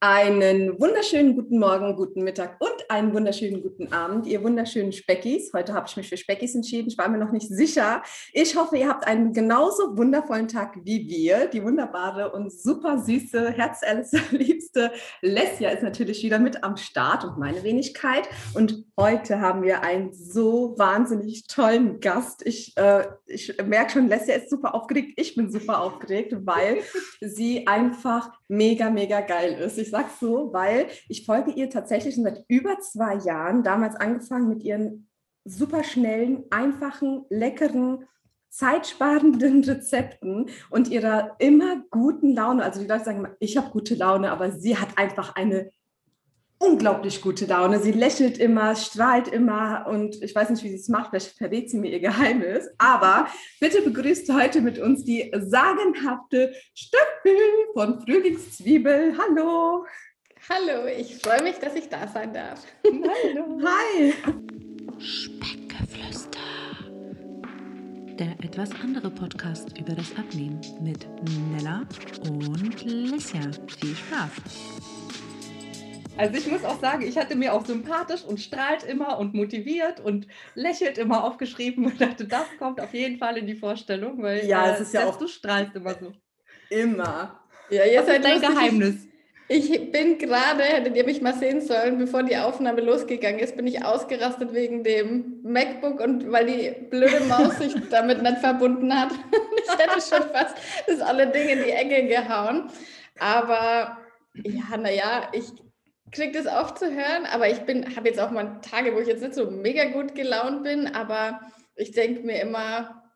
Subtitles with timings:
[0.00, 5.52] Einen wunderschönen guten Morgen, guten Mittag und einen wunderschönen guten Abend, ihr wunderschönen Speckis.
[5.52, 6.86] Heute habe ich mich für Speckis entschieden.
[6.86, 8.04] Ich war mir noch nicht sicher.
[8.32, 11.48] Ich hoffe, ihr habt einen genauso wundervollen Tag wie wir.
[11.48, 17.64] Die wunderbare und super süße, herzliebste Lesja ist natürlich wieder mit am Start und meine
[17.64, 18.28] Wenigkeit.
[18.54, 22.46] Und heute haben wir einen so wahnsinnig tollen Gast.
[22.46, 25.14] Ich, äh, ich merke schon, Lesja ist super aufgeregt.
[25.16, 26.82] Ich bin super aufgeregt, weil
[27.20, 29.78] sie einfach mega, mega geil ist.
[29.78, 34.48] Ich sage so, weil ich folge ihr tatsächlich schon seit über zwei Jahren, damals angefangen
[34.48, 35.08] mit ihren
[35.44, 38.06] super schnellen, einfachen, leckeren,
[38.50, 42.64] zeitsparenden Rezepten und ihrer immer guten Laune.
[42.64, 45.70] Also die Leute sagen immer, ich habe gute Laune, aber sie hat einfach eine
[46.58, 47.80] unglaublich gute Laune.
[47.80, 51.70] Sie lächelt immer, strahlt immer und ich weiß nicht, wie sie es macht, vielleicht verrät
[51.70, 52.68] sie mir ihr Geheimnis.
[52.78, 53.28] Aber
[53.60, 57.38] bitte begrüßt heute mit uns die sagenhafte Steffi
[57.74, 59.14] von Frühlingszwiebel.
[59.18, 59.86] Hallo.
[60.48, 62.64] Hallo, ich freue mich, dass ich da sein darf.
[62.84, 63.60] Hallo.
[63.64, 64.14] Hi.
[64.98, 66.38] Speckgeflüster.
[68.18, 71.06] Der etwas andere Podcast über das Abnehmen mit
[71.52, 71.86] Nella
[72.28, 73.42] und Lissia.
[73.78, 74.97] Viel Spaß.
[76.18, 80.00] Also ich muss auch sagen, ich hatte mir auch sympathisch und strahlt immer und motiviert
[80.00, 84.44] und lächelt immer aufgeschrieben und dachte, das kommt auf jeden Fall in die Vorstellung, weil
[84.44, 86.12] ja, äh, es ist ja auch du strahlst immer so.
[86.70, 87.40] Immer.
[87.70, 89.06] Ja, ihr seid dein Geheimnis.
[89.50, 93.56] Ich, ich bin gerade, hättet ihr mich mal sehen sollen, bevor die Aufnahme losgegangen ist,
[93.56, 98.92] bin ich ausgerastet wegen dem MacBook und weil die blöde Maus sich damit nicht verbunden
[98.92, 99.10] hat.
[99.64, 102.70] ich hätte schon fast das alle Dinge in die Ecke gehauen.
[103.18, 103.98] Aber
[104.34, 105.52] ja, naja, ich
[106.12, 109.08] kriege das oft zu hören, aber ich bin, habe jetzt auch mal Tage, wo ich
[109.08, 111.40] jetzt nicht so mega gut gelaunt bin, aber
[111.76, 113.10] ich denke mir immer,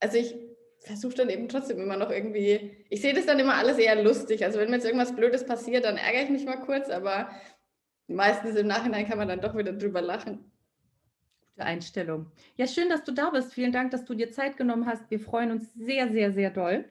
[0.00, 0.34] also ich
[0.80, 4.44] versuche dann eben trotzdem immer noch irgendwie, ich sehe das dann immer alles eher lustig.
[4.44, 7.30] Also wenn mir jetzt irgendwas Blödes passiert, dann ärgere ich mich mal kurz, aber
[8.06, 10.50] meistens im Nachhinein kann man dann doch wieder drüber lachen.
[11.54, 12.30] Gute Einstellung.
[12.56, 13.52] Ja, schön, dass du da bist.
[13.52, 15.10] Vielen Dank, dass du dir Zeit genommen hast.
[15.10, 16.84] Wir freuen uns sehr, sehr, sehr doll.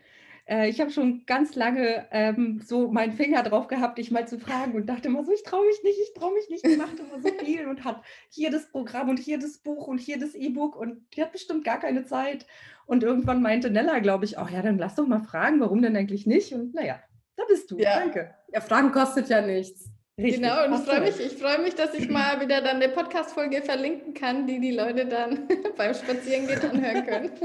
[0.48, 4.40] Äh, ich habe schon ganz lange ähm, so meinen Finger drauf gehabt, dich mal zu
[4.40, 6.66] fragen und dachte immer so, ich traue mich nicht, ich traue mich nicht.
[6.66, 10.00] Die macht immer so viel und hat hier das Programm und hier das Buch und
[10.00, 12.46] hier das E-Book und die hat bestimmt gar keine Zeit.
[12.86, 15.98] Und irgendwann meinte Nella, glaube ich, auch, ja, dann lass doch mal fragen, warum denn
[15.98, 16.54] eigentlich nicht?
[16.54, 17.00] Und naja,
[17.36, 17.78] da bist du.
[17.78, 18.00] Ja.
[18.00, 18.34] Danke.
[18.54, 19.92] Ja, Fragen kostet ja nichts.
[20.20, 20.42] Richtig.
[20.42, 23.62] Genau, und ich freue mich, ich freue mich, dass ich mal wieder dann eine Podcast-Folge
[23.62, 25.48] verlinken kann, die die Leute dann
[25.78, 27.32] beim Spazierengehen anhören können.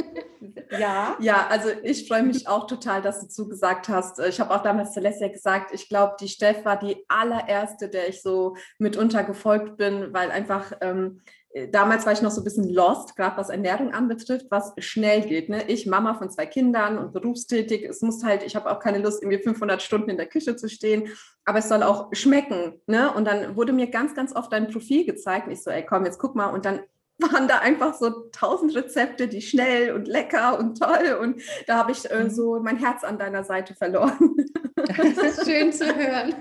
[0.78, 1.16] Ja.
[1.20, 4.18] Ja, also ich freue mich auch total, dass du zugesagt hast.
[4.20, 8.22] Ich habe auch damals Celestia gesagt, ich glaube, die Steff war die allererste, der ich
[8.22, 12.68] so mitunter gefolgt bin, weil einfach ähm, äh, damals war ich noch so ein bisschen
[12.68, 15.48] lost, gerade was Ernährung anbetrifft, was schnell geht.
[15.48, 15.64] Ne?
[15.68, 19.22] Ich, Mama von zwei Kindern und berufstätig, es muss halt, ich habe auch keine Lust,
[19.22, 21.08] irgendwie 500 Stunden in der Küche zu stehen,
[21.44, 22.80] aber es soll auch schmecken.
[22.86, 23.12] Ne?
[23.12, 26.06] Und dann wurde mir ganz, ganz oft dein Profil gezeigt und ich so, ey, komm,
[26.06, 26.46] jetzt guck mal.
[26.46, 26.80] Und dann
[27.18, 31.18] waren da einfach so tausend Rezepte, die schnell und lecker und toll.
[31.20, 34.36] Und da habe ich äh, so mein Herz an deiner Seite verloren.
[34.84, 34.98] Das
[35.38, 36.34] ist schön zu hören.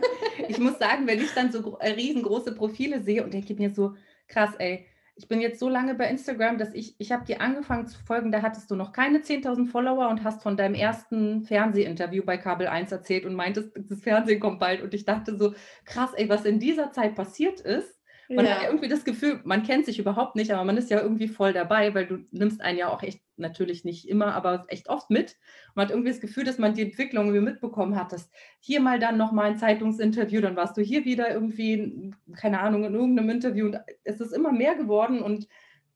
[0.47, 3.93] Ich muss sagen, wenn ich dann so äh, riesengroße Profile sehe und denke mir so,
[4.27, 4.87] krass, ey,
[5.21, 8.31] ich bin jetzt so lange bei Instagram, dass ich, ich habe dir angefangen zu folgen,
[8.31, 12.65] da hattest du noch keine 10.000 Follower und hast von deinem ersten Fernsehinterview bei Kabel
[12.65, 14.81] 1 erzählt und meintest, das Fernsehen kommt bald.
[14.81, 15.53] Und ich dachte so,
[15.85, 18.00] krass, ey, was in dieser Zeit passiert ist,
[18.35, 18.51] man ja.
[18.51, 21.27] hat ja irgendwie das Gefühl, man kennt sich überhaupt nicht, aber man ist ja irgendwie
[21.27, 25.09] voll dabei, weil du nimmst einen ja auch echt, natürlich nicht immer, aber echt oft
[25.09, 25.37] mit.
[25.75, 28.99] Man hat irgendwie das Gefühl, dass man die Entwicklung irgendwie mitbekommen hat, dass hier mal
[28.99, 33.65] dann nochmal ein Zeitungsinterview, dann warst du hier wieder irgendwie, keine Ahnung, in irgendeinem Interview
[33.67, 35.47] und es ist immer mehr geworden und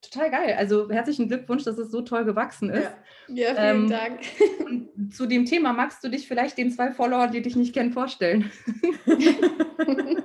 [0.01, 0.55] total geil.
[0.57, 2.91] Also herzlichen Glückwunsch, dass es so toll gewachsen ist.
[3.27, 5.11] Ja, ja vielen ähm, Dank.
[5.11, 8.51] zu dem Thema magst du dich vielleicht den zwei Followern, die dich nicht kennen, vorstellen?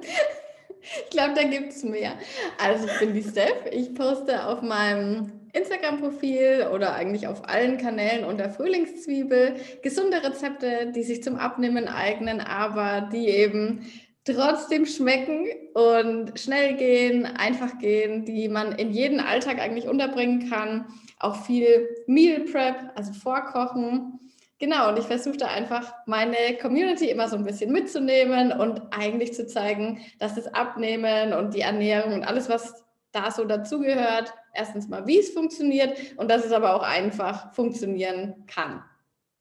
[0.82, 2.12] Ich glaube, da gibt es mehr.
[2.58, 3.66] Also ich bin die Steph.
[3.70, 11.02] Ich poste auf meinem Instagram-Profil oder eigentlich auf allen Kanälen unter Frühlingszwiebel gesunde Rezepte, die
[11.02, 13.86] sich zum Abnehmen eignen, aber die eben
[14.24, 20.86] trotzdem schmecken und schnell gehen, einfach gehen, die man in jeden Alltag eigentlich unterbringen kann.
[21.18, 24.20] Auch viel Meal Prep, also Vorkochen
[24.60, 29.32] Genau, und ich versuche da einfach meine Community immer so ein bisschen mitzunehmen und eigentlich
[29.32, 34.86] zu zeigen, dass das Abnehmen und die Ernährung und alles, was da so dazugehört, erstens
[34.86, 38.84] mal, wie es funktioniert und dass es aber auch einfach funktionieren kann.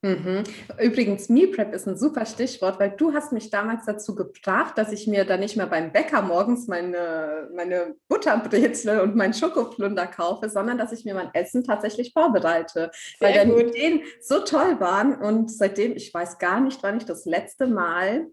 [0.02, 0.44] Mhm.
[0.82, 4.94] Übrigens, Meal Prep ist ein super Stichwort, weil du hast mich damals dazu gebracht, dass
[4.94, 10.50] ich mir da nicht mehr beim Bäcker morgens meine, meine Butterbrezel und meinen Schokoplunder kaufe,
[10.50, 12.92] sondern dass ich mir mein Essen tatsächlich vorbereite.
[12.94, 17.06] Sehr weil deine Ideen so toll waren und seitdem, ich weiß gar nicht, wann ich
[17.06, 18.28] das letzte Mal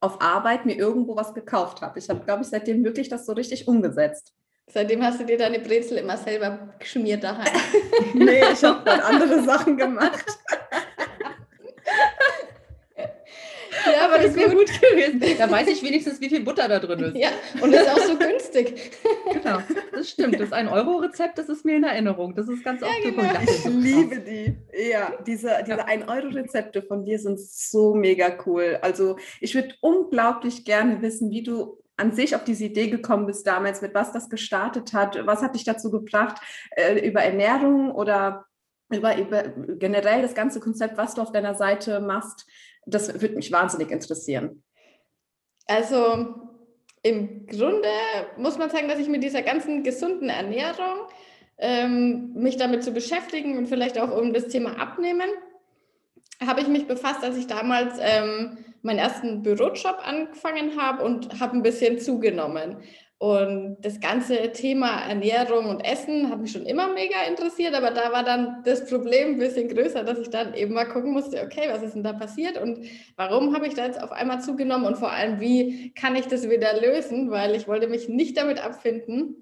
[0.00, 1.98] auf Arbeit mir irgendwo was gekauft habe.
[1.98, 4.32] Ich habe, glaube ich, seitdem wirklich das so richtig umgesetzt.
[4.72, 7.52] Seitdem hast du dir deine Brezel immer selber geschmiert daheim.
[8.14, 10.24] nee, ich habe dann andere Sachen gemacht.
[13.92, 15.20] Ja, aber das wäre gut gewesen.
[15.38, 17.16] Da weiß ich wenigstens, wie viel Butter da drin ist.
[17.16, 18.90] Ja, und das ist auch so günstig.
[19.32, 19.58] Genau,
[19.92, 20.40] das stimmt.
[20.40, 22.34] Das ein Euro-Rezept, das ist mir in Erinnerung.
[22.34, 23.22] Das ist ganz Ja, oft genau.
[23.22, 23.46] gekommen.
[23.48, 24.56] Ich liebe die.
[24.90, 28.78] Ja, diese, diese 1-Euro-Rezepte von dir sind so mega cool.
[28.82, 33.46] Also ich würde unglaublich gerne wissen, wie du an sich auf diese Idee gekommen bist
[33.46, 35.18] damals, mit was das gestartet hat.
[35.26, 36.40] Was hat dich dazu gebracht,
[36.72, 38.46] äh, über Ernährung oder
[38.90, 39.44] über, über
[39.78, 42.46] generell das ganze Konzept, was du auf deiner Seite machst?
[42.86, 44.62] Das würde mich wahnsinnig interessieren.
[45.66, 46.34] Also
[47.02, 47.88] im Grunde
[48.36, 51.08] muss man sagen, dass ich mit dieser ganzen gesunden Ernährung
[51.58, 55.30] ähm, mich damit zu beschäftigen und vielleicht auch um das Thema Abnehmen,
[56.44, 61.56] habe ich mich befasst, als ich damals ähm, meinen ersten Bürojob angefangen habe und habe
[61.56, 62.78] ein bisschen zugenommen.
[63.22, 68.12] Und das ganze Thema Ernährung und Essen hat mich schon immer mega interessiert, aber da
[68.12, 71.68] war dann das Problem ein bisschen größer, dass ich dann eben mal gucken musste, okay,
[71.68, 72.78] was ist denn da passiert und
[73.16, 76.48] warum habe ich da jetzt auf einmal zugenommen und vor allem, wie kann ich das
[76.48, 79.36] wieder lösen, weil ich wollte mich nicht damit abfinden,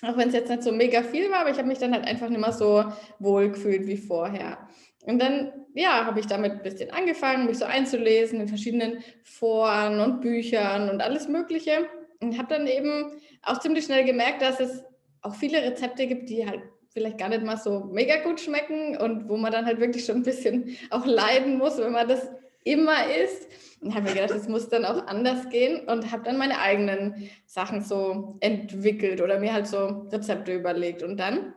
[0.00, 2.06] auch wenn es jetzt nicht so mega viel war, aber ich habe mich dann halt
[2.06, 2.82] einfach nicht mehr so
[3.18, 4.56] wohl gefühlt wie vorher.
[5.04, 10.00] Und dann, ja, habe ich damit ein bisschen angefangen, mich so einzulesen in verschiedenen Foren
[10.00, 11.90] und Büchern und alles Mögliche.
[12.22, 14.84] Und habe dann eben auch ziemlich schnell gemerkt, dass es
[15.22, 19.28] auch viele Rezepte gibt, die halt vielleicht gar nicht mal so mega gut schmecken und
[19.28, 22.28] wo man dann halt wirklich schon ein bisschen auch leiden muss, wenn man das
[22.64, 23.48] immer isst.
[23.80, 27.28] Und habe mir gedacht, es muss dann auch anders gehen und habe dann meine eigenen
[27.46, 31.02] Sachen so entwickelt oder mir halt so Rezepte überlegt.
[31.02, 31.54] Und dann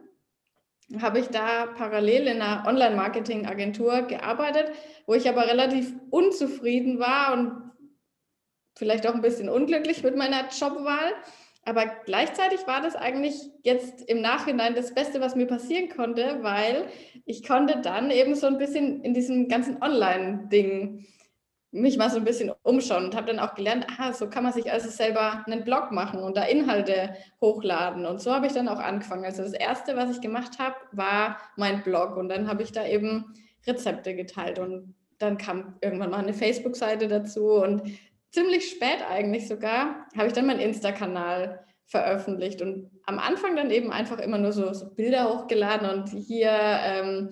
[0.99, 4.71] habe ich da parallel in einer Online-Marketing-Agentur gearbeitet,
[5.05, 7.64] wo ich aber relativ unzufrieden war und
[8.75, 11.13] vielleicht auch ein bisschen unglücklich mit meiner Jobwahl.
[11.67, 13.33] Aber gleichzeitig war das eigentlich
[13.63, 16.85] jetzt im Nachhinein das Beste, was mir passieren konnte, weil
[17.25, 21.05] ich konnte dann eben so ein bisschen in diesem ganzen Online-Ding
[21.71, 24.53] mich mal so ein bisschen umschauen und habe dann auch gelernt, aha, so kann man
[24.53, 28.05] sich also selber einen Blog machen und da Inhalte hochladen.
[28.05, 29.25] Und so habe ich dann auch angefangen.
[29.25, 32.85] Also das Erste, was ich gemacht habe, war mein Blog und dann habe ich da
[32.85, 33.33] eben
[33.67, 37.81] Rezepte geteilt und dann kam irgendwann mal eine Facebook-Seite dazu und
[38.35, 43.91] ziemlich spät eigentlich sogar habe ich dann meinen Insta-Kanal veröffentlicht und am Anfang dann eben
[43.91, 47.29] einfach immer nur so, so Bilder hochgeladen und hier ähm,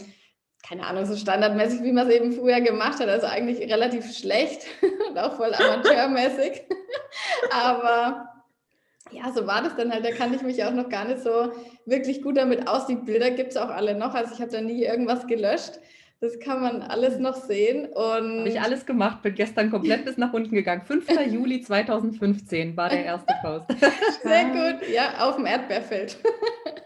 [0.66, 3.10] keine Ahnung, so standardmäßig, wie man es eben früher gemacht hat.
[3.10, 4.66] Also eigentlich relativ schlecht
[5.10, 6.62] und auch voll amateurmäßig.
[7.52, 8.30] Aber
[9.12, 10.06] ja, so war das dann halt.
[10.06, 11.52] Da kann ich mich auch noch gar nicht so
[11.86, 12.88] wirklich gut damit aus.
[12.88, 14.14] Die Bilder gibt es auch alle noch.
[14.16, 15.80] Also ich habe da nie irgendwas gelöscht.
[16.24, 17.86] Das kann man alles noch sehen.
[17.86, 20.82] Und Habe ich alles gemacht, bin gestern komplett bis nach unten gegangen.
[20.82, 21.06] 5.
[21.28, 23.66] Juli 2015 war der erste Post.
[24.24, 26.18] Sehr gut, ja, auf dem Erdbeerfeld.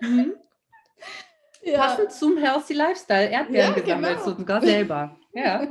[0.02, 0.34] Mhm.
[1.64, 1.80] Ja.
[1.80, 4.38] Passend zum Healthy Lifestyle, Erdbeeren Ja, gesammelt, genau.
[4.38, 5.18] sogar selber.
[5.34, 5.68] Ja.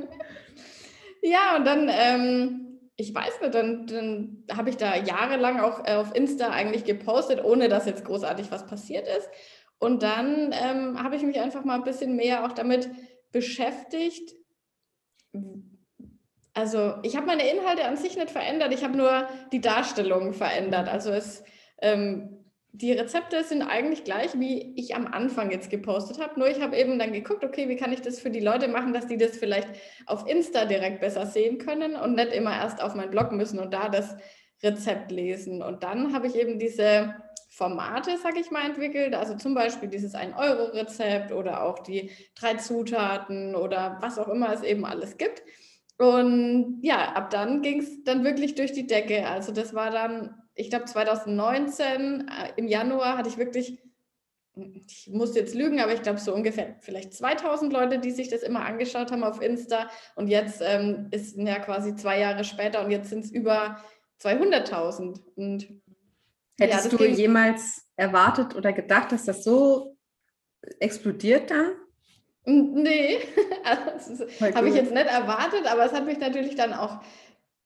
[1.22, 5.94] Ja, und dann, ähm, ich weiß nicht, dann, dann habe ich da jahrelang auch äh,
[5.94, 9.30] auf Insta eigentlich gepostet, ohne dass jetzt großartig was passiert ist.
[9.78, 12.90] Und dann ähm, habe ich mich einfach mal ein bisschen mehr auch damit
[13.32, 14.34] beschäftigt.
[16.54, 20.88] Also ich habe meine Inhalte an sich nicht verändert, ich habe nur die Darstellung verändert.
[20.88, 21.44] Also es,
[21.82, 26.38] ähm, die Rezepte sind eigentlich gleich, wie ich am Anfang jetzt gepostet habe.
[26.38, 28.92] Nur ich habe eben dann geguckt, okay, wie kann ich das für die Leute machen,
[28.92, 29.68] dass die das vielleicht
[30.06, 33.72] auf Insta direkt besser sehen können und nicht immer erst auf meinen Blog müssen und
[33.74, 34.16] da das
[34.62, 35.62] Rezept lesen.
[35.62, 37.14] Und dann habe ich eben diese
[37.56, 39.14] Formate, sage ich mal, entwickelt.
[39.14, 44.62] Also zum Beispiel dieses 1-Euro-Rezept oder auch die drei Zutaten oder was auch immer es
[44.62, 45.42] eben alles gibt.
[45.96, 49.26] Und ja, ab dann ging es dann wirklich durch die Decke.
[49.26, 53.78] Also das war dann, ich glaube 2019 äh, im Januar hatte ich wirklich,
[54.54, 58.42] ich muss jetzt lügen, aber ich glaube so ungefähr vielleicht 2000 Leute, die sich das
[58.42, 59.88] immer angeschaut haben auf Insta.
[60.14, 63.78] Und jetzt ähm, ist ja quasi zwei Jahre später und jetzt sind es über
[64.20, 65.20] 200.000.
[65.36, 65.68] Und
[66.58, 69.96] Hättest das du jemals erwartet oder gedacht, dass das so
[70.80, 71.72] explodiert dann?
[72.44, 73.18] Nee,
[73.64, 77.00] also, Voll habe ich jetzt nicht erwartet, aber es hat mich natürlich dann auch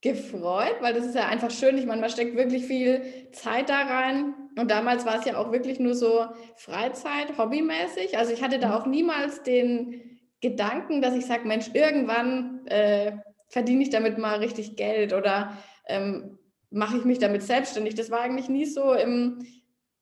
[0.00, 1.76] gefreut, weil das ist ja einfach schön.
[1.76, 4.35] Ich meine, man steckt wirklich viel Zeit da rein.
[4.56, 6.25] Und damals war es ja auch wirklich nur so
[6.56, 8.16] Freizeit, hobbymäßig.
[8.16, 13.12] Also ich hatte da auch niemals den Gedanken, dass ich sage, Mensch, irgendwann äh,
[13.49, 15.56] verdiene ich damit mal richtig Geld oder
[15.87, 16.38] ähm,
[16.70, 17.94] mache ich mich damit selbstständig.
[17.94, 19.44] Das war eigentlich nie so im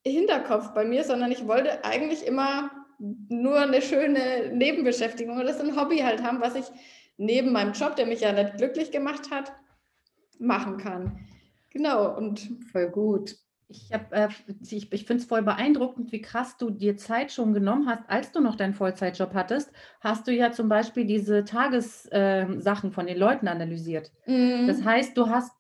[0.05, 5.77] Hinterkopf bei mir, sondern ich wollte eigentlich immer nur eine schöne Nebenbeschäftigung oder so ein
[5.77, 6.65] Hobby halt haben, was ich
[7.17, 9.53] neben meinem Job, der mich ja nicht glücklich gemacht hat,
[10.39, 11.19] machen kann.
[11.71, 12.41] Genau, und
[12.73, 13.37] voll gut.
[13.71, 14.29] Ich, äh,
[14.63, 18.33] ich, ich finde es voll beeindruckend, wie krass du dir Zeit schon genommen hast, als
[18.33, 19.71] du noch deinen Vollzeitjob hattest.
[20.01, 24.11] Hast du ja zum Beispiel diese Tagessachen äh, von den Leuten analysiert.
[24.27, 24.67] Mhm.
[24.67, 25.53] Das heißt, du hast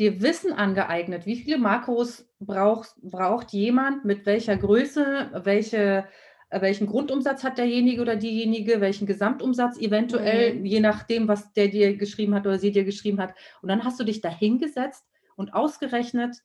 [0.00, 1.26] dir Wissen angeeignet.
[1.26, 6.06] Wie viele Makros braucht, braucht jemand, mit welcher Größe, welche,
[6.48, 10.64] äh, welchen Grundumsatz hat derjenige oder diejenige, welchen Gesamtumsatz eventuell, mhm.
[10.64, 13.34] je nachdem, was der dir geschrieben hat oder sie dir geschrieben hat.
[13.60, 15.04] Und dann hast du dich da hingesetzt
[15.36, 16.38] und ausgerechnet,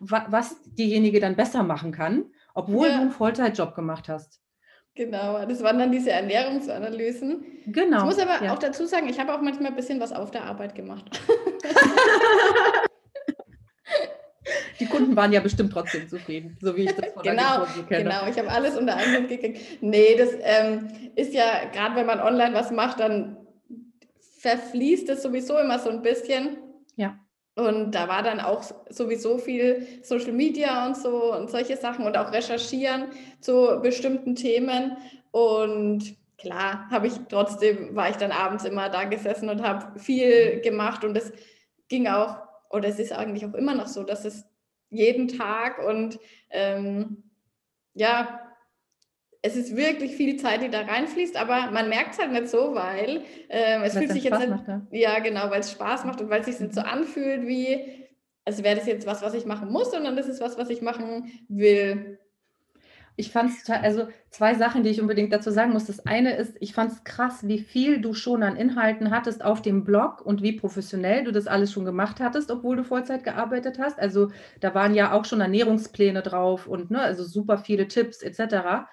[0.00, 2.96] wa was diejenige dann besser machen kann, obwohl ja.
[2.96, 4.40] du einen Vollzeitjob gemacht hast.
[4.96, 7.44] Genau, das waren dann diese Ernährungsanalysen.
[7.66, 7.98] Genau.
[7.98, 8.52] Ich muss aber ja.
[8.52, 11.20] auch dazu sagen, ich habe auch manchmal ein bisschen was auf der Arbeit gemacht.
[14.80, 18.04] Die Kunden waren ja bestimmt trotzdem zufrieden, so wie ich das von genau, der kenne.
[18.04, 19.60] Genau, ich habe alles unter einen Hut gekriegt.
[19.82, 23.36] Nee, das ähm, ist ja, gerade wenn man online was macht, dann
[24.38, 26.56] verfließt es sowieso immer so ein bisschen.
[26.96, 27.18] Ja.
[27.56, 32.16] Und da war dann auch sowieso viel Social Media und so und solche Sachen und
[32.16, 33.08] auch recherchieren
[33.40, 34.96] zu bestimmten Themen.
[35.30, 40.60] Und klar, habe ich trotzdem, war ich dann abends immer da gesessen und habe viel
[40.62, 41.04] gemacht.
[41.04, 41.32] Und es
[41.88, 42.38] ging auch,
[42.70, 44.46] oder es ist eigentlich auch immer noch so, dass es
[44.90, 46.18] jeden Tag und
[46.50, 47.24] ähm,
[47.94, 48.40] ja,
[49.42, 52.74] es ist wirklich viel Zeit, die da reinfließt, aber man merkt es halt nicht so,
[52.74, 54.86] weil ähm, es fühlt sich Spaß jetzt nicht, macht, ja.
[54.90, 58.06] ja genau, weil es Spaß macht und weil es sich nicht so anfühlt wie,
[58.44, 60.82] als wäre das jetzt was, was ich machen muss, sondern das ist was, was ich
[60.82, 62.18] machen will.
[63.20, 65.84] Ich fand es also zwei Sachen, die ich unbedingt dazu sagen muss.
[65.84, 69.60] Das eine ist, ich fand es krass, wie viel du schon an Inhalten hattest auf
[69.60, 73.78] dem Blog und wie professionell du das alles schon gemacht hattest, obwohl du Vollzeit gearbeitet
[73.78, 73.98] hast.
[73.98, 78.88] Also da waren ja auch schon Ernährungspläne drauf und ne, also super viele Tipps etc.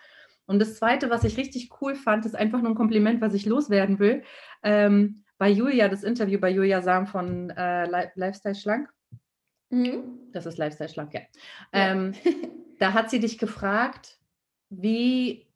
[0.46, 3.46] Und das Zweite, was ich richtig cool fand, ist einfach nur ein Kompliment, was ich
[3.46, 4.24] loswerden will.
[4.62, 8.90] Ähm, bei Julia, das Interview bei Julia Sam von äh, Lifestyle Schlank.
[9.70, 10.32] Mhm.
[10.34, 11.22] Das ist Lifestyle Schlank, ja.
[11.22, 11.28] ja.
[11.72, 12.14] Ähm,
[12.80, 14.17] da hat sie dich gefragt,
[14.70, 15.48] wie,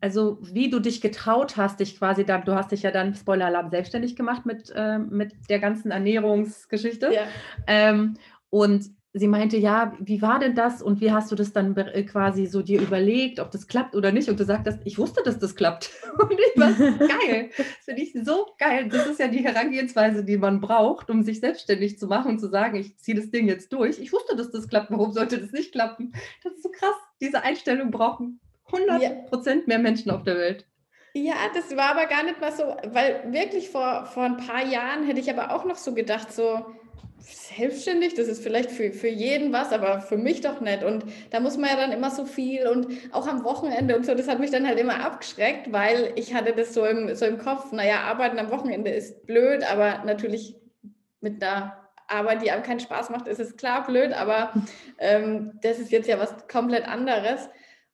[0.00, 3.70] also wie du dich getraut hast, dich quasi dann, du hast dich ja dann, Spoiler-Alarm,
[3.70, 7.12] selbstständig gemacht mit, äh, mit der ganzen Ernährungsgeschichte.
[7.12, 7.22] Ja.
[7.66, 8.16] Ähm,
[8.50, 12.02] und sie meinte, ja, wie war denn das und wie hast du das dann äh,
[12.02, 14.28] quasi so dir überlegt, ob das klappt oder nicht?
[14.28, 15.90] Und du sagtest, ich wusste, dass das klappt.
[16.18, 17.50] Und ich war geil.
[17.56, 18.88] Das finde ich so geil.
[18.88, 22.48] Das ist ja die Herangehensweise, die man braucht, um sich selbstständig zu machen und zu
[22.48, 23.98] sagen, ich ziehe das Ding jetzt durch.
[23.98, 24.90] Ich wusste, dass das klappt.
[24.90, 26.12] Warum sollte das nicht klappen?
[26.42, 26.94] Das ist so krass.
[27.20, 28.40] Diese Einstellung brauchen
[28.72, 29.68] 100 Prozent ja.
[29.68, 30.66] mehr Menschen auf der Welt.
[31.14, 35.04] Ja, das war aber gar nicht mal so, weil wirklich vor, vor ein paar Jahren
[35.04, 36.66] hätte ich aber auch noch so gedacht, so,
[37.18, 40.82] selbstständig, das ist vielleicht für, für jeden was, aber für mich doch nicht.
[40.82, 44.14] Und da muss man ja dann immer so viel und auch am Wochenende und so,
[44.14, 47.38] das hat mich dann halt immer abgeschreckt, weil ich hatte das so im, so im
[47.38, 50.56] Kopf, naja, arbeiten am Wochenende ist blöd, aber natürlich
[51.20, 54.52] mit einer Arbeit, die einem keinen Spaß macht, ist es klar blöd, aber
[54.98, 57.48] ähm, das ist jetzt ja was komplett anderes.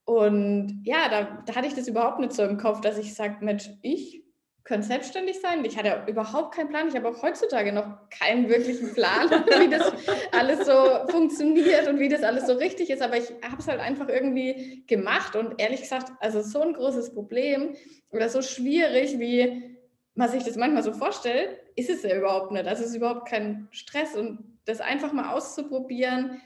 [0.04, 3.36] Und ja, da, da hatte ich das überhaupt nicht so im Kopf, dass ich sage,
[3.40, 4.24] Mensch, ich
[4.70, 5.64] können selbstständig sein.
[5.64, 6.86] Ich hatte überhaupt keinen Plan.
[6.86, 9.92] Ich habe auch heutzutage noch keinen wirklichen Plan, wie das
[10.30, 13.02] alles so funktioniert und wie das alles so richtig ist.
[13.02, 17.12] Aber ich habe es halt einfach irgendwie gemacht und ehrlich gesagt, also so ein großes
[17.14, 17.74] Problem
[18.10, 19.76] oder so schwierig, wie
[20.14, 22.68] man sich das manchmal so vorstellt, ist es ja überhaupt nicht.
[22.68, 26.40] Also es ist überhaupt kein Stress und das einfach mal auszuprobieren.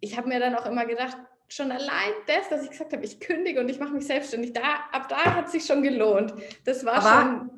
[0.00, 1.16] Ich habe mir dann auch immer gedacht,
[1.54, 4.62] schon allein das, dass ich gesagt habe, ich kündige und ich mache mich selbstständig, da,
[4.92, 6.32] ab da hat sich schon gelohnt.
[6.64, 7.50] Das war Aber schon.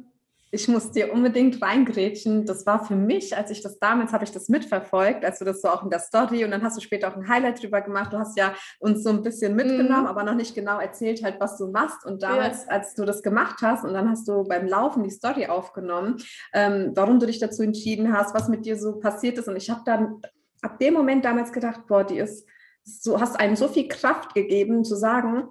[0.51, 2.47] Ich muss dir unbedingt reingrätschen.
[2.47, 5.61] Das war für mich, als ich das damals habe ich das mitverfolgt, als du das
[5.61, 8.13] so auch in der Story und dann hast du später auch ein Highlight drüber gemacht.
[8.13, 10.07] Du hast ja uns so ein bisschen mitgenommen, mhm.
[10.07, 12.07] aber noch nicht genau erzählt halt, was du machst.
[12.07, 12.71] Und damals, ja.
[12.71, 16.19] als du das gemacht hast und dann hast du beim Laufen die Story aufgenommen,
[16.53, 19.49] ähm, warum du dich dazu entschieden hast, was mit dir so passiert ist.
[19.49, 20.23] Und ich habe dann
[20.63, 22.47] ab dem Moment damals gedacht, boah, die ist
[22.85, 25.49] so hast einem so viel Kraft gegeben, zu sagen,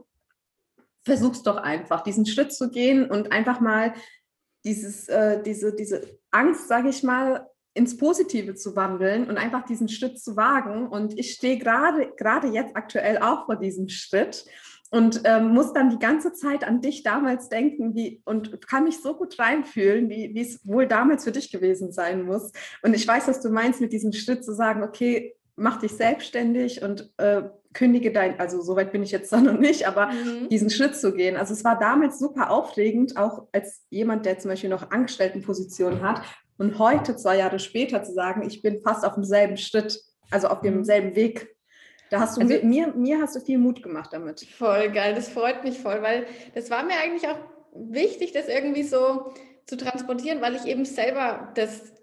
[1.04, 3.94] versuch's doch einfach, diesen Schritt zu gehen und einfach mal
[4.64, 9.90] dieses, äh, diese, diese Angst, sage ich mal, ins Positive zu wandeln und einfach diesen
[9.90, 10.88] Schritt zu wagen.
[10.88, 14.46] Und ich stehe gerade jetzt aktuell auch vor diesem Schritt
[14.92, 19.02] und ähm, muss dann die ganze Zeit an dich damals denken wie, und kann mich
[19.02, 22.52] so gut reinfühlen, wie es wohl damals für dich gewesen sein muss.
[22.84, 26.82] Und ich weiß, was du meinst mit diesem Schritt zu sagen, okay, mach dich selbstständig
[26.82, 27.44] und äh,
[27.74, 30.50] kündige dein, also soweit bin ich jetzt da noch nicht, aber mhm.
[30.50, 31.38] diesen Schritt zu gehen.
[31.38, 36.22] Also es war damals super aufregend, auch als jemand, der zum Beispiel noch Angestelltenposition hat
[36.58, 40.00] und heute, zwei Jahre später, zu sagen, ich bin fast auf demselben Schritt,
[40.32, 40.68] also auf mhm.
[40.68, 41.56] demselben Weg.
[42.10, 44.42] Da hast du also, mir, mir hast du viel Mut gemacht damit.
[44.42, 47.40] Voll geil, das freut mich voll, weil das war mir eigentlich auch
[47.76, 49.34] wichtig, das irgendwie so
[49.66, 51.94] zu transportieren, weil ich eben selber das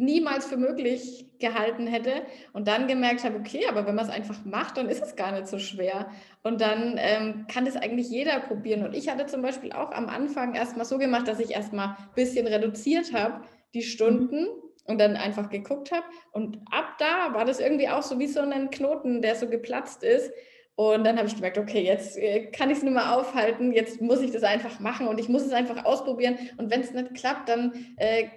[0.00, 2.22] niemals für möglich gehalten hätte
[2.52, 5.32] und dann gemerkt habe, okay, aber wenn man es einfach macht, dann ist es gar
[5.32, 6.08] nicht so schwer
[6.42, 10.08] und dann ähm, kann das eigentlich jeder probieren und ich hatte zum Beispiel auch am
[10.08, 13.42] Anfang erstmal so gemacht, dass ich erstmal ein bisschen reduziert habe,
[13.74, 14.48] die Stunden mhm.
[14.86, 18.40] und dann einfach geguckt habe und ab da war das irgendwie auch so wie so
[18.40, 20.30] ein Knoten, der so geplatzt ist
[20.76, 24.02] und dann habe ich gemerkt, okay, jetzt äh, kann ich es nicht mehr aufhalten, jetzt
[24.02, 26.36] muss ich das einfach machen und ich muss es einfach ausprobieren.
[26.58, 28.28] Und wenn es nicht klappt, dann äh,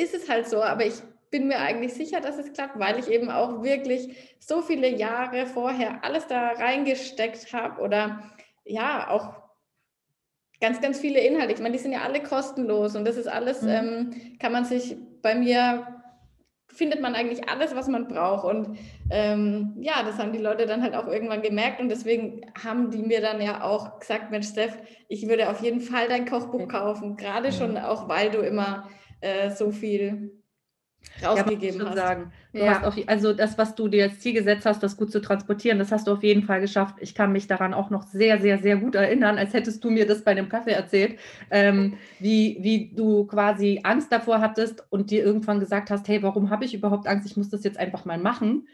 [0.00, 0.62] ist es halt so.
[0.62, 0.94] Aber ich
[1.30, 5.46] bin mir eigentlich sicher, dass es klappt, weil ich eben auch wirklich so viele Jahre
[5.46, 8.22] vorher alles da reingesteckt habe oder
[8.64, 9.34] ja, auch
[10.60, 11.52] ganz, ganz viele Inhalte.
[11.52, 13.68] Ich meine, die sind ja alle kostenlos und das ist alles, mhm.
[13.68, 15.86] ähm, kann man sich bei mir
[16.72, 18.44] findet man eigentlich alles, was man braucht.
[18.44, 18.78] Und
[19.10, 23.02] ähm, ja, das haben die Leute dann halt auch irgendwann gemerkt und deswegen haben die
[23.02, 24.76] mir dann ja auch gesagt, Mensch, Steph,
[25.08, 28.88] ich würde auf jeden Fall dein Kochbuch kaufen, gerade schon auch, weil du immer
[29.20, 30.40] äh, so viel
[31.24, 31.96] rausgegeben ja, hast.
[31.96, 32.32] Sagen.
[32.52, 32.74] Ja.
[32.74, 35.78] Hast auf, also das, was du dir als Ziel gesetzt hast, das gut zu transportieren,
[35.78, 36.96] das hast du auf jeden Fall geschafft.
[37.00, 40.06] Ich kann mich daran auch noch sehr, sehr, sehr gut erinnern, als hättest du mir
[40.06, 41.18] das bei einem Kaffee erzählt,
[41.50, 46.50] ähm, wie, wie du quasi Angst davor hattest und dir irgendwann gesagt hast, hey, warum
[46.50, 47.26] habe ich überhaupt Angst?
[47.26, 48.66] Ich muss das jetzt einfach mal machen.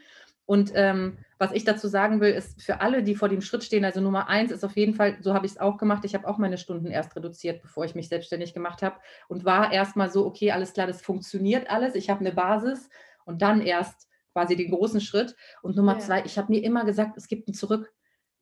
[0.46, 3.84] Und ähm, was ich dazu sagen will, ist für alle, die vor dem Schritt stehen,
[3.84, 6.26] also Nummer eins ist auf jeden Fall, so habe ich es auch gemacht, ich habe
[6.26, 8.96] auch meine Stunden erst reduziert, bevor ich mich selbstständig gemacht habe
[9.28, 12.88] und war erstmal so, okay, alles klar, das funktioniert alles, ich habe eine Basis
[13.24, 15.34] und dann erst quasi den großen Schritt.
[15.62, 15.98] Und Nummer ja.
[15.98, 17.92] zwei, ich habe mir immer gesagt, es gibt ein Zurück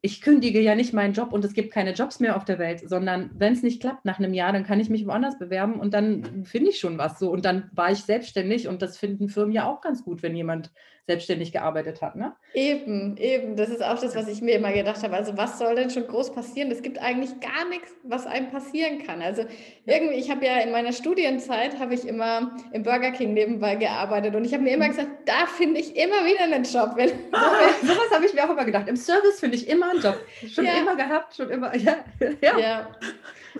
[0.04, 2.86] ich kündige ja nicht meinen Job und es gibt keine Jobs mehr auf der Welt,
[2.86, 5.94] sondern wenn es nicht klappt nach einem Jahr, dann kann ich mich woanders bewerben und
[5.94, 7.30] dann finde ich schon was so.
[7.30, 10.70] Und dann war ich selbstständig und das finden Firmen ja auch ganz gut, wenn jemand
[11.06, 12.16] selbstständig gearbeitet hat.
[12.16, 12.32] Ne?
[12.54, 13.56] Eben, eben.
[13.56, 15.14] Das ist auch das, was ich mir immer gedacht habe.
[15.14, 16.70] Also was soll denn schon groß passieren?
[16.70, 19.20] Es gibt eigentlich gar nichts, was einem passieren kann.
[19.20, 19.44] Also
[19.84, 24.34] irgendwie, ich habe ja in meiner Studienzeit, habe ich immer im Burger King nebenbei gearbeitet
[24.34, 26.92] und ich habe mir immer gesagt, da finde ich immer wieder einen Job.
[26.96, 28.88] Wenn, ah, sowas habe ich mir auch immer gedacht.
[28.88, 30.18] Im Service finde ich immer einen Job.
[30.48, 30.78] Schon ja.
[30.80, 31.72] immer gehabt, schon immer.
[31.84, 31.96] Ja.
[32.40, 32.58] ja.
[32.58, 32.88] ja.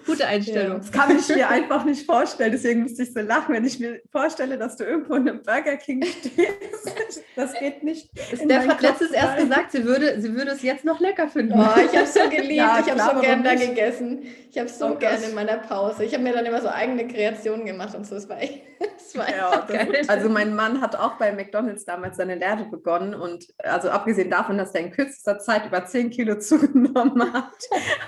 [0.07, 0.79] Gute Einstellung.
[0.79, 2.53] Das kann ich mir einfach nicht vorstellen.
[2.53, 5.77] Deswegen müsste ich so lachen, wenn ich mir vorstelle, dass du irgendwo in einem Burger
[5.77, 7.25] King stehst.
[7.37, 8.11] Das geht nicht.
[8.35, 11.55] Steph hat letztes erst gesagt, sie würde, sie würde es jetzt noch lecker finden.
[11.55, 12.53] Oh, ich habe es so geliebt.
[12.53, 14.23] Ja, ich habe so gerne da gegessen.
[14.51, 16.05] Ich habe so oh, gerne in meiner Pause.
[16.05, 18.17] Ich habe mir dann immer so eigene Kreationen gemacht und so.
[18.17, 18.63] Es war, echt,
[18.97, 20.03] es war ja, geil.
[20.09, 24.59] Also mein Mann hat auch bei McDonalds damals seine Lehre begonnen und also abgesehen davon,
[24.59, 27.53] dass er in kürzester Zeit über 10 Kilo zugenommen hat,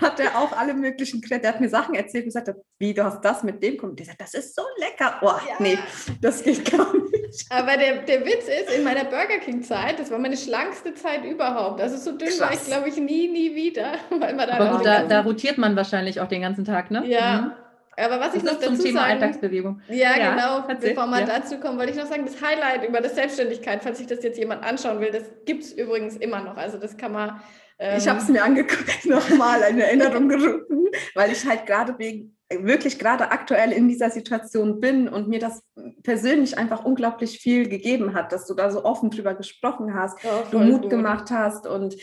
[0.00, 1.42] hat er auch alle möglichen Kreationen.
[1.42, 4.10] Der hat mir Sachen erzählt und gesagt, wie du hast das mit dem kommentiert.
[4.18, 5.18] Das ist so lecker.
[5.20, 5.56] Oh, ja.
[5.58, 5.78] nee,
[6.20, 7.46] das geht gar nicht.
[7.50, 11.80] Aber der, der Witz ist, in meiner Burger King-Zeit, das war meine schlankste Zeit überhaupt.
[11.80, 12.40] Also so dünn Krass.
[12.40, 13.94] war ich, glaube ich, nie, nie wieder.
[14.10, 17.06] Weil man da Aber gut, da, da, rotiert man wahrscheinlich auch den ganzen Tag, ne?
[17.06, 17.40] Ja.
[17.40, 17.52] Mhm.
[17.98, 19.80] Aber was das ich noch dazu zum Thema sagen, Alltagsbewegung.
[19.88, 20.68] Ja, ja genau.
[20.68, 20.90] Erzähl.
[20.90, 21.26] Bevor wir ja.
[21.26, 24.38] dazu kommen, wollte ich noch sagen, das Highlight über das Selbstständigkeit, falls sich das jetzt
[24.38, 26.56] jemand anschauen will, das gibt es übrigens immer noch.
[26.56, 27.40] Also das kann man
[27.78, 32.36] ähm, ich habe es mir angeguckt, nochmal eine Erinnerung gerufen, weil ich halt gerade wegen
[32.48, 35.62] wirklich gerade aktuell in dieser Situation bin und mir das
[36.04, 40.46] persönlich einfach unglaublich viel gegeben hat, dass du da so offen drüber gesprochen hast, oh,
[40.52, 40.90] du Mut gut.
[40.90, 41.96] gemacht hast und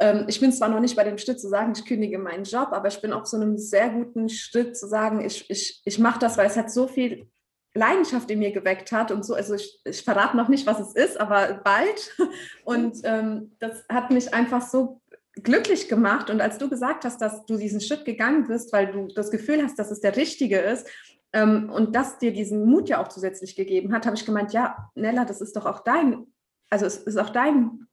[0.00, 2.68] ähm, ich bin zwar noch nicht bei dem Schritt zu sagen, ich kündige meinen Job,
[2.70, 6.20] aber ich bin auf so einem sehr guten Schritt zu sagen, ich, ich, ich mache
[6.20, 7.26] das, weil es hat so viel
[7.74, 9.34] Leidenschaft in mir geweckt hat und so.
[9.34, 12.16] Also ich, ich verrate noch nicht, was es ist, aber bald.
[12.64, 15.00] Und ähm, das hat mich einfach so
[15.34, 16.30] glücklich gemacht.
[16.30, 19.62] Und als du gesagt hast, dass du diesen Schritt gegangen bist, weil du das Gefühl
[19.62, 20.86] hast, dass es der richtige ist
[21.32, 24.90] ähm, und das dir diesen Mut ja auch zusätzlich gegeben hat, habe ich gemeint, ja,
[24.94, 26.26] Nella, das ist doch auch dein,
[26.70, 27.86] also es ist auch dein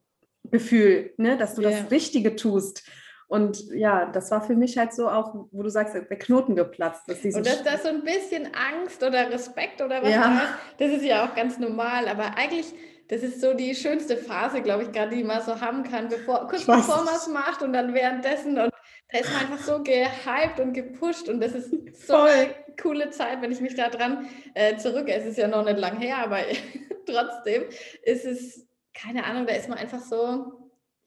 [0.43, 1.71] Gefühl, ne, dass du yeah.
[1.71, 2.83] das Richtige tust.
[3.27, 7.03] Und ja, das war für mich halt so auch, wo du sagst, der Knoten geplatzt.
[7.07, 10.47] Dass und dass das so ein bisschen Angst oder Respekt oder was ja.
[10.79, 12.07] das ist ja auch ganz normal.
[12.07, 12.73] Aber eigentlich
[13.09, 16.47] das ist so die schönste Phase, glaube ich, gerade die man so haben kann, bevor,
[16.47, 18.57] kurz bevor man es macht und dann währenddessen.
[18.57, 18.71] Und
[19.11, 21.71] da ist man einfach so gehypt und gepusht und das ist
[22.07, 22.29] so Voll.
[22.29, 25.07] eine coole Zeit, wenn ich mich da dran äh, zurück.
[25.07, 26.37] Es ist ja noch nicht lang her, aber
[27.07, 27.63] trotzdem
[28.03, 30.58] ist es, keine Ahnung, da ist man einfach so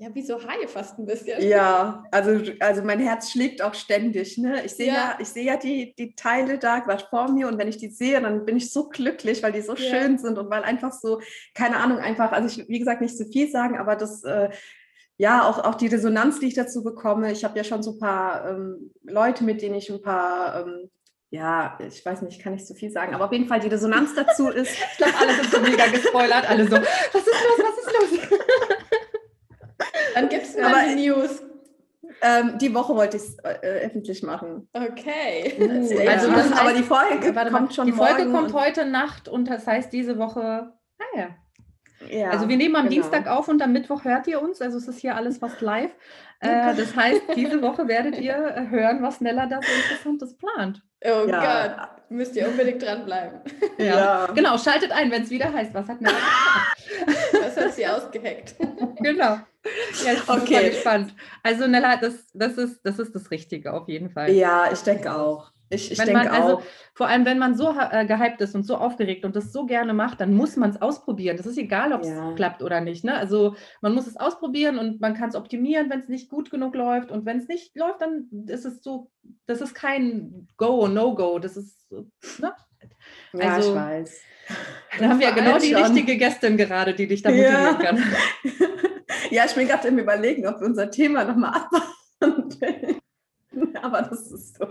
[0.02, 1.40] ja, wie so Haie fast ein bisschen.
[1.46, 4.36] Ja, also, also mein Herz schlägt auch ständig.
[4.36, 4.64] Ne?
[4.64, 4.94] Ich sehe ja.
[4.94, 7.88] ja, ich sehe ja die, die Teile da gerade vor mir und wenn ich die
[7.88, 9.78] sehe, dann bin ich so glücklich, weil die so ja.
[9.78, 11.20] schön sind und weil einfach so,
[11.54, 14.50] keine Ahnung, einfach, also ich, wie gesagt, nicht zu viel sagen, aber das, äh,
[15.18, 17.30] ja, auch, auch die Resonanz, die ich dazu bekomme.
[17.30, 20.90] Ich habe ja schon so ein paar ähm, Leute, mit denen ich ein paar ähm,
[21.30, 24.14] ja, ich weiß nicht, kann nicht so viel sagen, aber auf jeden Fall die Resonanz
[24.14, 24.72] dazu ist.
[24.72, 28.38] ich glaube, alle sind so mega gespoilert, alle so, was ist los, was ist los?
[30.14, 31.42] Dann gibt es mal die News.
[32.20, 34.68] Ähm, die Woche wollte ich es äh, öffentlich machen.
[34.72, 35.54] Okay.
[35.58, 38.54] Uh, also das das, aber heißt- die Folge Warte kommt schon die Folge morgen kommt
[38.54, 40.72] heute Nacht und das heißt diese Woche.
[40.98, 41.28] Ah ja.
[42.10, 42.94] Ja, Also wir nehmen am genau.
[43.02, 44.60] Dienstag auf und am Mittwoch hört ihr uns.
[44.60, 45.90] Also es ist hier alles fast live.
[46.44, 50.82] Äh, das heißt, diese Woche werdet ihr äh, hören, was Nella da so Interessantes plant.
[51.04, 51.68] Oh Ja.
[51.68, 53.38] Gott, müsst ihr unbedingt dranbleiben.
[53.78, 54.26] Ja.
[54.34, 57.34] Genau, schaltet ein, wenn es wieder heißt, was hat Nella gesagt?
[57.44, 58.56] Das hat sie ausgeheckt.
[58.98, 59.38] Genau.
[60.04, 60.54] Ja, ich bin Okay.
[60.56, 61.14] super gespannt.
[61.44, 64.32] Also Nella, das, das, ist, das ist das Richtige auf jeden Fall.
[64.32, 65.51] Ja, ich denke auch.
[65.72, 66.62] Ich, ich denke also, auch.
[66.94, 69.94] vor allem, wenn man so äh, gehypt ist und so aufgeregt und das so gerne
[69.94, 71.36] macht, dann muss man es ausprobieren.
[71.38, 72.32] Das ist egal, ob es Ja.
[72.34, 73.04] klappt oder nicht.
[73.04, 73.14] Ne?
[73.14, 76.74] Also man muss es ausprobieren und man kann es optimieren, wenn es nicht gut genug
[76.74, 77.10] läuft.
[77.10, 79.10] Und wenn es nicht läuft, dann ist es so,
[79.46, 81.38] das ist kein Go, No-Go.
[81.38, 82.06] Das ist, so,
[82.38, 82.52] ne?
[83.32, 84.20] Ja, also- ich weiß.
[84.98, 85.82] Da haben wir vor genau die schon.
[85.82, 87.72] richtige Gästin gerade, die dich da Ja.
[87.72, 88.04] motivieren kann.
[89.30, 91.88] ja, ich bin gerade im Überlegen, ob wir unser Thema nochmal abmachen.
[93.82, 94.66] Aber das ist so.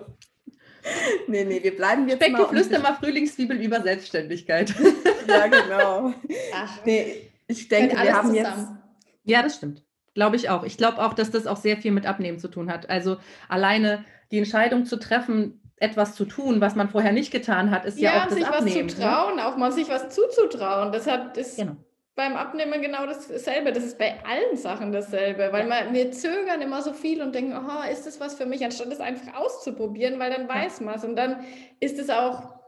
[1.27, 2.47] Nee, nee, wir bleiben jetzt Becky mal.
[2.47, 4.73] flüster mal Frühlingszwiebel über Selbstständigkeit.
[5.27, 6.13] Ja, genau.
[6.53, 8.49] Ach, Nee, ich denke, wir haben jetzt.
[8.49, 8.79] zusammen.
[9.23, 9.83] Ja, das stimmt.
[10.15, 10.63] Glaube ich auch.
[10.63, 12.89] Ich glaube auch, dass das auch sehr viel mit Abnehmen zu tun hat.
[12.89, 17.85] Also alleine die Entscheidung zu treffen, etwas zu tun, was man vorher nicht getan hat,
[17.85, 18.87] ist ja, Ja, auch das sich Abnehmen.
[18.89, 19.07] was zu ne?
[19.07, 20.91] trauen, auch mal sich was zuzutrauen.
[20.91, 21.77] Das hat ist Genau.
[22.15, 23.71] Beim Abnehmen genau dasselbe.
[23.71, 27.57] Das ist bei allen Sachen dasselbe, weil man, wir zögern immer so viel und denken,
[27.57, 31.03] oh, ist das was für mich, anstatt es einfach auszuprobieren, weil dann weiß man es.
[31.03, 31.45] Und dann
[31.79, 32.59] ist es auch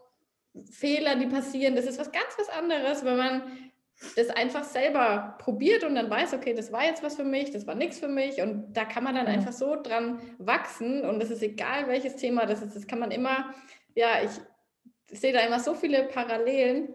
[0.72, 1.76] Fehler, die passieren.
[1.76, 3.42] Das ist was ganz was anderes, wenn man
[4.16, 7.68] das einfach selber probiert und dann weiß, okay, das war jetzt was für mich, das
[7.68, 11.30] war nichts für mich und da kann man dann einfach so dran wachsen und es
[11.30, 13.54] ist egal, welches Thema das ist, das kann man immer,
[13.96, 14.32] ja, ich
[15.18, 16.90] sehe da immer so viele Parallelen.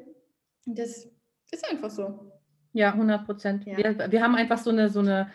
[0.67, 1.09] Das
[1.51, 2.28] ist einfach so.
[2.73, 3.67] Ja, 100 Prozent.
[3.67, 3.77] Ja.
[3.77, 5.31] Wir, wir haben einfach so eine, so eine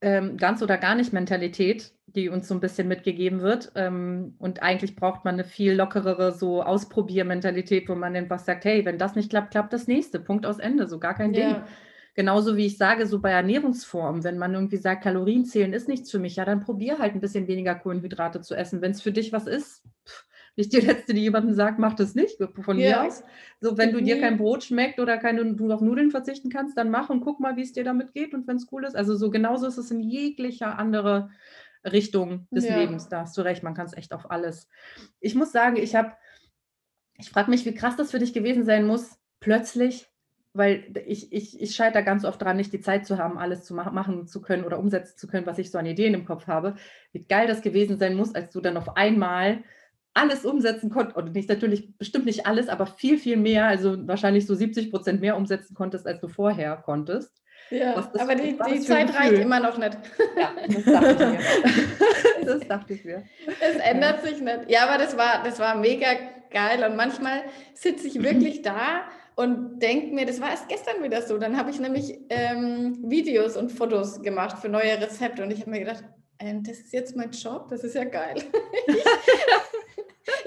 [0.00, 3.72] ähm, ganz oder gar nicht Mentalität, die uns so ein bisschen mitgegeben wird.
[3.74, 8.84] Ähm, und eigentlich braucht man eine viel lockerere so Ausprobiermentalität, wo man einfach sagt, hey,
[8.84, 10.20] wenn das nicht klappt, klappt das nächste.
[10.20, 10.86] Punkt aus Ende.
[10.86, 11.50] So gar kein Ding.
[11.50, 11.66] Ja.
[12.14, 16.10] Genauso wie ich sage, so bei Ernährungsformen, wenn man irgendwie sagt, Kalorien zählen ist nichts
[16.10, 18.80] für mich, ja, dann probier halt ein bisschen weniger Kohlenhydrate zu essen.
[18.80, 20.27] Wenn es für dich was ist, pff,
[20.58, 23.04] bin ich die Letzte, die jemandem sagt, mach das nicht, von mir Ja.
[23.06, 23.22] aus.
[23.60, 24.20] So, wenn du dir Mhm.
[24.20, 27.56] kein Brot schmeckt oder keine, du auf Nudeln verzichten kannst, dann mach und guck mal,
[27.56, 28.96] wie es dir damit geht und wenn es cool ist.
[28.96, 31.30] Also so genauso ist es in jeglicher andere
[31.84, 32.74] Richtung des Ja.
[32.74, 33.08] Lebens.
[33.08, 34.68] Da hast du recht, man kann es echt auf alles.
[35.20, 36.12] Ich muss sagen, ich habe,
[37.18, 40.08] ich frage mich, wie krass das für dich gewesen sein muss, plötzlich,
[40.54, 43.74] weil ich, ich, ich scheitere ganz oft dran, nicht die Zeit zu haben, alles zu
[43.74, 46.48] ma machen zu können oder umsetzen zu können, was ich so an Ideen im Kopf
[46.48, 46.74] habe.
[47.12, 49.62] Wie geil das gewesen sein muss, als du dann auf einmal
[50.14, 54.46] alles umsetzen konntest, und nicht natürlich, bestimmt nicht alles, aber viel, viel mehr, also wahrscheinlich
[54.46, 57.32] so 70 Prozent mehr umsetzen konntest, als du vorher konntest.
[57.70, 59.98] Ja, aber die, die Zeit reicht immer noch nicht.
[60.36, 62.46] Ja, das dachte ich mir.
[62.46, 63.24] das dachte ich mir.
[63.60, 64.70] Es ändert sich nicht.
[64.70, 66.08] Ja, aber das war, das war mega
[66.50, 66.82] geil.
[66.88, 67.42] Und manchmal
[67.74, 69.02] sitze ich wirklich da
[69.34, 71.36] und denke mir, das war erst gestern wieder so.
[71.36, 75.42] Dann habe ich nämlich ähm, Videos und Fotos gemacht für neue Rezepte.
[75.42, 76.04] Und ich habe mir gedacht,
[76.38, 78.36] ähm, das ist jetzt mein Job, das ist ja geil.
[78.86, 79.04] ich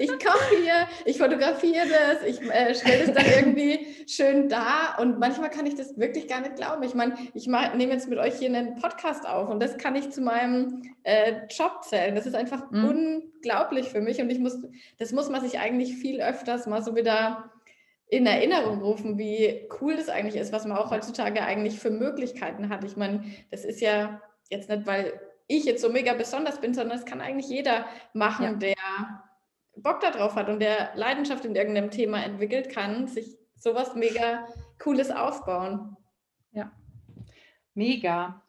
[0.08, 5.50] koche hier, ich fotografiere das, ich äh, stelle das dann irgendwie schön da und manchmal
[5.50, 6.82] kann ich das wirklich gar nicht glauben.
[6.82, 10.10] Ich meine, ich nehme jetzt mit euch hier einen Podcast auf und das kann ich
[10.10, 12.14] zu meinem äh, Job zählen.
[12.14, 12.84] Das ist einfach Mhm.
[12.84, 14.58] unglaublich für mich und ich muss,
[14.98, 17.50] das muss man sich eigentlich viel öfters mal so wieder
[18.08, 22.68] in Erinnerung rufen, wie cool das eigentlich ist, was man auch heutzutage eigentlich für Möglichkeiten
[22.68, 22.84] hat.
[22.84, 25.18] Ich meine, das ist ja jetzt nicht, weil
[25.48, 28.52] ich jetzt so mega besonders bin, sondern das kann eigentlich jeder machen, Ja.
[28.52, 28.74] der
[29.76, 34.46] Bock darauf hat und der Leidenschaft in irgendeinem Thema entwickelt, kann sich sowas mega
[34.78, 35.96] Cooles aufbauen.
[37.74, 38.41] Mega.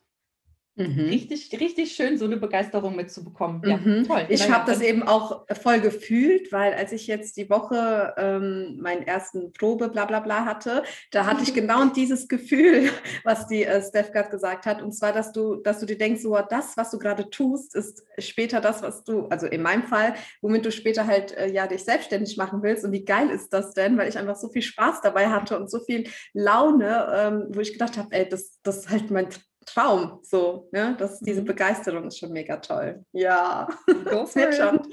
[0.76, 1.10] Mhm.
[1.10, 3.62] Richtig, richtig schön, so eine Begeisterung mitzubekommen.
[3.64, 4.06] Ja, Mhm.
[4.08, 4.26] toll.
[4.30, 9.04] Ich habe das eben auch voll gefühlt, weil als ich jetzt die Woche ähm, meinen
[9.04, 10.82] ersten Probe bla bla bla hatte,
[11.12, 12.90] da hatte ich genau dieses Gefühl,
[13.24, 14.82] was die äh, Steph gerade gesagt hat.
[14.82, 18.04] Und zwar, dass du, dass du dir denkst, so das, was du gerade tust, ist
[18.18, 21.84] später das, was du, also in meinem Fall, womit du später halt äh, ja dich
[21.84, 22.84] selbstständig machen willst.
[22.84, 23.96] Und wie geil ist das denn?
[23.98, 27.74] Weil ich einfach so viel Spaß dabei hatte und so viel Laune, ähm, wo ich
[27.74, 29.28] gedacht habe, ey, das, das ist halt mein
[29.66, 30.96] Traum, so, ne?
[30.98, 31.46] Das, diese Mhm.
[31.46, 33.04] Begeisterung ist schon mega toll.
[33.12, 33.68] Ja,
[34.06, 34.82] das wird schon.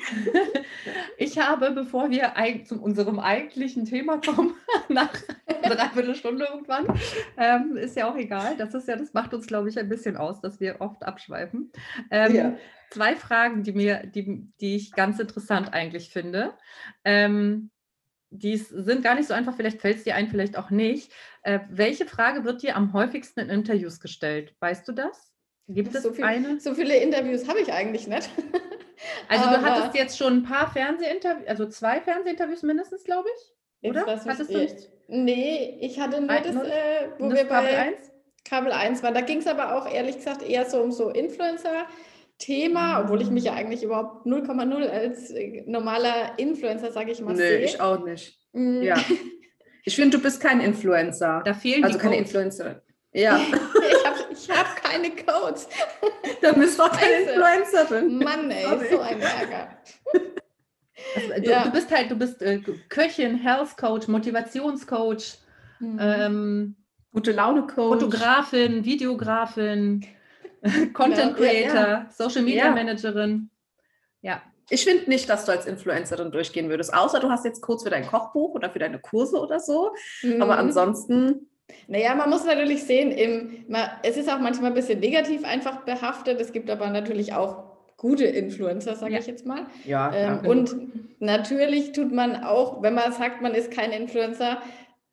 [1.18, 2.32] Ich habe, bevor wir
[2.64, 4.54] zu unserem eigentlichen Thema kommen,
[4.88, 5.12] nach
[5.62, 6.86] einer Dreiviertelstunde irgendwann,
[7.36, 8.56] ähm, ist ja auch egal.
[8.56, 11.70] Das ist ja, das macht uns, glaube ich, ein bisschen aus, dass wir oft abschweifen.
[12.10, 12.56] Ähm, Ja.
[12.90, 16.54] Zwei Fragen, die mir, die, die ich ganz interessant eigentlich finde.
[17.04, 17.70] Ähm,
[18.30, 21.12] die sind gar nicht so einfach, vielleicht fällt es dir ein, vielleicht auch nicht.
[21.42, 24.54] Äh, welche Frage wird dir am häufigsten in Interviews gestellt?
[24.60, 25.32] Weißt du das?
[25.68, 26.58] Gibt es so, viel, eine?
[26.60, 28.30] so viele Interviews habe ich eigentlich nicht.
[29.28, 33.88] Also du hattest jetzt schon ein paar Fernsehinterviews, also zwei Fernsehinterviews mindestens, glaube ich.
[33.88, 34.04] Oder?
[34.06, 34.90] Hattest du nicht?
[35.08, 38.12] Nee, ich hatte nur Ein- das, äh, wo Und wir das Kabel bei 1?
[38.44, 39.14] Kabel 1 waren.
[39.14, 41.10] Da ging es aber auch ehrlich gesagt eher so um so
[42.40, 47.32] Influencer-Thema, obwohl ich mich ja eigentlich überhaupt 0,0 als äh, normaler Influencer, sage ich mal,
[47.32, 47.58] Nö, sehe.
[47.64, 48.38] ich auch nicht.
[48.52, 48.96] Mm, Ja.
[49.84, 51.42] Ich finde, du bist kein Influencer.
[51.44, 52.28] Da fehlen Also die keine Codes.
[52.30, 52.76] Influencerin.
[53.12, 53.38] Ja,
[53.90, 55.68] ich habe ich hab keine Codes.
[56.42, 57.12] da bist du auch keine.
[57.30, 58.18] Influencerin.
[58.18, 58.86] Mann, ey, Sorry.
[58.90, 59.78] so ein Ärger.
[61.16, 61.64] Also, du, Ja.
[61.64, 65.38] du bist halt, du bist äh, Köchin, Health Coach, Motivationscoach,
[65.80, 65.98] Mhm.
[66.00, 66.76] ähm,
[67.12, 68.00] Gute Laune Coach.
[68.00, 70.04] Fotografin, Videografin,
[70.92, 72.70] Content Ja, ja, Creator, Social Media Ja.
[72.74, 73.50] Managerin.
[74.22, 74.42] Ja,
[74.72, 77.90] Ich finde nicht, dass du als Influencerin durchgehen würdest, außer du hast jetzt Codes für
[77.90, 79.92] dein Kochbuch oder für deine Kurse oder so.
[80.38, 80.60] Aber Mhm.
[80.60, 81.46] ansonsten,
[81.88, 83.64] Naja, man muss natürlich sehen, im,
[84.02, 86.40] es ist auch manchmal ein bisschen negativ einfach behaftet.
[86.40, 87.64] Es gibt aber natürlich auch
[87.96, 89.18] gute Influencer, sage Ja.
[89.20, 89.66] ich jetzt mal.
[89.84, 90.12] ja.
[90.12, 90.50] Ähm, ja.
[90.50, 90.74] und
[91.20, 94.60] natürlich tut man auch, wenn man sagt, man ist kein Influencer,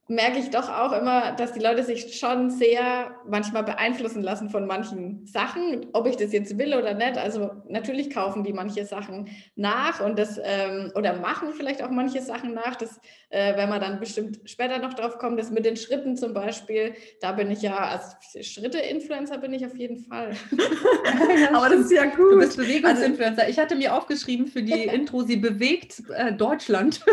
[0.10, 4.66] merke ich doch auch immer, dass die Leute sich schon sehr manchmal beeinflussen lassen von
[4.66, 7.18] manchen Sachen, ob ich das jetzt will oder nicht.
[7.18, 12.22] Also natürlich kaufen die manche Sachen nach und das ähm, oder machen vielleicht auch manche
[12.22, 12.76] Sachen nach.
[12.76, 16.34] Das, äh, wenn man dann bestimmt später noch drauf kommt, das mit den Schritten zum
[16.34, 20.32] Beispiel, da bin ich ja, also Schritte-Influencer bin ich auf jeden Fall.
[21.54, 22.32] Aber das ist ja gut.
[22.32, 23.50] du bist Bewegungsinfluencer.
[23.50, 27.02] Ich hatte mir aufgeschrieben für die Intro, sie bewegt äh, Deutschland.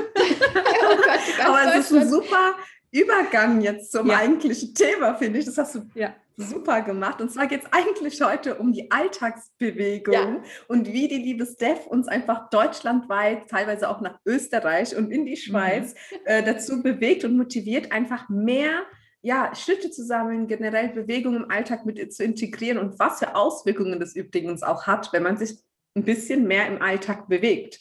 [0.86, 2.54] Oh Gott, Aber es ist ein super
[2.94, 4.18] Übergang jetzt zum Ja.
[4.18, 5.44] eigentlichen Thema, finde ich.
[5.46, 6.14] Das hast du Ja.
[6.36, 7.20] super gemacht.
[7.20, 10.42] Und zwar geht es eigentlich heute um die Alltagsbewegung Ja.
[10.68, 15.36] und wie die liebe Steph uns einfach deutschlandweit, teilweise auch nach Österreich und in die
[15.36, 18.82] Schweiz äh, dazu bewegt und motiviert, einfach mehr
[19.22, 23.98] ja, Schritte zu sammeln, generell Bewegung im Alltag mit zu integrieren und was für Auswirkungen
[23.98, 25.58] das übrigens auch hat, wenn man sich
[25.96, 27.78] ein bisschen mehr im Alltag bewegt.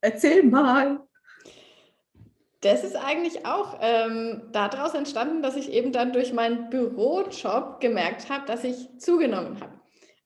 [0.00, 1.00] Erzähl mal.
[2.62, 8.28] Das ist eigentlich auch ähm, daraus entstanden, dass ich eben dann durch meinen Bürojob gemerkt
[8.28, 9.72] habe, dass ich zugenommen habe.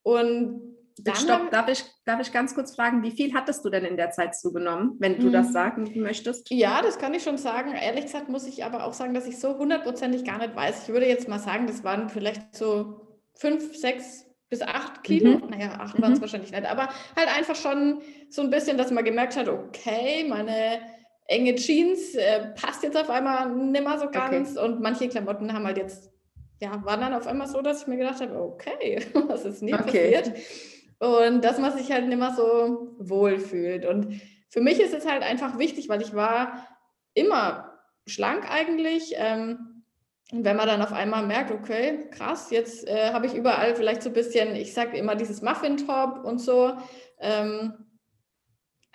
[0.02, 3.84] Und dann Stopp, darf ich, darf ich ganz kurz fragen, wie viel hattest du denn
[3.84, 5.32] in der Zeit zugenommen, wenn du Mhm.
[5.32, 6.50] das sagen möchtest?
[6.50, 7.72] ja, das kann ich schon sagen.
[7.74, 10.84] Ehrlich gesagt muss ich aber auch sagen, dass ich so hundertprozentig gar nicht weiß.
[10.84, 13.00] Ich würde jetzt mal sagen, das waren vielleicht so
[13.34, 15.38] fünf, sechs bis acht Kilo.
[15.38, 15.50] Mhm.
[15.50, 16.22] Naja, acht waren es Mhm.
[16.22, 16.64] wahrscheinlich nicht.
[16.70, 20.80] Aber halt einfach schon so ein bisschen, dass man gemerkt hat, okay, meine
[21.26, 24.56] enge Jeans äh, passt jetzt auf einmal nimmer so ganz.
[24.56, 26.10] Und manche Klamotten haben halt jetzt,
[26.60, 29.74] ja, waren dann auf einmal so, dass ich mir gedacht habe, okay, was ist nie
[29.74, 30.12] Okay.
[30.12, 30.32] passiert?
[30.98, 33.84] Und dass man sich halt nicht mehr so wohl fühlt.
[33.84, 36.66] Und für mich ist es halt einfach wichtig, weil ich war
[37.14, 37.72] immer
[38.06, 39.14] schlank eigentlich.
[39.16, 39.82] Ähm,
[40.32, 44.02] und wenn man dann auf einmal merkt, okay, krass, jetzt äh, habe ich überall vielleicht
[44.02, 46.72] so ein bisschen, ich sage immer dieses Muffin-Top und so,
[47.20, 47.74] ähm,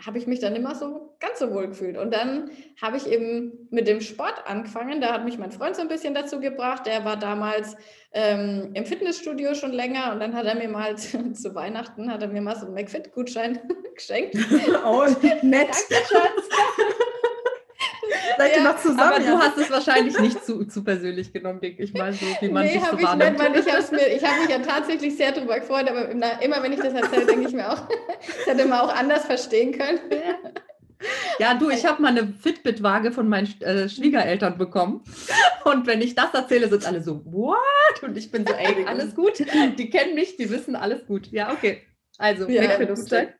[0.05, 1.97] habe ich mich dann immer so ganz so wohl gefühlt.
[1.97, 2.49] Und dann
[2.81, 5.01] habe ich eben mit dem Sport angefangen.
[5.01, 6.85] Da hat mich mein Freund so ein bisschen dazu gebracht.
[6.85, 7.75] Der war damals
[8.13, 12.21] ähm, im Fitnessstudio schon länger und dann hat er mir mal zu, zu Weihnachten hat
[12.21, 13.59] er mir mal so einen McFit-Gutschein
[13.95, 14.35] geschenkt.
[14.85, 15.05] Oh,
[15.41, 15.75] nett.
[18.39, 19.01] Seid ihr Ja, noch zusammen?
[19.01, 19.39] Aber du ja?
[19.39, 22.73] hast es wahrscheinlich nicht zu, zu persönlich genommen, denke ich mal, so wie man nee,
[22.73, 23.37] dich so ich wahrnimmt.
[23.37, 27.25] weil ich, habe mich ja tatsächlich sehr darüber gefreut, aber immer, wenn ich das erzähle,
[27.25, 27.81] denke ich mir auch,
[28.45, 29.99] das hätte man auch anders verstehen können.
[31.37, 35.03] Ja, du, ich habe mal eine Fitbit-Waage von meinen äh, Schwiegereltern bekommen.
[35.65, 37.57] Und wenn ich das erzähle, sind alle so, what?
[38.01, 39.39] Und ich bin so, ey, alles gut.
[39.77, 41.27] Die kennen mich, die wissen alles gut.
[41.31, 41.81] Ja, okay.
[42.17, 43.33] Also, Ja, McFit-Gutschein.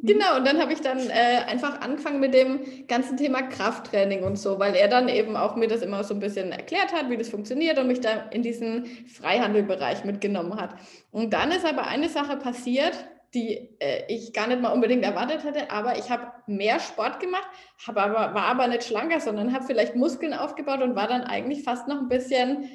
[0.00, 4.38] Genau, und dann habe ich dann äh, einfach angefangen mit dem ganzen Thema Krafttraining und
[4.38, 7.16] so, weil er dann eben auch mir das immer so ein bisschen erklärt hat, wie
[7.16, 10.76] das funktioniert und mich da in diesen Freihandelbereich mitgenommen hat.
[11.10, 12.94] Und dann ist aber eine Sache passiert,
[13.34, 17.48] die äh, ich gar nicht mal unbedingt erwartet hätte, aber ich habe mehr Sport gemacht,
[17.88, 21.88] aber, war aber nicht schlanker, sondern habe vielleicht Muskeln aufgebaut und war dann eigentlich fast
[21.88, 22.70] noch ein bisschen,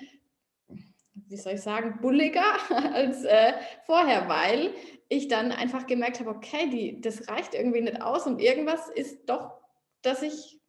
[1.16, 2.44] wie soll ich sagen, bulliger
[2.94, 3.54] als äh,
[3.86, 4.72] vorher, weil
[5.13, 9.30] ich dann einfach gemerkt habe, okay, die, das reicht irgendwie nicht aus und irgendwas ist
[9.30, 9.62] doch,
[10.02, 10.60] dass ich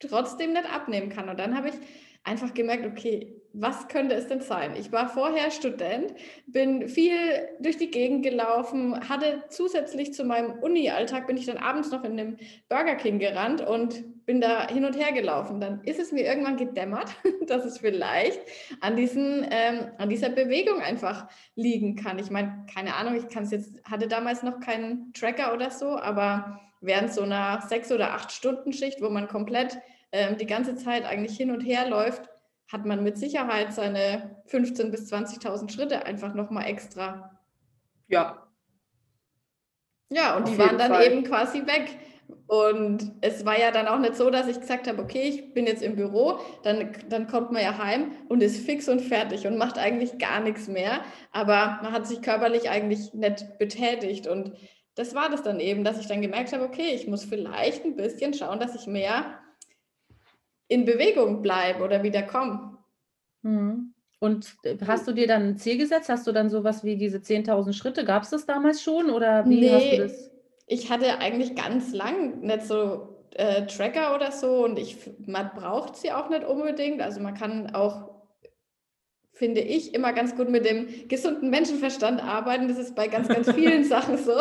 [0.00, 1.28] trotzdem nicht abnehmen kann.
[1.28, 1.74] Und dann habe ich
[2.24, 4.76] einfach gemerkt, okay, was könnte es denn sein?
[4.76, 6.14] Ich war vorher Student,
[6.46, 7.16] bin viel
[7.60, 12.16] durch die Gegend gelaufen, hatte zusätzlich zu meinem Uni-Alltag, bin ich dann abends noch in
[12.16, 15.60] den Burger King gerannt und bin da hin und her gelaufen.
[15.60, 17.10] Dann ist es mir irgendwann gedämmert,
[17.46, 18.40] dass es vielleicht
[18.80, 22.18] an, diesen, ähm, an dieser Bewegung einfach liegen kann.
[22.18, 25.96] Ich meine, keine Ahnung, ich kann es jetzt, hatte damals noch keinen Tracker oder so,
[25.96, 29.78] aber während so einer sechs- oder acht Stunden Schicht, wo man komplett
[30.12, 32.28] ähm, die ganze Zeit eigentlich hin und her läuft,
[32.70, 37.38] hat man mit Sicherheit seine 15.000 bis 20.000 Schritte einfach nochmal extra
[38.08, 38.44] Ja.
[40.10, 41.06] Ja, und Auf die waren dann Fall.
[41.06, 41.98] eben quasi weg.
[42.46, 45.66] Und es war ja dann auch nicht so, dass ich gesagt habe, okay, ich bin
[45.66, 49.58] jetzt im Büro, dann, dann kommt man ja heim und ist fix und fertig und
[49.58, 51.02] macht eigentlich gar nichts mehr.
[51.32, 54.26] Aber man hat sich körperlich eigentlich nicht betätigt.
[54.26, 54.52] Und
[54.94, 57.96] das war das dann eben, dass ich dann gemerkt habe, okay, ich muss vielleicht ein
[57.96, 59.38] bisschen schauen, dass ich mehr
[60.68, 62.78] in Bewegung bleibe oder wieder komme.
[63.42, 63.94] Mhm.
[64.20, 66.08] Und äh, hast du dir dann ein Ziel gesetzt?
[66.08, 68.04] Hast du dann sowas wie diese 10.000 Schritte?
[68.04, 69.98] Gab es das damals schon oder wie hast du Nee.
[69.98, 70.30] das?
[70.66, 75.96] Ich hatte eigentlich ganz lang nicht so äh, Tracker oder so und ich, man braucht
[75.96, 77.00] sie auch nicht unbedingt.
[77.00, 78.10] Also man kann auch,
[79.32, 82.68] finde ich, immer ganz gut mit dem gesunden Menschenverstand arbeiten.
[82.68, 84.32] Das ist bei ganz, ganz vielen Sachen so.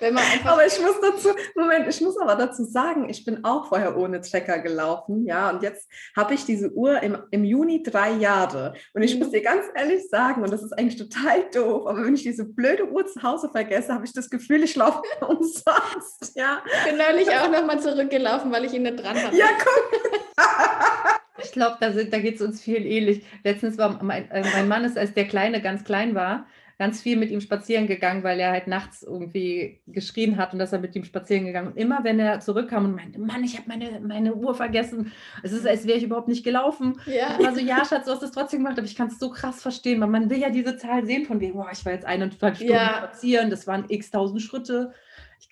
[0.00, 3.44] Wenn man einfach Aber ich muss dazu, Moment, ich muss aber dazu sagen, ich bin
[3.44, 7.82] auch vorher ohne Tracker gelaufen, ja, und jetzt habe ich diese Uhr im, im Juni
[7.82, 8.74] drei Jahre.
[8.92, 9.20] Und ich Mhm.
[9.20, 12.44] muss dir ganz ehrlich sagen, und das ist eigentlich total doof, aber wenn ich diese
[12.44, 16.62] blöde Uhr zu Hause vergesse, habe ich das Gefühl, ich laufe umsonst, ja.
[16.66, 19.36] Ich bin neulich auch nochmal zurückgelaufen, weil ich ihn nicht dran hatte.
[19.36, 20.00] Ja, guck.
[21.42, 23.24] Ich glaube, da, sind- da geht es uns vielen ähnlich.
[23.42, 26.46] Letztens war mein, äh, mein Mann ist, als der Kleine ganz klein war,
[26.78, 30.72] ganz viel mit ihm spazieren gegangen, weil er halt nachts irgendwie geschrien hat und dass
[30.72, 31.68] er mit ihm spazieren gegangen.
[31.68, 35.12] Und immer wenn er zurückkam und meinte, Mann, ich habe meine, meine Uhr vergessen.
[35.42, 37.00] Es ist, als wäre ich überhaupt nicht gelaufen.
[37.06, 37.38] Ja.
[37.54, 40.00] So, ja, Schatz, du hast es trotzdem gemacht, aber ich kann es so krass verstehen.
[40.00, 42.72] weil Man will ja diese Zahl sehen von wegen, boah, ich war jetzt eineinhalb Stunden
[42.72, 42.96] Ja.
[42.98, 44.92] spazieren, das waren x tausend Schritte.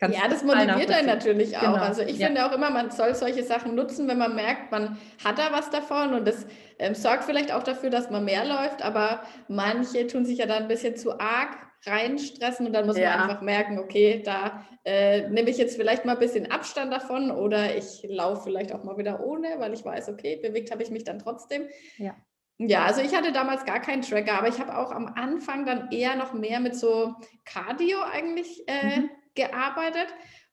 [0.01, 1.61] Ja, das motiviert einen natürlich auch.
[1.63, 2.27] Genau, Also ich ja.
[2.27, 5.71] finde auch immer, man soll solche Sachen nutzen, wenn man merkt, man hat da was
[5.71, 6.47] davon und das
[6.79, 10.63] ähm, sorgt vielleicht auch dafür, dass man mehr läuft, aber manche tun sich ja dann
[10.65, 13.11] ein bisschen zu arg reinstressen und dann muss Ja.
[13.17, 17.31] man einfach merken, okay, da äh, nehme ich jetzt vielleicht mal ein bisschen Abstand davon
[17.31, 20.91] oder ich laufe vielleicht auch mal wieder ohne, weil ich weiß, okay, bewegt habe ich
[20.91, 21.69] mich dann trotzdem.
[21.99, 22.15] Ja.
[22.59, 25.91] Ja, also ich hatte damals gar keinen Tracker, aber ich habe auch am Anfang dann
[25.91, 27.15] eher noch mehr mit so
[27.45, 29.11] Cardio eigentlich äh, Mhm.
[29.35, 30.09] Gearbeitet.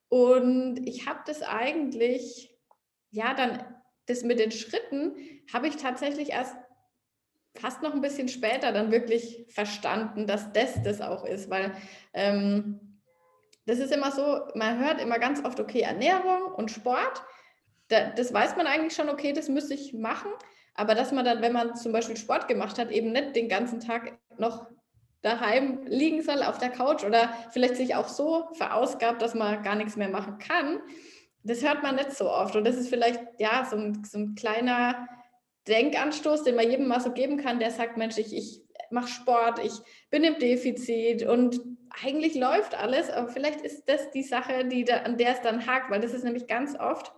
[0.10, 2.56] Und ich habe das eigentlich,
[3.12, 3.64] ja, dann
[4.06, 5.16] das mit den Schritten
[5.54, 6.56] habe ich tatsächlich erst
[7.56, 11.74] fast noch ein bisschen später dann wirklich verstanden, dass das das auch ist, weil
[12.14, 13.00] ähm,
[13.66, 17.24] das ist immer so, man hört immer ganz oft, okay, Ernährung und Sport,
[17.90, 20.32] da, das weiß man eigentlich schon, okay, das müsste ich machen,
[20.74, 23.80] aber dass man dann, wenn man zum Beispiel Sport gemacht hat, eben nicht den ganzen
[23.80, 24.68] Tag noch
[25.22, 29.76] daheim liegen soll auf der Couch oder vielleicht sich auch so verausgabt, dass man gar
[29.76, 30.80] nichts mehr machen kann,
[31.44, 32.56] das hört man nicht so oft.
[32.56, 35.08] Und das ist vielleicht ja so ein, so ein kleiner
[35.68, 39.60] Denkanstoß, den man jedem mal so geben kann, der sagt, Mensch, ich, ich mache Sport,
[39.64, 39.74] ich
[40.10, 41.62] bin im Defizit und
[42.04, 45.68] eigentlich läuft alles, aber vielleicht ist das die Sache, die da, an der es dann
[45.68, 47.14] hakt, weil das ist nämlich ganz oft,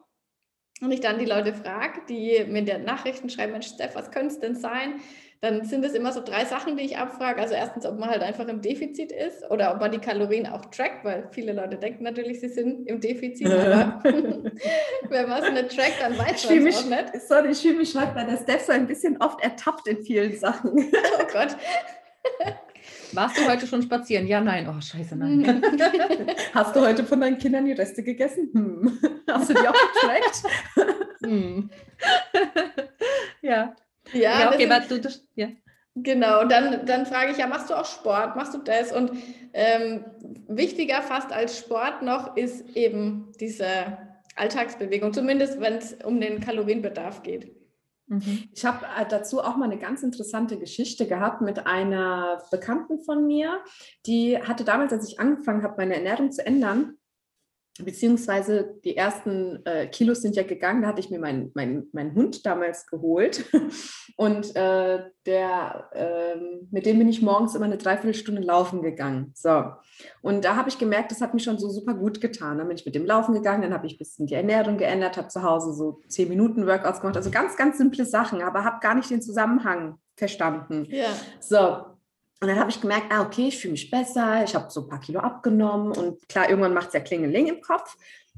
[0.82, 4.10] und ich dann die Leute frage, die mir in der Nachrichten schreiben, Mensch, Steph, was
[4.10, 5.00] könnte es denn sein?
[5.44, 7.42] Dann sind es immer so drei Sachen, die ich abfrage.
[7.42, 10.66] Also erstens, ob man halt einfach im Defizit ist oder ob man die Kalorien auch
[10.66, 15.76] trackt, weil viele Leute denken natürlich, sie sind im Defizit, aber wenn man es nicht
[15.76, 17.22] trackt, dann weiß man es auch nicht.
[17.28, 20.38] sorry, ich fühle mich heute bei der Steph so ein bisschen oft ertappt in vielen
[20.38, 20.92] Sachen.
[21.20, 21.56] Oh Gott.
[23.14, 24.28] Warst du heute schon spazieren?
[24.28, 24.68] Ja, nein.
[24.70, 25.64] Oh, scheiße, nein.
[26.54, 28.50] Hast du heute von deinen Kindern die Reste gegessen?
[28.54, 29.00] Hm.
[29.30, 30.44] Hast du die auch getrackt?
[31.24, 31.70] Hm.
[33.42, 33.76] ja.
[34.14, 35.50] Ja, Ja, okay, aber du, das, ja.
[35.96, 38.94] Genau, und dann, dann frage ich ja, machst du auch Sport, machst du das?
[38.94, 39.12] Und
[39.54, 40.06] ähm,
[40.48, 43.98] wichtiger fast als Sport noch ist eben diese
[44.36, 47.54] Alltagsbewegung, zumindest wenn es um den Kalorienbedarf geht.
[48.08, 48.50] Mhm.
[48.54, 53.28] Ich habe äh, dazu auch mal eine ganz interessante Geschichte gehabt mit einer Bekannten von
[53.28, 53.60] mir,
[54.06, 56.98] die hatte damals, als ich angefangen habe, meine Ernährung zu ändern,
[57.80, 62.14] beziehungsweise die ersten äh, Kilos sind ja gegangen, da hatte ich mir meinen mein, mein
[62.14, 63.46] Hund damals geholt
[64.18, 69.32] und äh, der, ähm, mit dem bin ich morgens immer eine Dreiviertelstunde laufen gegangen.
[69.36, 69.72] So,
[70.22, 72.58] und da habe ich gemerkt, das hat mir schon so super gut getan.
[72.58, 75.18] Dann bin ich mit dem Laufen gegangen, dann habe ich ein bisschen die Ernährung geändert,
[75.18, 78.80] habe zu Hause so 10 Minuten Workouts gemacht, also ganz, ganz simple Sachen, aber habe
[78.82, 80.86] gar nicht den Zusammenhang verstanden.
[80.90, 81.08] Ja,
[81.40, 81.91] So,
[82.42, 84.90] und dann habe ich gemerkt, ah, okay, ich fühle mich besser, ich habe so ein
[84.90, 87.96] paar Kilo abgenommen und klar, irgendwann macht es ja Klingeling im Kopf.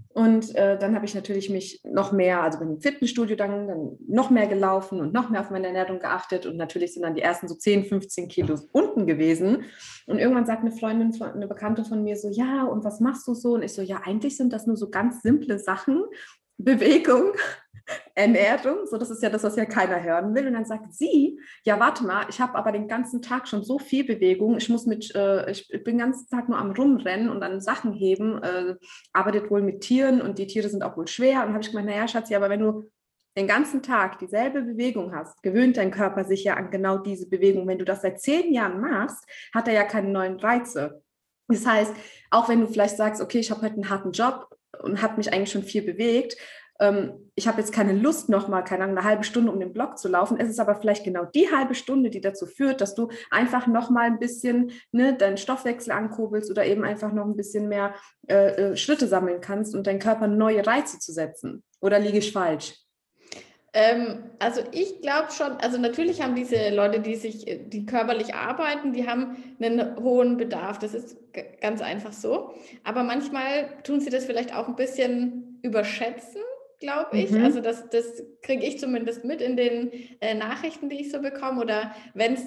[0.10, 3.97] Und äh, dann habe ich natürlich mich noch mehr, also bin im Fitnessstudio dann, dann
[4.06, 6.45] noch mehr gelaufen und noch mehr auf meine Ernährung geachtet.
[6.45, 9.64] Und natürlich sind dann die ersten so 10, 15 Kilo unten gewesen.
[10.06, 13.34] Und irgendwann sagt eine Freundin, eine Bekannte von mir so, ja, und was machst du
[13.34, 13.54] so?
[13.54, 16.04] Und ich so, ja, eigentlich sind das nur so ganz simple Sachen.
[16.58, 17.32] Bewegung,
[18.16, 20.47] Ernährung, so das ist ja das, was ja keiner hören will.
[20.47, 23.80] Und dann sagt sie, ja, warte mal, ich habe aber den ganzen Tag schon so
[23.80, 24.57] viel Bewegung.
[24.57, 27.93] Ich muss mit, äh, ich bin den ganzen Tag nur am Rumrennen und an Sachen
[27.93, 28.76] heben, äh,
[29.14, 31.43] arbeitet wohl mit Tieren und die Tiere sind auch wohl schwer.
[31.43, 32.89] Und habe ich gemeint, naja, Schatzi, aber wenn du
[33.36, 37.68] den ganzen Tag dieselbe Bewegung hast, gewöhnt dein Körper sich ja an genau diese Bewegung.
[37.68, 41.01] Wenn du das seit zehn Jahren machst, hat er ja keine neuen Reize.
[41.47, 41.93] Das heißt,
[42.30, 45.34] auch wenn du vielleicht sagst, okay, ich habe heute einen harten Job und habe mich
[45.34, 46.38] eigentlich schon viel bewegt,
[46.80, 49.97] ähm, ich habe jetzt keine Lust, nochmal, keine Ahnung, eine halbe Stunde um den Block
[49.97, 50.39] zu laufen.
[50.39, 54.05] Es ist aber vielleicht genau die halbe Stunde, die dazu führt, dass du einfach nochmal
[54.05, 57.93] ein bisschen ne, deinen Stoffwechsel ankurbelst oder eben einfach noch ein bisschen mehr
[58.28, 61.63] äh, äh, Schritte sammeln kannst und deinen Körper neue Reize zu setzen.
[61.80, 62.76] Oder liege ich falsch?
[63.76, 68.93] Ähm, also ich glaube schon, also natürlich haben diese Leute, die sich, die körperlich arbeiten,
[68.93, 70.78] die haben einen hohen Bedarf.
[70.78, 71.17] Das ist
[71.59, 72.53] ganz einfach so.
[72.84, 76.41] Aber manchmal tun sie das vielleicht auch ein bisschen überschätzen
[76.84, 77.32] glaube ich.
[77.32, 77.44] Mhm.
[77.44, 81.62] Also das, das kriege ich zumindest mit in den äh, Nachrichten, die ich so bekomme.
[81.62, 82.42] Oder wenn es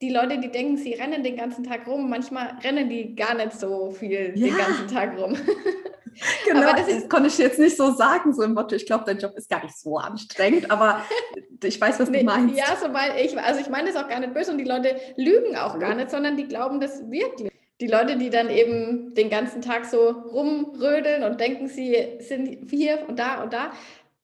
[0.00, 3.52] die Leute, die denken, sie rennen den ganzen Tag rum, manchmal rennen die gar nicht
[3.52, 4.48] so viel ja.
[4.48, 5.36] den ganzen Tag rum.
[6.46, 8.86] genau, aber das, ist, das konnte ich jetzt nicht so sagen, so im Motto, ich
[8.86, 11.02] glaube, dein Job ist gar nicht so anstrengend, aber
[11.62, 12.56] ich weiß, was nee, du meinst.
[12.56, 15.54] Ja, sobald ich, also ich meine es auch gar nicht böse und die Leute lügen
[15.56, 17.52] auch gar nicht, sondern die glauben das wirklich.
[17.82, 23.00] Die Leute, die dann eben den ganzen Tag so rumrödeln und denken, sie sind hier
[23.08, 23.72] und da und da,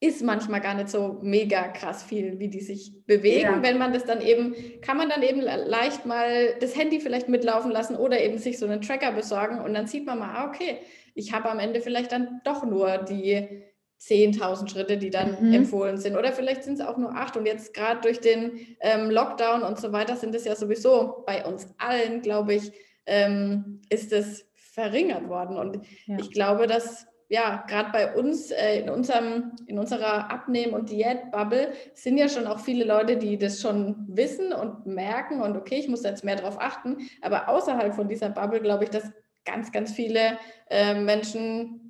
[0.00, 3.54] ist manchmal gar nicht so mega krass viel, wie die sich bewegen.
[3.56, 3.62] Ja.
[3.62, 7.72] Wenn man das dann eben, kann man dann eben leicht mal das Handy vielleicht mitlaufen
[7.72, 10.78] lassen oder eben sich so einen Tracker besorgen und dann sieht man mal, ah, okay,
[11.16, 13.64] ich habe am Ende vielleicht dann doch nur die
[14.00, 15.52] 10.000 Schritte, die dann mhm.
[15.52, 16.16] empfohlen sind.
[16.16, 17.36] Oder vielleicht sind es auch nur acht.
[17.36, 21.44] Und jetzt gerade durch den ähm, Lockdown und so weiter sind es ja sowieso bei
[21.44, 22.70] uns allen, glaube ich,
[23.08, 25.56] ähm, ist es verringert worden.
[25.56, 26.18] Und ja.
[26.18, 31.72] ich glaube, dass ja, gerade bei uns äh, in, unserem, in unserer Abnehmen- und Diät-Bubble
[31.92, 35.88] sind ja schon auch viele Leute, die das schon wissen und merken und okay, ich
[35.88, 36.96] muss jetzt mehr darauf achten.
[37.20, 39.12] Aber außerhalb von dieser Bubble glaube ich, dass
[39.44, 40.38] ganz, ganz viele
[40.70, 41.88] äh, Menschen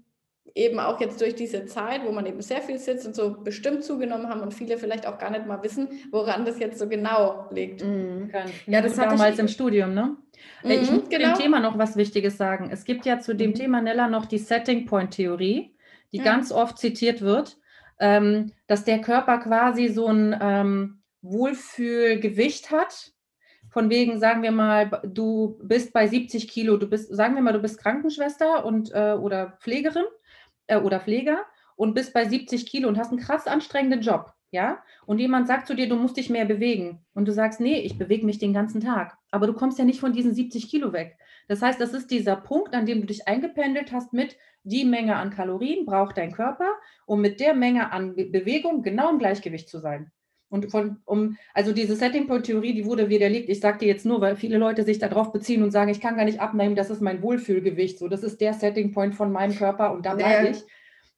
[0.55, 3.85] eben auch jetzt durch diese Zeit, wo man eben sehr viel sitzt und so bestimmt
[3.85, 7.47] zugenommen haben und viele vielleicht auch gar nicht mal wissen, woran das jetzt so genau
[7.53, 7.85] liegt.
[7.85, 8.31] Mhm.
[8.67, 10.17] Ja, das war damals im Studium, ne?
[10.63, 11.35] Mhm, ich muss genau.
[11.35, 12.71] dem Thema noch was Wichtiges sagen.
[12.71, 13.55] Es gibt ja zu dem mhm.
[13.55, 15.75] Thema Nella noch die Setting Point Theorie,
[16.13, 16.25] die ja.
[16.25, 17.59] ganz oft zitiert wird,
[17.99, 23.13] ähm, dass der Körper quasi so ein ähm, Wohlfühlgewicht hat.
[23.71, 27.53] Von wegen, sagen wir mal, du bist bei 70 Kilo, du bist, sagen wir mal,
[27.53, 30.07] du bist Krankenschwester und äh, oder Pflegerin
[30.69, 31.45] äh, oder Pfleger
[31.77, 35.67] und bist bei 70 Kilo und hast einen krass anstrengenden Job ja, und jemand sagt
[35.67, 38.55] zu dir, du musst dich mehr bewegen und du sagst, nee, ich bewege mich den
[38.55, 41.19] ganzen Tag, aber du kommst ja nicht von diesen 70 Kilo weg.
[41.49, 45.17] Das heißt, das ist dieser Punkt, an dem du dich eingependelt hast mit die Menge
[45.17, 46.69] an Kalorien braucht dein Körper,
[47.07, 50.11] um mit der Menge an Bewegung genau im Gleichgewicht zu sein.
[50.51, 53.51] Und von, um, also diese Setting Point Theorie, die wurde widerlegt.
[53.51, 56.17] Ich sage dir jetzt nur, weil viele Leute sich darauf beziehen und sagen, ich kann
[56.17, 57.99] gar nicht abnehmen, das ist mein Wohlfühlgewicht.
[57.99, 60.51] So, das ist der Setting Point von meinem Körper und da bleibe nee.
[60.51, 60.65] ich.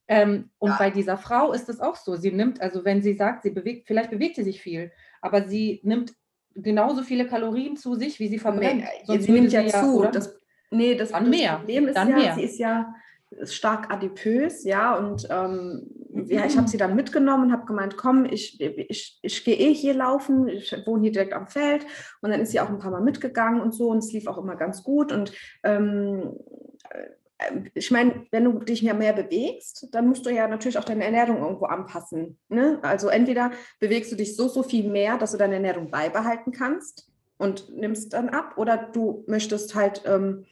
[0.09, 0.77] Ähm, und ja.
[0.79, 2.17] bei dieser Frau ist es auch so.
[2.17, 4.91] Sie nimmt, also wenn sie sagt, sie bewegt, vielleicht bewegt sie sich viel,
[5.21, 6.13] aber sie nimmt
[6.63, 8.85] genauso viele Kalorien zu sich, wie sie verbrennt.
[9.09, 10.05] Nee, sie nimmt ja zu.
[10.05, 10.39] Ja, das,
[10.71, 11.57] nee, das, Dann das mehr.
[11.57, 12.35] Problem ist Dann ja, mehr.
[12.35, 12.95] sie ist ja
[13.45, 15.87] stark adipös, ja, und ähm,
[16.27, 19.73] ja, ich habe sie dann mitgenommen und habe gemeint, komm, ich, ich, ich gehe eh
[19.73, 21.87] hier laufen, ich wohne hier direkt am Feld
[22.23, 24.39] und dann ist sie auch ein paar Mal mitgegangen und so und es lief auch
[24.39, 25.33] immer ganz gut und
[25.63, 26.35] ähm,
[26.93, 27.11] ähm,
[27.75, 31.05] ich meine, wenn du dich ja mehr bewegst, dann musst du ja natürlich auch deine
[31.05, 32.39] Ernährung irgendwo anpassen.
[32.49, 32.79] Ne?
[32.83, 37.11] Also entweder bewegst du dich so, so viel mehr, dass du deine Ernährung beibehalten kannst
[37.39, 40.45] und nimmst dann ab, oder du möchtest halt ähm,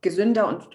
[0.00, 0.68] gesünder und,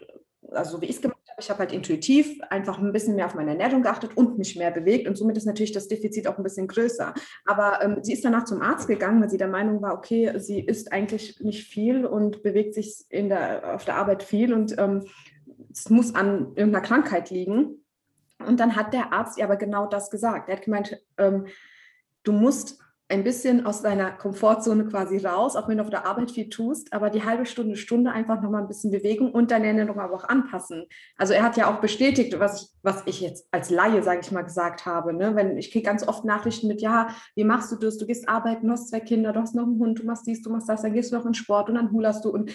[0.51, 3.35] also wie ich es gemacht habe, ich habe halt intuitiv einfach ein bisschen mehr auf
[3.35, 6.43] meine Ernährung geachtet und mich mehr bewegt und somit ist natürlich das Defizit auch ein
[6.43, 7.13] bisschen größer.
[7.45, 10.59] Aber ähm, sie ist danach zum Arzt gegangen, weil sie der Meinung war, okay, sie
[10.59, 15.05] isst eigentlich nicht viel und bewegt sich in der, auf der Arbeit viel und ähm,
[15.73, 17.83] es muss an irgendeiner Krankheit liegen.
[18.39, 20.49] Und dann hat der Arzt ihr aber genau das gesagt.
[20.49, 21.47] Er hat gemeint, ähm,
[22.23, 26.31] du musst ein bisschen aus deiner Komfortzone quasi raus, auch wenn du auf der Arbeit
[26.31, 29.99] viel tust, aber die halbe Stunde, Stunde einfach nochmal ein bisschen Bewegung und deine Ernährung
[29.99, 30.85] aber auch anpassen.
[31.17, 34.31] Also er hat ja auch bestätigt, was ich, was ich jetzt als Laie, sage ich
[34.31, 35.13] mal, gesagt habe.
[35.13, 35.35] Ne?
[35.35, 37.97] Wenn, ich kriege ganz oft Nachrichten mit, ja, wie machst du das?
[37.97, 40.41] Du gehst arbeiten, du hast zwei Kinder, du hast noch einen Hund, du machst dies,
[40.41, 42.29] du machst das, dann gehst du noch in Sport und dann hulerst du.
[42.29, 42.51] Und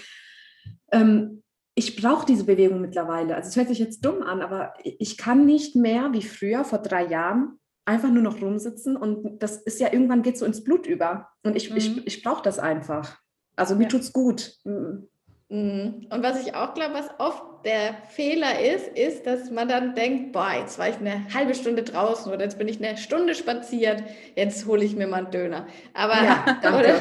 [0.91, 1.43] ähm,
[1.79, 3.37] ich brauche diese Bewegung mittlerweile.
[3.37, 6.81] Also es hört sich jetzt dumm an, aber ich kann nicht mehr wie früher vor
[6.81, 10.87] drei Jahren einfach nur noch rumsitzen und das ist ja irgendwann geht so ins Blut
[10.87, 11.77] über und ich, mhm.
[11.77, 13.21] ich, ich brauche das einfach.
[13.55, 13.91] Also mir ja.
[13.91, 14.57] tut's gut.
[14.65, 15.09] Mhm.
[15.49, 16.09] mhm.
[16.11, 20.33] Und was ich auch glaube, was oft der Fehler ist, ist, dass man dann denkt,
[20.33, 24.03] boah, jetzt war ich eine halbe Stunde draußen oder jetzt bin ich eine Stunde spaziert,
[24.35, 25.69] jetzt hole ich mir mal einen Döner.
[25.95, 26.45] Aber ja,
[26.77, 26.99] oder,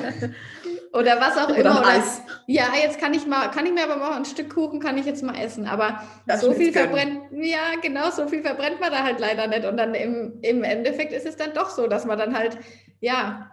[0.93, 1.81] oder was auch oder immer.
[1.81, 2.03] Oder.
[2.47, 5.05] Ja, jetzt kann ich mal, kann ich mir aber mal ein Stück Kuchen kann ich
[5.05, 5.67] jetzt mal essen.
[5.67, 9.65] Aber das so viel verbrennt, ja, genau, so viel verbrennt man da halt leider nicht.
[9.65, 12.57] Und dann im, im Endeffekt ist es dann doch so, dass man dann halt,
[12.99, 13.51] ja,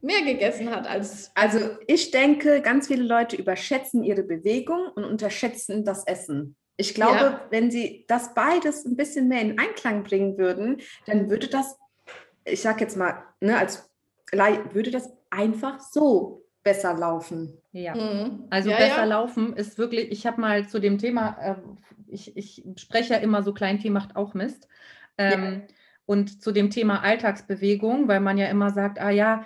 [0.00, 1.30] mehr gegessen hat als.
[1.34, 6.56] Also ich denke, ganz viele Leute überschätzen ihre Bewegung und unterschätzen das Essen.
[6.76, 7.40] Ich glaube, Ja.
[7.50, 11.78] wenn sie das beides ein bisschen mehr in Einklang bringen würden, dann würde das,
[12.44, 13.88] ich sag jetzt mal, ne, als
[14.32, 17.58] würde das einfach so besser laufen.
[17.72, 17.96] Ja.
[17.96, 18.44] Mhm.
[18.50, 19.04] Also ja, besser ja.
[19.04, 21.54] laufen ist wirklich, ich habe mal zu dem Thema, äh,
[22.06, 24.68] ich, ich spreche ja immer so, Kleinvieh macht auch Mist.
[25.18, 25.62] Ähm,
[26.04, 29.44] Und zu dem Thema Alltagsbewegung, weil man ja immer sagt, ah ja,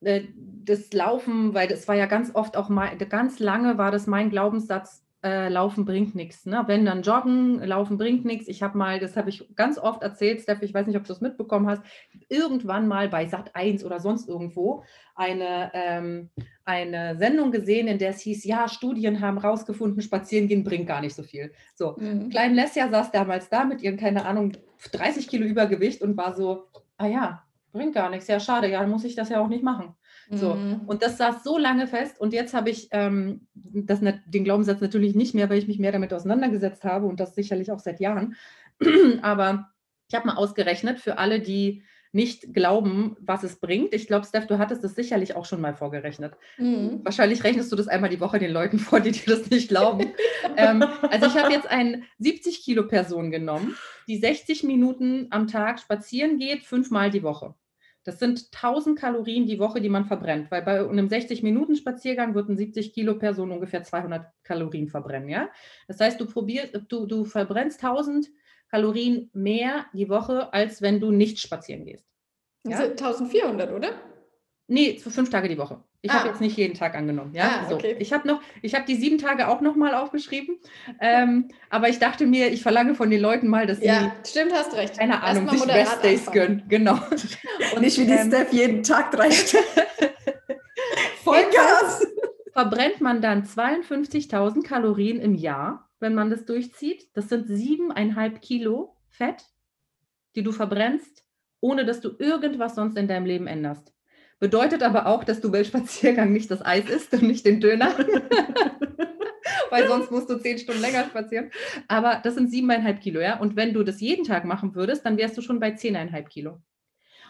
[0.00, 4.06] äh, das Laufen, weil das war ja ganz oft auch mal, ganz lange war das
[4.06, 6.44] mein Glaubenssatz, äh, Laufen bringt nichts.
[6.44, 6.62] Ne?
[6.66, 8.46] Wenn dann Joggen, Laufen bringt nichts.
[8.46, 11.08] Ich habe mal, das habe ich ganz oft erzählt, Steph, ich weiß nicht, ob du
[11.08, 11.82] das mitbekommen hast,
[12.28, 16.28] irgendwann mal bei Sat 1 oder sonst irgendwo eine, ähm,
[16.66, 21.00] eine Sendung gesehen, in der es hieß, ja, Studien haben rausgefunden, spazieren gehen bringt gar
[21.00, 21.52] nicht so viel.
[21.74, 22.28] So, Mhm.
[22.28, 24.52] Klein Lesja saß damals da mit ihren, keine Ahnung,
[24.92, 26.64] 30 Kilo Übergewicht und war so,
[26.98, 29.64] ah ja, bringt gar nichts, ja schade, ja, dann muss ich das ja auch nicht
[29.64, 29.94] machen.
[30.30, 30.82] So, Mhm.
[30.86, 35.14] Und das saß so lange fest und jetzt habe ich ähm, das, den Glaubenssatz natürlich
[35.14, 38.36] nicht mehr, weil ich mich mehr damit auseinandergesetzt habe und das sicherlich auch seit Jahren.
[39.22, 39.70] Aber
[40.08, 41.82] ich habe mal ausgerechnet für alle, die
[42.14, 43.92] nicht glauben, was es bringt.
[43.92, 46.34] Ich glaube, Steph, du hattest das sicherlich auch schon mal vorgerechnet.
[46.58, 47.00] Mhm.
[47.02, 50.12] Wahrscheinlich rechnest du das einmal die Woche den Leuten vor, die dir das nicht glauben.
[50.56, 53.74] ähm, also ich habe jetzt eine 70 Kilo Person genommen,
[54.06, 57.54] die 60 Minuten am Tag spazieren geht, fünfmal die Woche.
[58.04, 62.56] Das sind 1000 Kalorien die Woche, die man verbrennt, weil bei einem 60-Minuten-Spaziergang wird ein
[62.58, 65.30] 70 Kilo Person ungefähr 200 Kalorien verbrennen.
[65.30, 65.48] Ja?
[65.88, 68.28] Das heißt, du, probierst, du, du verbrennst 1000
[68.68, 72.06] Kalorien mehr die Woche, als wenn du nicht spazieren gehst.
[72.66, 72.76] Ja?
[72.76, 73.92] Also 1400, oder?
[74.66, 75.82] Nee, für fünf Tage die Woche.
[76.00, 76.20] Ich Ah.
[76.20, 77.34] habe jetzt nicht jeden Tag angenommen.
[77.34, 77.74] Ja, Ah, so.
[77.76, 77.96] okay.
[77.98, 80.56] Ich habe noch, ich habe die sieben Tage auch noch mal aufgeschrieben.
[81.00, 84.52] Ähm, aber ich dachte mir, ich verlange von den Leuten mal, dass sie, Ja, stimmt,
[84.54, 84.98] hast recht.
[84.98, 86.62] keine Ahnung, sich Restdays gönnen.
[86.68, 86.94] Genau.
[87.74, 89.28] Und nicht wie die ähm, Steph jeden Tag drei.
[91.22, 92.06] Vollgas
[92.52, 97.08] verbrennt man dann 52.000 Kalorien im Jahr, wenn man das durchzieht.
[97.14, 99.44] Das sind siebeneinhalb Kilo Fett,
[100.36, 101.24] die du verbrennst,
[101.60, 103.92] ohne dass du irgendwas sonst in deinem Leben änderst.
[104.40, 107.94] Bedeutet aber auch, dass du beim Spaziergang nicht das Eis isst und nicht den Döner.
[109.70, 111.50] Weil sonst musst du zehn Stunden länger spazieren.
[111.88, 113.38] Aber das sind siebeneinhalb Kilo, ja.
[113.38, 116.60] Und wenn du das jeden Tag machen würdest, dann wärst du schon bei zehneinhalb Kilo.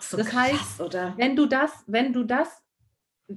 [0.00, 1.14] So Das krass, heißt, oder?
[1.16, 2.62] Wenn du das, wenn du das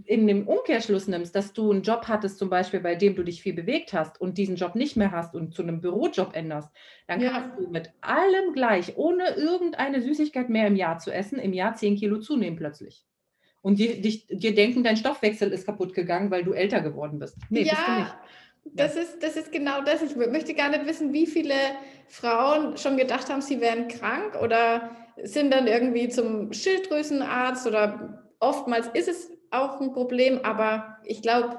[0.05, 3.41] in dem Umkehrschluss nimmst, dass du einen Job hattest, zum Beispiel, bei dem du dich
[3.41, 6.69] viel bewegt hast und diesen Job nicht mehr hast und zu einem Bürojob änderst,
[7.07, 7.31] dann Ja.
[7.31, 11.75] kannst du mit allem gleich, ohne irgendeine Süßigkeit mehr im Jahr zu essen, im Jahr
[11.75, 13.05] 10 Kilo zunehmen plötzlich.
[13.61, 17.37] Und dir, dich, dir denken, dein Stoffwechsel ist kaputt gegangen, weil du älter geworden bist.
[17.49, 18.07] Nee, bist du nicht.
[18.07, 18.19] ja,
[18.73, 20.01] das ist, das ist genau das.
[20.01, 21.53] Ich mö- möchte gar nicht wissen, wie viele
[22.07, 28.87] Frauen schon gedacht haben, sie wären krank oder sind dann irgendwie zum Schilddrüsenarzt oder oftmals
[28.93, 31.57] ist es auch ein Problem, aber ich glaube,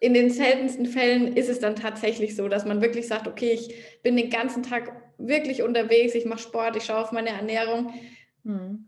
[0.00, 3.74] in den seltensten Fällen ist es dann tatsächlich so, dass man wirklich sagt, okay, ich
[4.02, 7.92] bin den ganzen Tag wirklich unterwegs, ich mache Sport, ich schaue auf meine Ernährung.
[8.44, 8.87] Hm.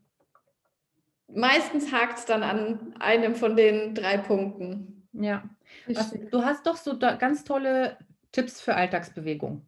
[1.35, 5.09] Meistens hakt es dann an einem von den drei Punkten.
[5.13, 5.43] Ja.
[5.87, 7.97] Was, du hast doch so da, ganz tolle
[8.33, 9.67] Tipps für Alltagsbewegung.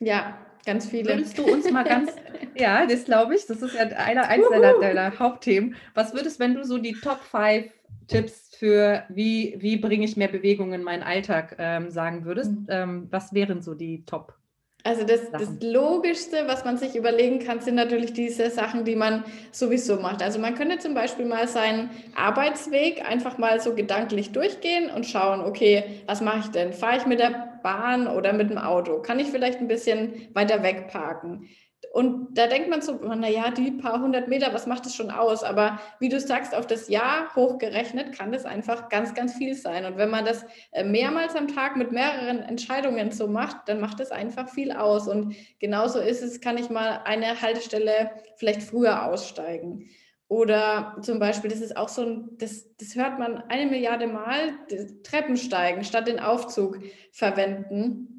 [0.00, 1.10] Ja, ganz viele.
[1.10, 2.12] Würdest du uns mal ganz,
[2.54, 5.76] ja, das glaube ich, das ist ja einer, eins deiner, deiner Hauptthemen.
[5.94, 7.72] Was würdest, wenn du so die Top 5
[8.06, 12.66] Tipps für, wie, wie bringe ich mehr Bewegung in meinen Alltag ähm, sagen würdest, Mhm.
[12.68, 14.37] ähm, was wären so die Top?
[14.84, 15.48] Also das, das.
[15.60, 20.22] Logischste, was man sich überlegen kann, sind natürlich diese Sachen, die man sowieso macht.
[20.22, 25.40] Also man könnte zum Beispiel mal seinen Arbeitsweg einfach mal so gedanklich durchgehen und schauen,
[25.40, 26.72] okay, was mache ich denn?
[26.72, 29.02] Fahre ich mit der Bahn oder mit dem Auto?
[29.02, 31.48] Kann ich vielleicht ein bisschen weiter weg parken?
[31.92, 35.42] Und da denkt man so, naja, die paar hundert Meter, was macht das schon aus?
[35.42, 39.86] Aber wie du sagst, auf das Jahr hochgerechnet kann das einfach ganz, ganz viel sein.
[39.86, 44.00] Und wenn man das äh, mehrmals am Tag mit mehreren Entscheidungen so macht, dann macht
[44.00, 45.08] es einfach viel aus.
[45.08, 49.88] Und genauso ist es, kann ich mal eine Haltestelle vielleicht früher aussteigen.
[50.28, 54.52] Oder zum Beispiel, das ist auch so ein, das, das hört man eine Milliarde Mal,
[54.68, 56.80] das Treppensteigen statt den Aufzug
[57.12, 58.17] verwenden.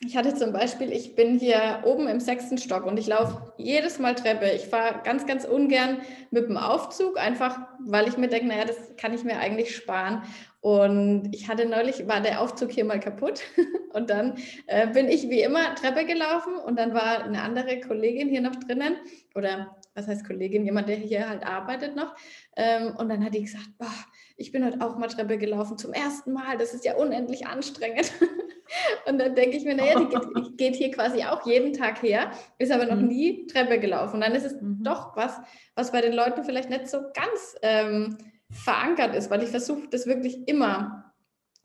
[0.00, 4.00] Ich hatte zum Beispiel, ich bin hier oben im sechsten Stock und ich laufe jedes
[4.00, 4.50] Mal Treppe.
[4.50, 5.98] Ich fahre ganz, ganz ungern
[6.32, 10.22] mit dem Aufzug, einfach weil ich mir denke, naja, das kann ich mir eigentlich sparen.
[10.60, 13.42] Und ich hatte neulich, war der Aufzug hier mal kaputt
[13.92, 14.36] und dann
[14.66, 18.56] äh, bin ich wie immer Treppe gelaufen und dann war eine andere Kollegin hier noch
[18.56, 18.96] drinnen
[19.36, 22.16] oder was heißt Kollegin, jemand, der hier halt arbeitet noch.
[22.56, 23.94] Ähm, und dann hat die gesagt, boah,
[24.36, 28.12] ich bin heute auch mal Treppe gelaufen zum ersten Mal, das ist ja unendlich anstrengend.
[29.06, 32.02] Und dann denke ich mir, naja, die geht, die geht hier quasi auch jeden Tag
[32.02, 33.06] her, ist aber noch Mhm.
[33.08, 34.14] nie Treppe gelaufen.
[34.16, 34.82] Und dann ist es Mhm.
[34.82, 35.38] doch was,
[35.74, 38.16] was bei den Leuten vielleicht nicht so ganz ähm,
[38.50, 41.12] verankert ist, weil ich versuche, das wirklich immer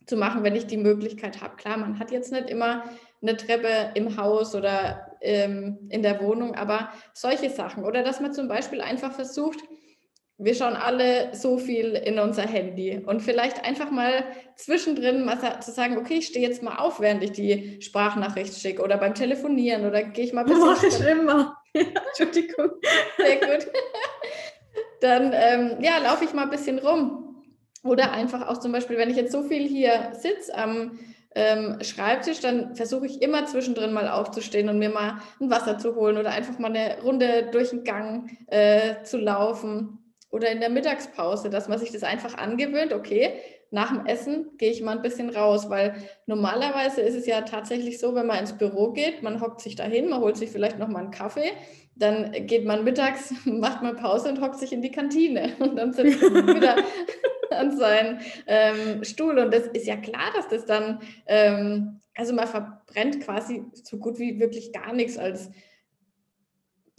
[0.05, 1.55] zu machen, wenn ich die Möglichkeit habe.
[1.55, 2.84] Klar, man hat jetzt nicht immer
[3.22, 7.84] eine Treppe im Haus oder ähm, in der Wohnung, aber solche Sachen.
[7.86, 9.59] Oder dass man zum Beispiel einfach versucht,
[10.42, 14.24] wir schauen alle so viel in unser Handy und vielleicht einfach mal
[14.56, 18.82] zwischendrin mal zu sagen, okay, ich stehe jetzt mal auf, während ich die Sprachnachricht schicke
[18.82, 20.66] oder beim Telefonieren oder gehe ich mal ein bisschen.
[20.66, 21.58] Mach ich immer.
[21.74, 22.72] Entschuldigung.
[23.18, 23.68] Sehr gut.
[25.02, 27.44] Dann ähm, ja, laufe ich mal ein bisschen rum.
[27.84, 31.00] Oder einfach auch zum Beispiel, wenn ich jetzt so viel hier sitze am
[31.36, 35.96] ähm, Schreibtisch, dann versuche ich immer zwischendrin mal aufzustehen und mir mal ein Wasser zu
[35.96, 39.99] holen oder einfach mal eine Runde durch den Gang äh, zu laufen
[40.30, 43.34] oder in der Mittagspause, dass man sich das einfach angewöhnt, okay,
[43.72, 48.00] nach dem Essen gehe ich mal ein bisschen raus, weil normalerweise ist es ja tatsächlich
[48.00, 50.88] so, wenn man ins Büro geht, man hockt sich dahin, man holt sich vielleicht noch
[50.88, 51.52] mal einen Kaffee,
[51.96, 55.54] dann geht man mittags, macht man Pause und hockt sich in die Kantine.
[55.60, 56.78] Und dann sitzt man wieder
[57.52, 59.38] an seinen ähm, Stuhl.
[59.38, 64.18] Und das ist ja klar, dass das dann, ähm, also man verbrennt quasi so gut
[64.18, 65.52] wie wirklich gar nichts als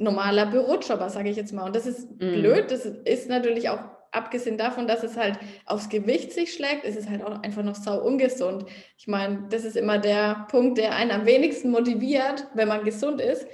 [0.01, 1.64] normaler Bürojobber, sage ich jetzt mal.
[1.64, 2.18] Und das ist mm.
[2.18, 2.70] blöd.
[2.70, 3.80] Das ist natürlich auch,
[4.12, 7.76] abgesehen davon, dass es halt aufs Gewicht sich schlägt, ist es halt auch einfach noch
[7.76, 8.64] sau ungesund.
[8.98, 13.20] Ich meine, das ist immer der Punkt, der einen am wenigsten motiviert, wenn man gesund
[13.20, 13.46] ist,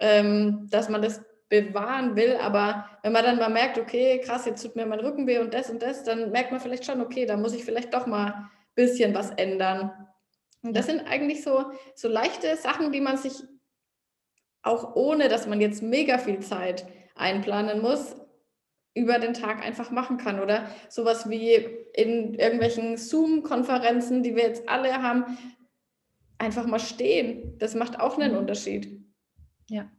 [0.00, 2.36] ähm, dass man das bewahren will.
[2.40, 5.52] Aber wenn man dann mal merkt, okay, krass, jetzt tut mir mein Rücken weh und
[5.52, 8.26] das und das, dann merkt man vielleicht schon, okay, da muss ich vielleicht doch mal
[8.26, 9.92] ein bisschen was ändern.
[10.62, 13.34] Und das sind eigentlich so, so leichte Sachen, die man sich
[14.62, 18.16] auch ohne, dass man jetzt mega viel Zeit einplanen muss,
[18.94, 20.40] über den Tag einfach machen kann.
[20.40, 21.54] Oder sowas wie
[21.94, 25.38] in irgendwelchen Zoom-Konferenzen, die wir jetzt alle haben,
[26.38, 27.58] einfach mal stehen.
[27.58, 28.38] Das macht auch einen mhm.
[28.38, 29.00] Unterschied.
[29.68, 29.90] Ja.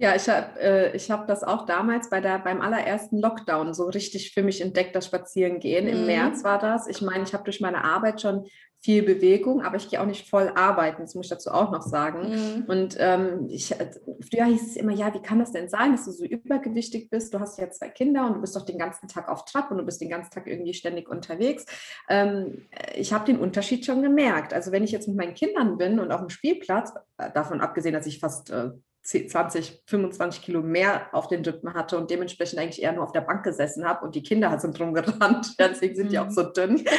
[0.00, 4.32] Ja, ich habe äh, hab das auch damals bei der, beim allerersten Lockdown so richtig
[4.32, 5.86] für mich entdeckt, das Spazierengehen.
[5.86, 5.90] Mhm.
[5.90, 6.86] Im März war das.
[6.86, 8.46] Ich meine, ich habe durch meine Arbeit schon
[8.80, 11.82] viel Bewegung, aber ich gehe auch nicht voll arbeiten, das muss ich dazu auch noch
[11.82, 12.30] sagen.
[12.30, 12.64] Mhm.
[12.68, 16.12] Und ähm, ich, früher hieß es immer, ja, wie kann das denn sein, dass du
[16.12, 17.34] so übergewichtig bist?
[17.34, 19.78] Du hast ja zwei Kinder und du bist doch den ganzen Tag auf Trab und
[19.78, 21.66] du bist den ganzen Tag irgendwie ständig unterwegs.
[22.08, 24.54] Ähm, ich habe den Unterschied schon gemerkt.
[24.54, 27.94] Also wenn ich jetzt mit meinen Kindern bin und auf dem Spielplatz, äh, davon abgesehen,
[27.94, 28.70] dass ich fast äh,
[29.02, 33.22] 20, 25 Kilo mehr auf den Rippen hatte und dementsprechend eigentlich eher nur auf der
[33.22, 35.54] Bank gesessen habe und die Kinder sind drum gerannt.
[35.58, 36.32] Deswegen sind die auch mhm.
[36.32, 36.84] so dünn.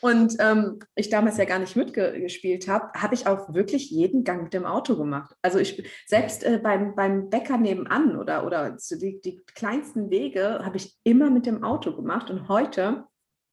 [0.00, 4.42] und ähm, ich damals ja gar nicht mitgespielt habe, habe ich auch wirklich jeden Gang
[4.42, 5.34] mit dem Auto gemacht.
[5.42, 10.76] Also ich selbst äh, beim, beim Bäcker nebenan oder, oder die, die kleinsten Wege habe
[10.76, 12.30] ich immer mit dem Auto gemacht.
[12.30, 13.04] Und heute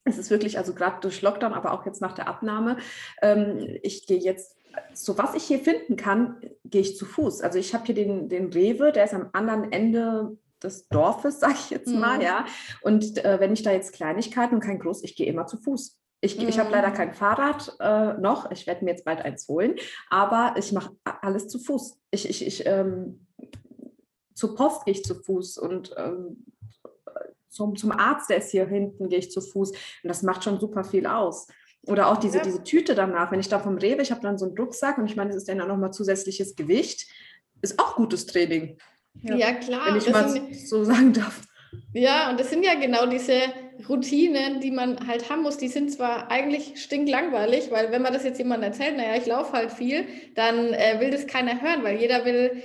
[0.03, 2.77] es ist wirklich, also gerade durch Lockdown, aber auch jetzt nach der Abnahme,
[3.21, 4.57] ähm, ich gehe jetzt
[4.93, 7.41] so was ich hier finden kann, gehe ich zu Fuß.
[7.41, 11.55] Also ich habe hier den, den Rewe, der ist am anderen Ende des Dorfes, sage
[11.55, 12.23] ich jetzt mal, mhm.
[12.23, 12.45] ja.
[12.81, 15.97] Und äh, wenn ich da jetzt Kleinigkeiten und kein Groß, ich gehe immer zu Fuß.
[16.22, 16.47] Ich, mhm.
[16.47, 18.49] ich habe leider kein Fahrrad äh, noch.
[18.51, 19.76] Ich werde mir jetzt bald eins holen,
[20.09, 21.99] aber ich mache alles zu Fuß.
[22.11, 23.28] Ich, ich, ich ähm,
[24.34, 26.45] zur Post gehe ich zu Fuß und ähm,
[27.49, 29.72] zum, zum Arzt, der ist hier hinten, gehe ich zu Fuß.
[29.72, 31.47] Und das macht schon super viel aus.
[31.88, 32.43] Oder auch diese, ja.
[32.43, 35.05] diese Tüte danach, wenn ich da vom Rewe, ich habe dann so einen Rucksack und
[35.05, 37.07] ich meine, das ist dann auch nochmal zusätzliches Gewicht,
[37.61, 38.78] ist auch gutes Training.
[39.24, 39.88] Ja, ja klar.
[39.88, 41.41] Wenn ich mal sind, so sagen darf.
[41.93, 43.41] Ja, und das sind ja genau diese
[43.88, 45.57] Routinen, die man halt haben muss.
[45.57, 49.53] Die sind zwar eigentlich stinklangweilig, weil wenn man das jetzt jemandem erzählt, naja, ich laufe
[49.53, 50.05] halt viel,
[50.36, 52.61] dann äh, will das keiner hören, weil jeder will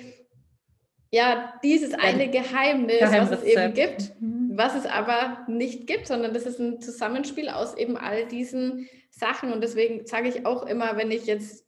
[1.10, 4.52] ja dieses eine Geheimnis, was es eben gibt, mhm.
[4.54, 9.52] was es aber nicht gibt, sondern das ist ein Zusammenspiel aus eben all diesen Sachen.
[9.52, 11.66] Und deswegen sage ich auch immer, wenn ich jetzt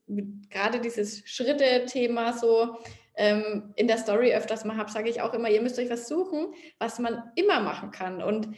[0.50, 2.78] gerade dieses Schritte-Thema so
[3.16, 6.08] ähm, in der Story öfters mal habe, sage ich auch immer, ihr müsst euch was
[6.08, 8.22] suchen, was man immer machen kann.
[8.22, 8.48] Und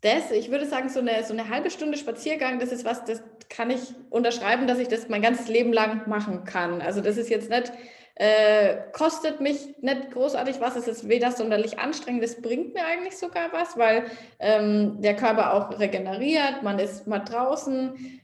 [0.00, 3.22] das, ich würde sagen, so eine, so eine halbe Stunde Spaziergang, das ist was, das
[3.48, 3.80] kann ich
[4.10, 6.80] unterschreiben, dass ich das mein ganzes Leben lang machen kann.
[6.80, 7.72] Also das ist jetzt nicht
[8.18, 13.16] äh, kostet mich nicht großartig was, es ist weder sonderlich anstrengend, es bringt mir eigentlich
[13.16, 14.06] sogar was, weil
[14.40, 18.20] ähm, der Körper auch regeneriert, man ist mal draußen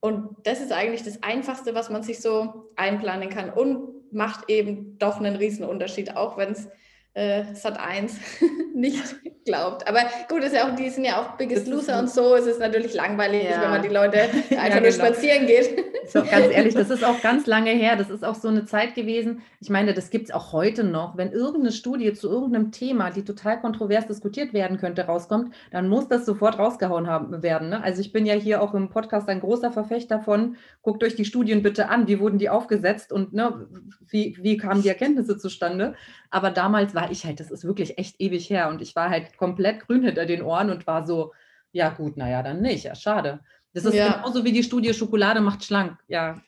[0.00, 4.98] und das ist eigentlich das Einfachste, was man sich so einplanen kann und macht eben
[4.98, 6.68] doch einen riesen Unterschied, auch wenn es
[7.16, 8.14] äh, Sat 1
[8.74, 9.88] nicht glaubt.
[9.88, 12.34] Aber gut, ist ja auch, die sind ja auch Biggest Loser und so.
[12.34, 13.62] Es ist natürlich langweilig, ja.
[13.62, 15.04] wenn man die Leute einfach ja, nur genau.
[15.06, 15.82] spazieren geht.
[16.08, 17.96] So, ganz ehrlich, das ist auch ganz lange her.
[17.96, 19.40] Das ist auch so eine Zeit gewesen.
[19.60, 21.16] Ich meine, das gibt es auch heute noch.
[21.16, 26.08] Wenn irgendeine Studie zu irgendeinem Thema, die total kontrovers diskutiert werden könnte, rauskommt, dann muss
[26.08, 27.70] das sofort rausgehauen haben, werden.
[27.70, 27.82] Ne?
[27.82, 31.24] Also ich bin ja hier auch im Podcast ein großer Verfechter von, guckt euch die
[31.24, 33.66] Studien bitte an, wie wurden die aufgesetzt und ne,
[34.06, 35.94] wie, wie kamen die Erkenntnisse zustande.
[36.30, 39.10] Aber damals war war ich halt, das ist wirklich echt ewig her und ich war
[39.10, 41.32] halt komplett grün hinter den Ohren und war so,
[41.70, 43.40] ja gut, naja, dann nicht, ja, schade.
[43.72, 44.14] Das ist ja.
[44.14, 45.98] genauso wie die Studie Schokolade macht schlank.
[46.08, 46.40] Ja,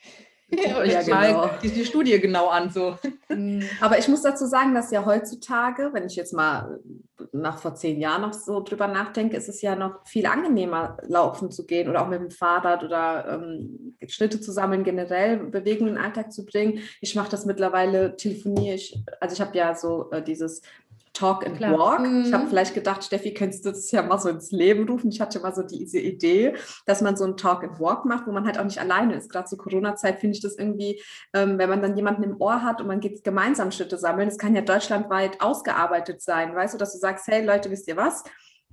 [0.51, 1.51] ja, ja genau.
[1.63, 2.71] die, die, Studie genau an.
[2.71, 2.97] So.
[3.29, 3.63] Mhm.
[3.81, 6.81] Aber ich muss dazu sagen, dass ja heutzutage, wenn ich jetzt mal
[7.33, 11.51] nach vor zehn Jahren noch so drüber nachdenke, ist es ja noch viel angenehmer, laufen
[11.51, 15.95] zu gehen oder auch mit dem Fahrrad oder ähm, Schritte zu sammeln, generell Bewegung in
[15.95, 16.81] den Alltag zu bringen.
[17.01, 20.63] Ich mache das mittlerweile, telefoniere ich, also ich habe ja so äh, dieses
[21.19, 21.77] Talk and Klar.
[21.77, 22.01] Walk.
[22.01, 22.25] Mhm.
[22.27, 25.11] Ich habe vielleicht gedacht, Steffi, könntest du das ja mal so ins Leben rufen.
[25.11, 26.55] Ich hatte mal so diese Idee,
[26.87, 29.31] dass man so ein Talk and Walk macht, wo man halt auch nicht alleine ist.
[29.31, 31.03] Gerade zur Corona-Zeit finde ich das irgendwie,
[31.35, 34.29] ähm, wenn man dann jemanden im Ohr hat und man geht gemeinsam Schritte sammeln.
[34.29, 37.97] Das kann ja deutschlandweit ausgearbeitet sein, weißt du, dass du sagst, hey Leute, wisst ihr
[37.97, 38.23] was?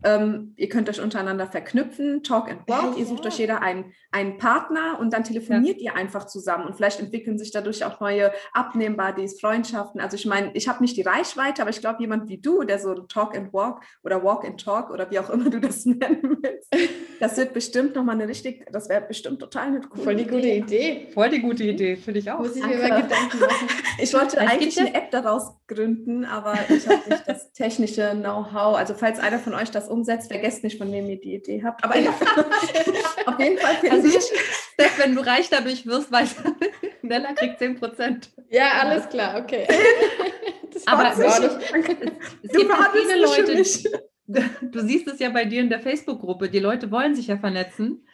[0.03, 2.95] Ähm, ihr könnt euch untereinander verknüpfen, Talk and Walk.
[2.95, 5.91] Ja, ihr sucht euch jeder einen, einen Partner und dann telefoniert ja.
[5.91, 6.65] ihr einfach zusammen.
[6.65, 10.01] Und vielleicht entwickeln sich dadurch auch neue Abnehmbodies, Freundschaften.
[10.01, 12.79] Also ich meine, ich habe nicht die Reichweite, aber ich glaube, jemand wie du, der
[12.79, 16.37] so Talk and Walk oder Walk and Talk oder wie auch immer du das nennen
[16.41, 16.75] willst,
[17.19, 20.47] das wird bestimmt nochmal eine richtig, das wäre bestimmt total eine coole Voll die gute
[20.47, 21.07] Idee.
[21.13, 22.39] Voll die gute Idee, finde ich auch.
[22.39, 23.67] Muss ich mir mal Gedanken machen.
[23.97, 28.75] Ich wollte es eigentlich eine App daraus gründen, aber ich habe nicht das technische Know-how.
[28.75, 31.83] Also falls einer von euch das umsetzt, vergesst nicht, von wem ihr die Idee habt.
[31.83, 32.11] Aber ja,
[33.25, 34.23] auf jeden Fall finde also, ich.
[34.73, 36.35] Steph, wenn du reich dadurch wirst, weiß
[37.01, 38.31] Nella kriegt 10 Prozent.
[38.49, 39.67] Ja, alles klar, okay.
[40.85, 43.63] aber es, es gibt viele Leute,
[44.27, 48.05] du siehst es ja bei dir in der Facebook-Gruppe, die Leute wollen sich ja vernetzen.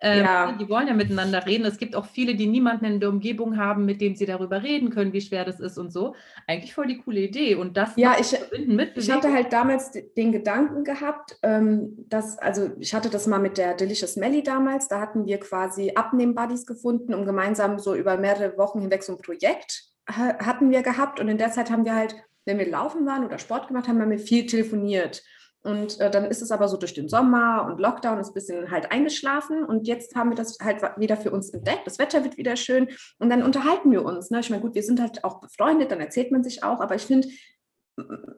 [0.00, 0.52] Ähm, ja.
[0.52, 1.64] Die wollen ja miteinander reden.
[1.64, 4.90] Es gibt auch viele, die niemanden in der Umgebung haben, mit dem sie darüber reden
[4.90, 6.14] können, wie schwer das ist und so.
[6.46, 7.56] Eigentlich voll die coole Idee.
[7.56, 8.36] Und das ja, ich,
[8.66, 13.40] mit ich hatte halt damals den Gedanken gehabt, ähm, dass, also ich hatte das mal
[13.40, 18.16] mit der Delicious Melly damals, da hatten wir quasi Abnehm-Buddies gefunden, um gemeinsam so über
[18.16, 21.20] mehrere Wochen hinweg so ein Projekt hatten wir gehabt.
[21.20, 24.00] Und in der Zeit haben wir halt, wenn wir laufen waren oder Sport gemacht haben,
[24.00, 25.22] haben wir viel telefoniert.
[25.62, 28.70] Und äh, dann ist es aber so durch den Sommer und Lockdown ist ein bisschen
[28.70, 29.64] halt eingeschlafen.
[29.64, 31.86] Und jetzt haben wir das halt wieder für uns entdeckt.
[31.86, 32.88] Das Wetter wird wieder schön.
[33.18, 34.30] Und dann unterhalten wir uns.
[34.30, 34.40] Ne?
[34.40, 36.80] Ich meine, gut, wir sind halt auch befreundet, dann erzählt man sich auch.
[36.80, 37.28] Aber ich finde,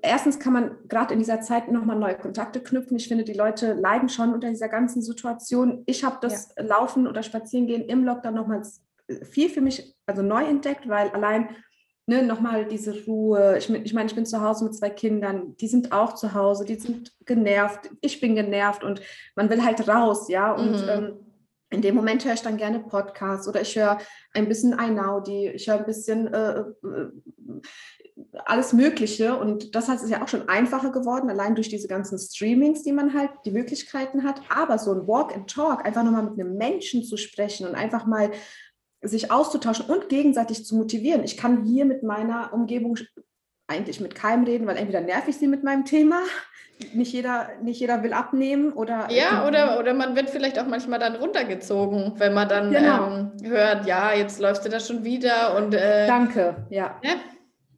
[0.03, 2.97] erstens kann man gerade in dieser Zeit nochmal neue Kontakte knüpfen.
[2.97, 5.83] Ich finde, die Leute leiden schon unter dieser ganzen Situation.
[5.87, 6.65] Ich habe das ja.
[6.65, 8.63] Laufen oder Spazierengehen im Lockdown nochmal
[9.25, 11.51] viel für mich also neu entdeckt, weil allein
[12.11, 13.57] ne, nochmal diese Ruhe.
[13.57, 16.65] Ich, ich meine, ich bin zu Hause mit zwei Kindern, die sind auch zu Hause,
[16.65, 19.01] die sind genervt, ich bin genervt und
[19.37, 20.53] man will halt raus, ja.
[20.53, 20.89] Und mhm.
[20.89, 21.13] ähm,
[21.71, 23.99] in dem Moment höre ich dann gerne Podcasts oder ich höre
[24.35, 26.65] ein bisschen Einaudi, ich höre ein bisschen äh, äh,
[28.45, 31.87] alles Mögliche und das heißt, es ist ja auch schon einfacher geworden, allein durch diese
[31.87, 36.03] ganzen Streamings, die man halt, die Möglichkeiten hat, aber so ein Walk and Talk, einfach
[36.03, 38.33] nochmal mit einem Menschen zu sprechen und einfach mal
[39.03, 41.25] sich auszutauschen und gegenseitig zu motivieren.
[41.25, 42.99] Ich kann hier mit meiner Umgebung
[43.67, 46.21] eigentlich mit keinem reden, weil entweder nerv ich sie mit meinem Thema,
[46.93, 49.11] nicht jeder, nicht jeder will abnehmen oder.
[49.11, 53.07] Ja, oder, oder man wird vielleicht auch manchmal dann runtergezogen, wenn man dann genau.
[53.17, 55.75] ähm, hört, ja, jetzt läufst du da schon wieder und.
[55.75, 56.99] Äh, Danke, ja.
[57.03, 57.13] ja.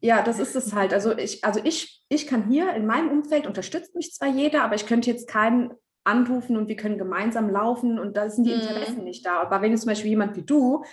[0.04, 0.92] Ja, das ist es halt.
[0.92, 4.74] Also ich, also ich, ich kann hier in meinem Umfeld unterstützt mich zwar jeder, aber
[4.74, 8.60] ich könnte jetzt keinen anrufen und wir können gemeinsam laufen und da sind die mhm.
[8.62, 9.04] Interessen mhm.
[9.04, 9.40] nicht da.
[9.40, 10.84] Aber wenn jetzt zum Beispiel jemand wie du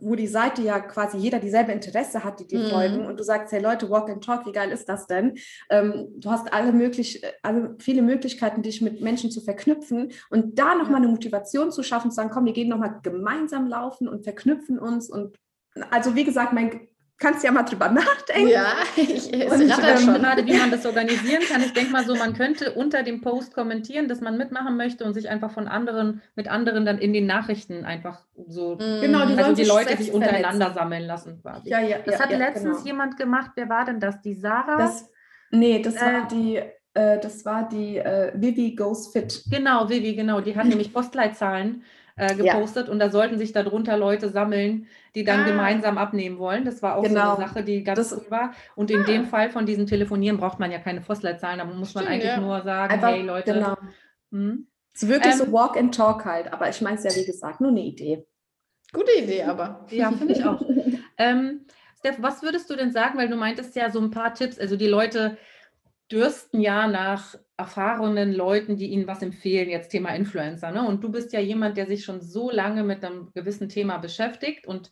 [0.00, 2.70] wo die Seite ja quasi jeder dieselbe Interesse hat, die dir mhm.
[2.70, 5.38] folgen und du sagst, hey Leute, walk and talk, wie geil ist das denn?
[5.70, 10.74] Ähm, du hast alle möglich, alle viele Möglichkeiten, dich mit Menschen zu verknüpfen und da
[10.74, 14.78] nochmal eine Motivation zu schaffen, zu sagen, komm, wir gehen nochmal gemeinsam laufen und verknüpfen
[14.78, 15.36] uns und
[15.90, 18.48] also wie gesagt, mein kannst ja mal drüber nachdenken.
[18.48, 21.62] Ja, ich, ich und, ähm, schon gerade, wie man das organisieren kann.
[21.62, 25.14] Ich denke mal so, man könnte unter dem Post kommentieren, dass man mitmachen möchte und
[25.14, 29.00] sich einfach von anderen, mit anderen dann in den Nachrichten einfach so, mhm.
[29.00, 31.70] genau, die also die Leute sich untereinander sammeln lassen quasi.
[31.70, 32.86] Ja, ja, das ja, hat ja, letztens genau.
[32.86, 33.52] jemand gemacht.
[33.54, 34.20] Wer war denn das?
[34.20, 34.76] Die Sarah?
[34.76, 35.10] Das,
[35.50, 36.62] nee, das war äh, die
[36.96, 39.42] äh, das war die äh, Vivi Goes Fit.
[39.50, 40.40] Genau, Vivi, genau.
[40.40, 41.82] Die hat nämlich Postleitzahlen
[42.16, 42.92] äh, gepostet ja.
[42.92, 45.46] und da sollten sich darunter Leute sammeln, die dann ah.
[45.46, 46.64] gemeinsam abnehmen wollen.
[46.64, 47.34] Das war auch genau.
[47.34, 48.52] so eine Sache, die ganz das, cool war.
[48.74, 49.04] Und in ah.
[49.04, 52.32] dem Fall von diesem Telefonieren braucht man ja keine Postleitzahlen, da muss man Stimmt, eigentlich
[52.32, 52.40] ja.
[52.40, 53.52] nur sagen, Einfach, hey Leute.
[53.52, 53.76] Genau.
[54.32, 54.66] Hm?
[54.94, 57.26] Es ist wirklich ähm, so Walk and Talk halt, aber ich meine es ja wie
[57.26, 58.26] gesagt, nur eine Idee.
[58.92, 59.86] Gute Idee, aber.
[59.90, 60.62] Ja, finde ich auch.
[61.18, 61.66] ähm,
[61.98, 64.76] Steph, was würdest du denn sagen, weil du meintest ja so ein paar Tipps, also
[64.76, 65.36] die Leute
[66.10, 70.70] dürsten ja nach erfahrenen Leuten, die ihnen was empfehlen, jetzt Thema Influencer.
[70.70, 70.86] Ne?
[70.86, 74.66] Und du bist ja jemand, der sich schon so lange mit einem gewissen Thema beschäftigt
[74.66, 74.90] und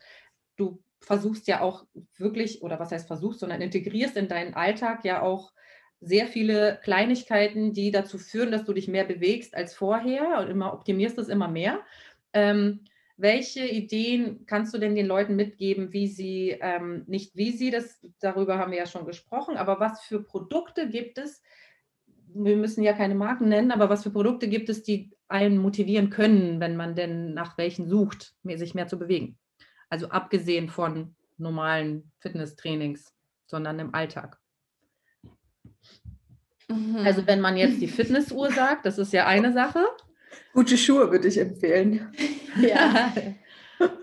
[0.57, 1.85] du versuchst ja auch
[2.17, 5.53] wirklich, oder was heißt versuchst, sondern integrierst in deinen Alltag ja auch
[6.01, 10.73] sehr viele Kleinigkeiten, die dazu führen, dass du dich mehr bewegst als vorher und immer
[10.73, 11.81] optimierst es immer mehr.
[12.33, 12.85] Ähm,
[13.17, 18.01] welche Ideen kannst du denn den Leuten mitgeben, wie sie, ähm, nicht wie sie, das,
[18.21, 21.43] darüber haben wir ja schon gesprochen, aber was für Produkte gibt es,
[22.35, 26.11] wir müssen ja keine Marken nennen, aber was für Produkte gibt es, die einen motivieren
[26.11, 29.39] können, wenn man denn nach welchen sucht, sich mehr zu bewegen?
[29.89, 33.13] Also abgesehen von normalen Fitnesstrainings,
[33.47, 34.39] sondern im Alltag.
[36.69, 36.97] Mhm.
[37.05, 39.85] Also wenn man jetzt die Fitnessuhr sagt, das ist ja eine Sache.
[40.53, 42.13] Gute Schuhe würde ich empfehlen.
[42.61, 43.13] Ja.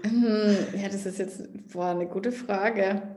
[0.04, 3.16] Hm, ja, das ist jetzt boah, eine gute Frage.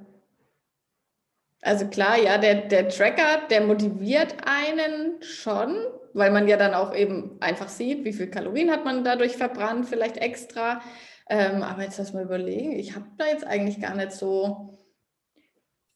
[1.65, 5.75] Also klar, ja, der, der Tracker, der motiviert einen schon,
[6.13, 9.89] weil man ja dann auch eben einfach sieht, wie viel Kalorien hat man dadurch verbrannt,
[9.89, 10.83] vielleicht extra.
[11.31, 14.79] Ähm, aber jetzt lass mal überlegen, ich habe da jetzt eigentlich gar nicht so.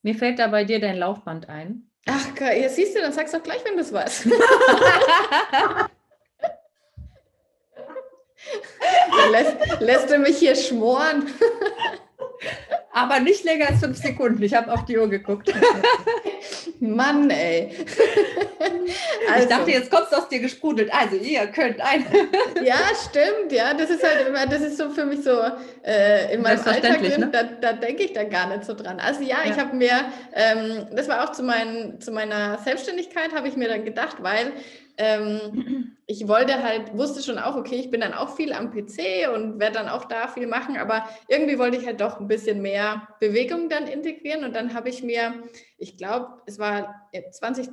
[0.00, 1.90] Mir fällt da bei dir dein Laufband ein.
[2.06, 4.24] Ach, ja, siehst du, dann sagst du auch gleich, wenn du es weißt.
[9.30, 11.26] lässt, lässt du mich hier schmoren.
[12.98, 14.42] Aber nicht länger als fünf Sekunden.
[14.42, 15.52] Ich habe auf die Uhr geguckt.
[16.80, 17.70] Mann, ey.
[19.32, 19.42] Also.
[19.48, 20.92] Ich dachte, jetzt kommt es aus dir gesprudelt.
[20.92, 22.04] Also, ihr könnt ein.
[22.64, 22.76] ja,
[23.08, 23.52] stimmt.
[23.52, 25.40] Ja, das ist halt immer, das ist so für mich so
[25.84, 27.20] äh, in meinem Alltag drin.
[27.20, 27.28] Ne?
[27.30, 28.98] Da, da denke ich da gar nicht so dran.
[28.98, 29.50] Also, ja, ja.
[29.50, 29.92] ich habe mir,
[30.34, 34.52] ähm, das war auch zu, mein, zu meiner Selbstständigkeit, habe ich mir dann gedacht, weil
[34.98, 39.28] ähm, ich wollte halt, wusste schon auch, okay, ich bin dann auch viel am PC
[39.34, 42.60] und werde dann auch da viel machen, aber irgendwie wollte ich halt doch ein bisschen
[42.60, 45.42] mehr Bewegung dann integrieren und dann habe ich mir,
[45.78, 47.68] ich glaube, es war 20,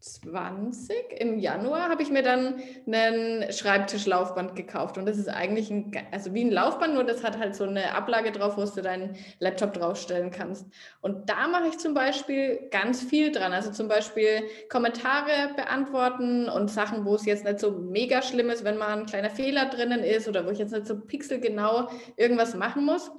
[0.00, 5.92] 20 im Januar habe ich mir dann einen Schreibtischlaufband gekauft und das ist eigentlich ein,
[6.10, 9.16] also wie ein Laufband, nur das hat halt so eine Ablage drauf, wo du deinen
[9.40, 10.66] Laptop draufstellen kannst.
[11.02, 16.70] Und da mache ich zum Beispiel ganz viel dran, also zum Beispiel Kommentare beantworten und
[16.70, 20.02] Sachen, wo es jetzt nicht so mega schlimm ist, wenn mal ein kleiner Fehler drinnen
[20.02, 23.10] ist oder wo ich jetzt nicht so pixelgenau irgendwas machen muss.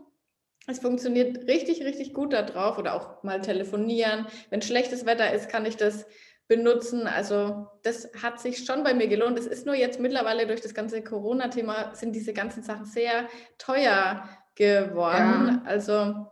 [0.67, 4.27] Es funktioniert richtig, richtig gut da drauf oder auch mal telefonieren.
[4.51, 6.05] Wenn schlechtes Wetter ist, kann ich das
[6.51, 7.07] benutzen.
[7.07, 9.39] Also das hat sich schon bei mir gelohnt.
[9.39, 14.27] Es ist nur jetzt mittlerweile durch das ganze Corona-Thema sind diese ganzen Sachen sehr teuer
[14.55, 15.47] geworden.
[15.47, 15.61] Ja.
[15.63, 16.27] Also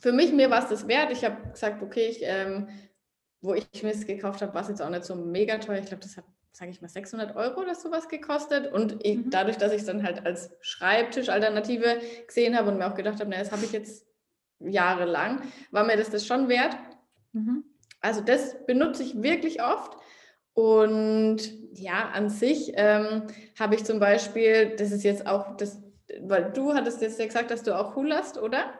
[0.00, 1.10] für mich, mir war es das wert.
[1.10, 2.68] Ich habe gesagt, okay, ich, ähm,
[3.40, 5.80] wo ich mir es gekauft habe, war es jetzt auch nicht so mega teuer.
[5.80, 8.72] Ich glaube, das hat, sage ich mal, 600 Euro oder sowas gekostet.
[8.72, 9.30] Und ich, mhm.
[9.30, 13.28] dadurch, dass ich es dann halt als Schreibtischalternative gesehen habe und mir auch gedacht habe,
[13.28, 14.06] naja, das habe ich jetzt
[14.60, 15.42] jahrelang,
[15.72, 16.76] war mir das das schon wert.
[17.32, 17.64] Mhm.
[18.00, 19.96] Also das benutze ich wirklich oft.
[20.54, 21.38] Und
[21.72, 23.26] ja, an sich ähm,
[23.58, 25.80] habe ich zum Beispiel, das ist jetzt auch das,
[26.20, 28.74] weil du hattest jetzt ja gesagt, dass du auch Hul hast, oder?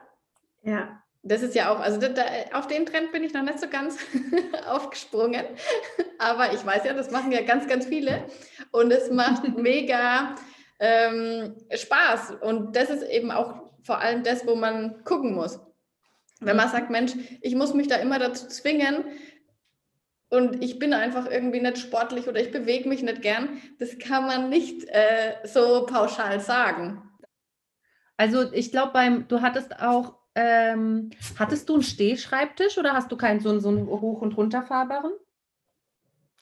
[0.63, 1.03] Ja.
[1.23, 2.23] Das ist ja auch, also da, da,
[2.55, 3.99] auf den Trend bin ich noch nicht so ganz
[4.67, 5.45] aufgesprungen.
[6.19, 8.25] Aber ich weiß ja, das machen ja ganz, ganz viele.
[8.73, 10.35] Und es macht mega
[10.79, 12.37] ähm, Spaß.
[12.41, 15.61] Und das ist eben auch vor allem das, wo man gucken muss.
[16.41, 17.13] Wenn man sagt, Mensch,
[17.43, 19.05] ich muss mich da immer dazu zwingen
[20.31, 24.27] und ich bin einfach irgendwie nicht sportlich oder ich bewege mich nicht gern, das kann
[24.27, 27.03] man nicht äh, so pauschal sagen.
[28.17, 33.17] Also ich glaube, beim, du hattest auch, ähm, hattest du einen Stehschreibtisch oder hast du
[33.17, 35.13] keinen so, so einen hoch- und runterfahrbaren?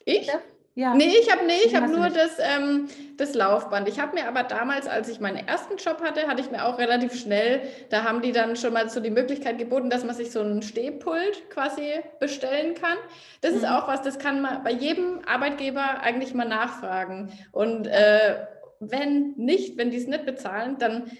[0.05, 0.27] Ich?
[0.27, 0.41] Ja.
[0.79, 0.95] Ja.
[0.95, 3.89] Nee, ich habe nee, ich hab nur das, ähm, das Laufband.
[3.89, 6.79] Ich habe mir aber damals, als ich meinen ersten Job hatte, hatte ich mir auch
[6.79, 10.31] relativ schnell, da haben die dann schon mal so die Möglichkeit geboten, dass man sich
[10.31, 11.83] so ein Stehpult quasi
[12.21, 12.97] bestellen kann.
[13.41, 13.57] Das mhm.
[13.59, 17.33] ist auch was, das kann man bei jedem Arbeitgeber eigentlich mal nachfragen.
[17.51, 18.47] Und äh,
[18.79, 21.11] wenn nicht, wenn die es nicht bezahlen, dann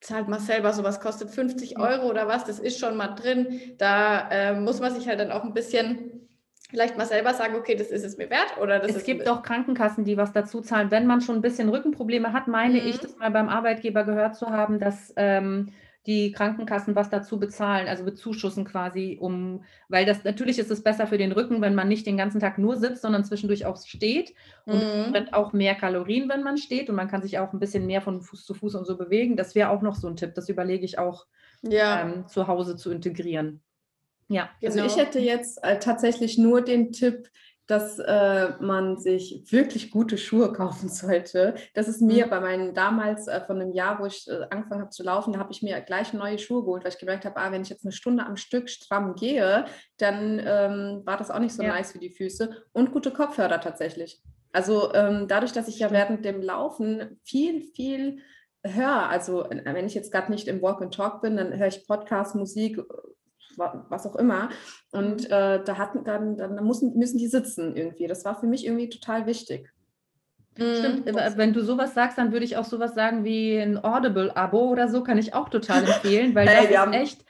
[0.00, 3.60] zahlt man selber, sowas kostet 50 Euro oder was, das ist schon mal drin.
[3.78, 6.22] Da äh, muss man sich halt dann auch ein bisschen
[6.72, 9.42] vielleicht mal selber sagen, okay, das ist es mir wert oder das es gibt auch
[9.42, 10.90] Krankenkassen, die was dazu zahlen.
[10.90, 12.86] Wenn man schon ein bisschen Rückenprobleme hat, meine mhm.
[12.88, 15.68] ich, das mal beim Arbeitgeber gehört zu haben, dass ähm,
[16.06, 21.06] die Krankenkassen was dazu bezahlen, also bezuschussen quasi, um, weil das natürlich ist es besser
[21.06, 24.32] für den Rücken, wenn man nicht den ganzen Tag nur sitzt, sondern zwischendurch auch steht
[24.64, 25.12] und mhm.
[25.12, 28.00] brennt auch mehr Kalorien, wenn man steht und man kann sich auch ein bisschen mehr
[28.00, 29.36] von Fuß zu Fuß und so bewegen.
[29.36, 30.34] Das wäre auch noch so ein Tipp.
[30.34, 31.26] Das überlege ich auch
[31.60, 32.00] ja.
[32.00, 33.60] ähm, zu Hause zu integrieren.
[34.32, 34.90] Ja, also genau.
[34.90, 37.28] ich hätte jetzt äh, tatsächlich nur den Tipp,
[37.66, 41.54] dass äh, man sich wirklich gute Schuhe kaufen sollte.
[41.74, 42.30] Das ist mir mhm.
[42.30, 45.38] bei meinen damals äh, von einem Jahr, wo ich äh, angefangen habe zu laufen, da
[45.38, 47.84] habe ich mir gleich neue Schuhe geholt, weil ich gemerkt habe, ah, wenn ich jetzt
[47.84, 49.64] eine Stunde am Stück stramm gehe,
[49.98, 51.70] dann ähm, war das auch nicht so ja.
[51.70, 52.64] nice für die Füße.
[52.72, 54.20] Und gute Kopfhörer tatsächlich.
[54.52, 58.18] Also ähm, dadurch, dass ich ja während dem Laufen viel, viel
[58.64, 61.68] höre, also äh, wenn ich jetzt gerade nicht im Walk and Talk bin, dann höre
[61.68, 62.78] ich Podcast, Musik,
[63.56, 64.50] was auch immer.
[64.92, 65.32] Und mhm.
[65.32, 68.06] äh, da hatten dann, dann müssen, müssen die sitzen irgendwie.
[68.06, 69.68] Das war für mich irgendwie total wichtig.
[70.54, 74.70] Stimmt, aber wenn du sowas sagst, dann würde ich auch sowas sagen wie ein Audible-Abo
[74.70, 77.24] oder so, kann ich auch total empfehlen, weil Hey, das wir ist haben- echt,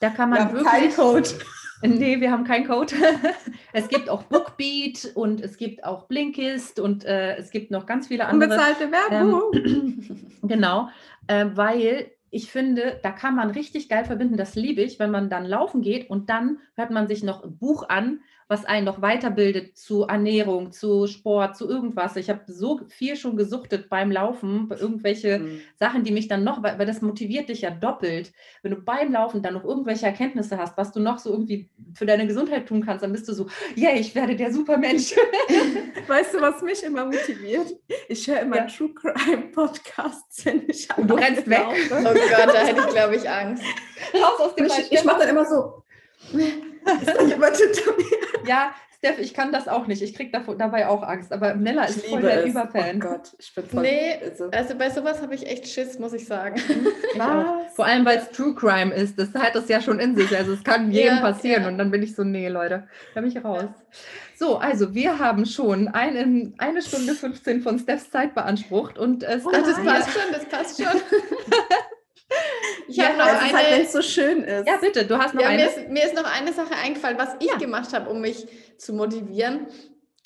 [0.00, 0.96] da kann Wir man haben keinen wirklich.
[0.96, 1.28] Code.
[1.82, 2.94] Nee, wir haben keinen Code.
[3.74, 8.08] es gibt auch Bookbeat und es gibt auch Blinkist und äh, es gibt noch ganz
[8.08, 8.50] viele andere.
[8.50, 10.30] Unbezahlte Werbung.
[10.48, 10.88] Genau,
[11.26, 14.36] äh, weil ich finde, da kann man richtig geil verbinden.
[14.36, 17.56] Das liebe ich, wenn man dann laufen geht und dann hört man sich noch ein
[17.58, 22.16] Buch an, was einen noch weiterbildet zu Ernährung, zu Sport, zu irgendwas.
[22.16, 25.60] Ich habe so viel schon gesuchtet beim Laufen, bei irgendwelche Mhm.
[25.78, 28.32] Sachen, die mich dann noch, weil, das motiviert dich ja doppelt.
[28.62, 32.06] Wenn du beim Laufen dann noch irgendwelche Erkenntnisse hast, was du noch so irgendwie für
[32.06, 35.14] deine Gesundheit tun kannst, dann bist du so, yeah, ich werde der Supermensch.
[36.06, 37.66] Weißt du, was mich immer motiviert?
[38.08, 38.66] Ich höre immer Ja.
[38.66, 41.58] True Crime Podcasts, wenn ich Und du rennst weg.
[41.60, 41.76] laufe.
[42.00, 43.62] Oh Gott, da hätte ich, glaube ich, Angst.
[44.14, 45.82] Raus aus dem Ich, ich mache dann immer so.
[47.00, 48.48] Ist da jemand hinter mir?
[48.48, 50.00] Ja, Steph, ich kann das auch nicht.
[50.02, 51.30] Ich kriege dabei auch Angst.
[51.32, 52.50] Aber Nella ist Ich voll der es.
[52.50, 52.96] Überfan.
[52.96, 53.82] Oh Gott, ich bin voll.
[53.82, 56.56] Nee, also, Also bei sowas habe ich echt Schiss, muss ich sagen.
[57.14, 57.68] Ich auch.
[57.74, 59.18] Vor allem, weil es True Crime ist.
[59.18, 60.34] Das hat es ja schon in sich.
[60.34, 61.62] Also es kann jedem Ja, passieren.
[61.64, 61.68] ja.
[61.68, 63.64] Und dann bin ich so, nee, Leute, da bin ich raus.
[64.36, 68.96] So, also wir haben schon eine, eine Stunde 15 von Stephs Zeit beansprucht.
[68.98, 71.00] Und es Oh das passt schon, das passt schon.
[72.88, 73.84] Ich Ja, habe noch das ist halt, wenn eine.
[73.84, 74.66] es so schön ist.
[74.66, 75.66] Ja, bitte, du hast noch Ja, mir eine.
[75.66, 77.56] ist, mir ist noch eine Sache eingefallen, was ich Ja.
[77.56, 78.46] gemacht habe, um mich
[78.78, 79.66] zu motivieren.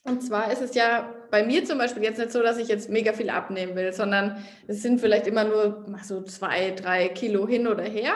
[0.05, 2.89] Und zwar ist es ja bei mir zum Beispiel jetzt nicht so, dass ich jetzt
[2.89, 7.67] mega viel abnehmen will, sondern es sind vielleicht immer nur so zwei, drei Kilo hin
[7.67, 8.15] oder her.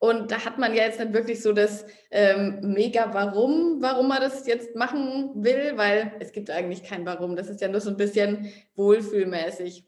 [0.00, 4.20] Und da hat man ja jetzt nicht wirklich so das ähm, mega Warum, warum man
[4.20, 7.36] das jetzt machen will, weil es gibt eigentlich kein Warum.
[7.36, 9.84] Das ist ja nur so ein bisschen wohlfühlmäßig.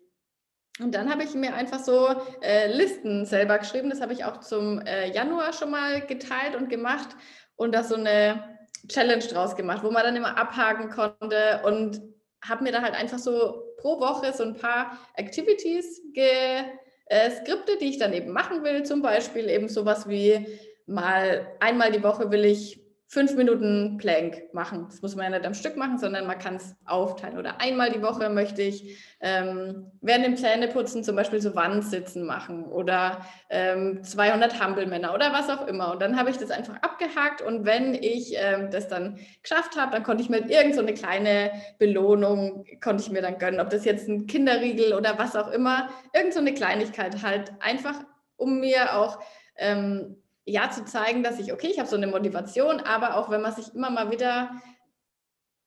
[0.78, 2.08] Und dann habe ich mir einfach so
[2.42, 3.90] äh, Listen selber geschrieben.
[3.90, 7.08] Das habe ich auch zum äh, Januar schon mal geteilt und gemacht
[7.56, 8.58] und da so eine
[8.88, 12.00] Challenge draus gemacht, wo man dann immer abhaken konnte und
[12.42, 17.98] habe mir da halt einfach so pro Woche so ein paar Activities geskriptet, die ich
[17.98, 18.82] dann eben machen will.
[18.84, 20.46] Zum Beispiel eben sowas wie
[20.86, 22.80] mal einmal die Woche will ich
[23.11, 24.86] fünf Minuten Plank machen.
[24.88, 27.38] Das muss man ja nicht am Stück machen, sondern man kann es aufteilen.
[27.38, 32.66] Oder einmal die Woche möchte ich ähm, während dem Zähneputzen zum Beispiel so Wandsitzen machen
[32.66, 35.90] oder ähm, 200 Hampelmänner oder was auch immer.
[35.90, 39.90] Und dann habe ich das einfach abgehakt und wenn ich ähm, das dann geschafft habe,
[39.90, 41.50] dann konnte ich mir irgend so eine kleine
[41.80, 45.88] Belohnung, konnte ich mir dann gönnen, ob das jetzt ein Kinderriegel oder was auch immer,
[46.14, 47.96] irgend so eine Kleinigkeit halt einfach,
[48.36, 49.18] um mir auch
[49.56, 53.43] ähm, ja zu zeigen, dass ich, okay, ich habe so eine Motivation, aber auch wenn
[53.43, 54.51] man sich immer mal wieder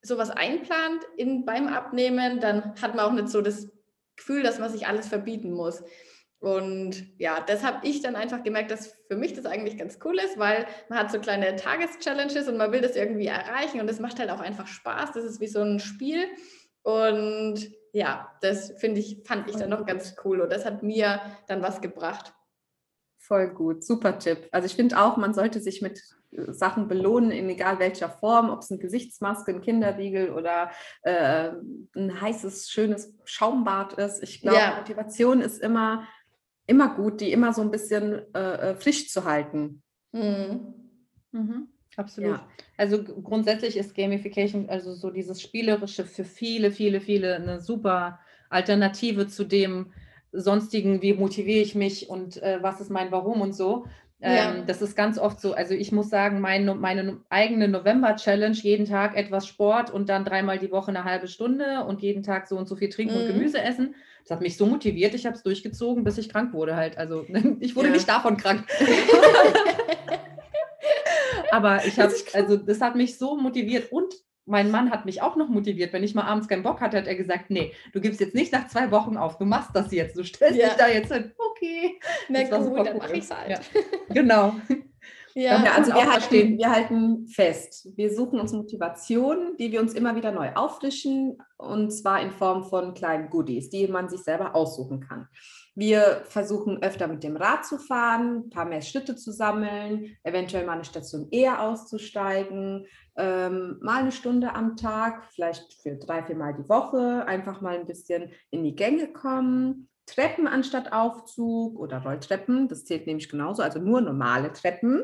[0.01, 3.69] sowas einplant in, beim Abnehmen, dann hat man auch nicht so das
[4.15, 5.83] Gefühl, dass man sich alles verbieten muss.
[6.39, 10.19] Und ja, das habe ich dann einfach gemerkt, dass für mich das eigentlich ganz cool
[10.19, 14.01] ist, weil man hat so kleine Tageschallenges und man will das irgendwie erreichen und es
[14.01, 15.13] macht halt auch einfach Spaß.
[15.13, 16.25] Das ist wie so ein Spiel.
[16.81, 21.21] Und ja, das finde ich, fand ich dann noch ganz cool und das hat mir
[21.47, 22.33] dann was gebracht.
[23.25, 24.49] Voll gut, super Tipp.
[24.51, 26.01] Also ich finde auch, man sollte sich mit
[26.31, 30.71] äh, Sachen belohnen, in egal welcher Form, ob es eine Gesichtsmaske, ein Kinderriegel oder
[31.03, 31.51] äh,
[31.95, 34.21] ein heißes, schönes Schaumbad ist.
[34.21, 34.75] Ich glaube, Ja.
[34.75, 36.05] Motivation ist immer,
[36.67, 39.81] immer gut, die immer so ein bisschen äh, äh, frisch zu halten.
[40.11, 40.73] Mhm.
[41.31, 42.31] Mhm, absolut.
[42.31, 42.47] Ja.
[42.75, 48.19] Also grundsätzlich ist Gamification, also so dieses Spielerische für viele, viele, viele eine super
[48.49, 49.93] Alternative zu dem
[50.33, 53.85] sonstigen, wie motiviere ich mich und äh, was ist mein Warum und so.
[54.19, 54.51] Ja.
[54.51, 55.53] Ähm, das ist ganz oft so.
[55.53, 60.57] Also ich muss sagen, mein, meine eigene November-Challenge, jeden Tag etwas Sport und dann dreimal
[60.59, 63.27] die Woche eine halbe Stunde und jeden Tag so und so viel trinken und Mhm.
[63.33, 63.95] Gemüse essen.
[64.23, 66.97] Das hat mich so motiviert, ich habe es durchgezogen, bis ich krank wurde halt.
[66.97, 67.25] Also
[67.59, 67.95] ich wurde Ja.
[67.95, 68.65] nicht davon krank.
[71.51, 74.13] Aber ich habe, also das hat mich so motiviert und
[74.45, 75.93] mein Mann hat mich auch noch motiviert.
[75.93, 78.51] Wenn ich mal abends keinen Bock hatte, hat er gesagt, nee, du gibst jetzt nicht
[78.51, 80.67] nach zwei Wochen auf, du machst das jetzt, du stellst Ja.
[80.69, 81.31] dich da jetzt hin.
[81.37, 81.99] Okay.
[82.29, 83.01] Na Das war gut, dann cool.
[83.01, 83.49] mache ich es halt.
[83.49, 83.59] Ja.
[84.09, 84.53] Genau.
[85.35, 85.63] Ja.
[85.75, 86.57] Also wir halten, verstehen.
[86.59, 91.89] wir halten fest, wir suchen uns Motivationen, die wir uns immer wieder neu auffrischen, und
[91.91, 95.27] zwar in Form von kleinen Goodies, die man sich selber aussuchen kann.
[95.75, 100.67] Wir versuchen öfter mit dem Rad zu fahren, ein paar mehr Schritte zu sammeln, eventuell
[100.67, 102.85] mal eine Station eher auszusteigen,
[103.15, 107.77] ähm, mal eine Stunde am Tag, vielleicht für drei, vier Mal die Woche, einfach mal
[107.77, 113.61] ein bisschen in die Gänge kommen, Treppen anstatt Aufzug oder Rolltreppen, das zählt nämlich genauso,
[113.61, 115.03] also nur normale Treppen.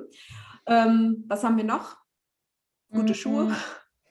[0.65, 1.97] Ähm, was haben wir noch?
[2.91, 3.13] Gute Mhm.
[3.13, 3.55] Schuhe.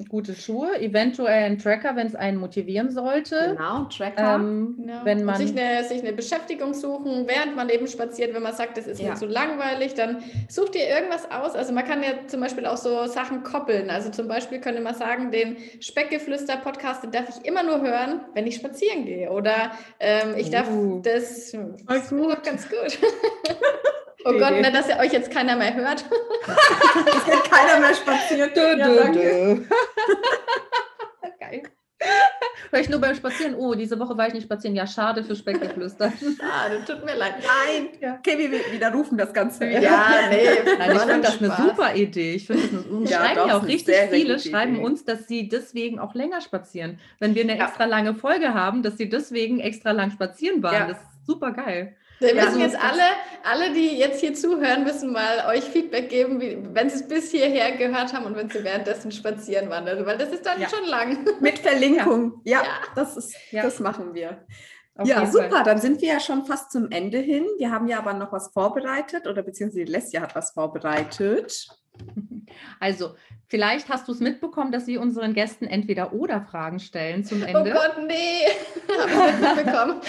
[0.08, 3.56] Gute Schuhe, eventuell ein Tracker, wenn es einen motivieren sollte.
[3.56, 4.36] Genau, Tracker.
[4.36, 5.00] Ähm, Genau.
[5.04, 8.76] Wenn man sich eine, sich eine Beschäftigung suchen, während man eben spaziert, wenn man sagt,
[8.78, 9.10] das ist Ja.
[9.10, 11.54] mir zu langweilig, dann sucht ihr irgendwas aus.
[11.56, 13.90] Also man kann ja zum Beispiel auch so Sachen koppeln.
[13.90, 18.46] Also zum Beispiel könnte man sagen, den Speckgeflüster-Podcast, den darf ich immer nur hören, wenn
[18.46, 19.30] ich spazieren gehe.
[19.30, 21.00] Oder ähm, ich darf Uh.
[21.02, 21.52] das,
[21.86, 22.98] das ist doch ganz gut.
[24.24, 24.32] oh.
[24.38, 26.04] Gott, nicht, dass ja euch jetzt keiner mehr hört.
[27.96, 28.78] Geht keiner mehr spazieren.
[28.78, 29.66] Ja, danke.
[31.40, 31.62] Geil.
[32.80, 33.54] Ich nur beim Spazieren.
[33.56, 34.76] Oh, diese Woche war ich nicht spazieren.
[34.76, 36.12] Ja, schade für Speckgeflüster.
[36.70, 37.34] Das tut mir leid.
[37.40, 37.88] Nein.
[38.00, 38.16] Ja.
[38.18, 39.80] Okay, wir widerrufen das Ganze wieder.
[39.80, 40.44] Ja, nee.
[40.78, 41.66] Nein, ich finde das eine Spaß.
[41.66, 42.34] super Idee.
[42.34, 44.84] Ich finde das eine, Ja, schreiben doch, ja auch eine richtig sehr, viele, schreiben Idee.
[44.84, 47.00] uns, dass sie deswegen auch länger spazieren.
[47.18, 47.64] Wenn wir eine Ja.
[47.66, 50.74] extra lange Folge haben, dass sie deswegen extra lang spazieren waren.
[50.74, 50.86] Ja.
[50.88, 51.96] Das ist super geil.
[52.20, 53.02] Wir Ja, müssen jetzt alle,
[53.44, 57.30] alle, die jetzt hier zuhören, müssen mal euch Feedback geben, wie, wenn sie es bis
[57.30, 59.86] hierher gehört haben und wenn sie währenddessen spazieren waren.
[59.86, 60.68] Also, weil das ist dann Ja.
[60.68, 61.24] schon lang.
[61.40, 62.40] Mit Verlinkung.
[62.44, 62.68] Ja, Ja.
[62.94, 64.44] Das, ist, das machen wir.
[64.96, 65.48] Auf ja, super.
[65.50, 65.62] Fall.
[65.62, 67.46] Dann sind wir ja schon fast zum Ende hin.
[67.58, 71.68] Wir haben ja aber noch was vorbereitet oder beziehungsweise Lesja hat was vorbereitet.
[72.80, 73.14] Also,
[73.48, 77.46] vielleicht hast du es mitbekommen, dass wir unseren Gästen entweder oder Fragen stellen zum Oh
[77.46, 77.72] Ende.
[77.72, 78.46] Gott, nee.
[78.88, 80.00] Ich mitbekommen.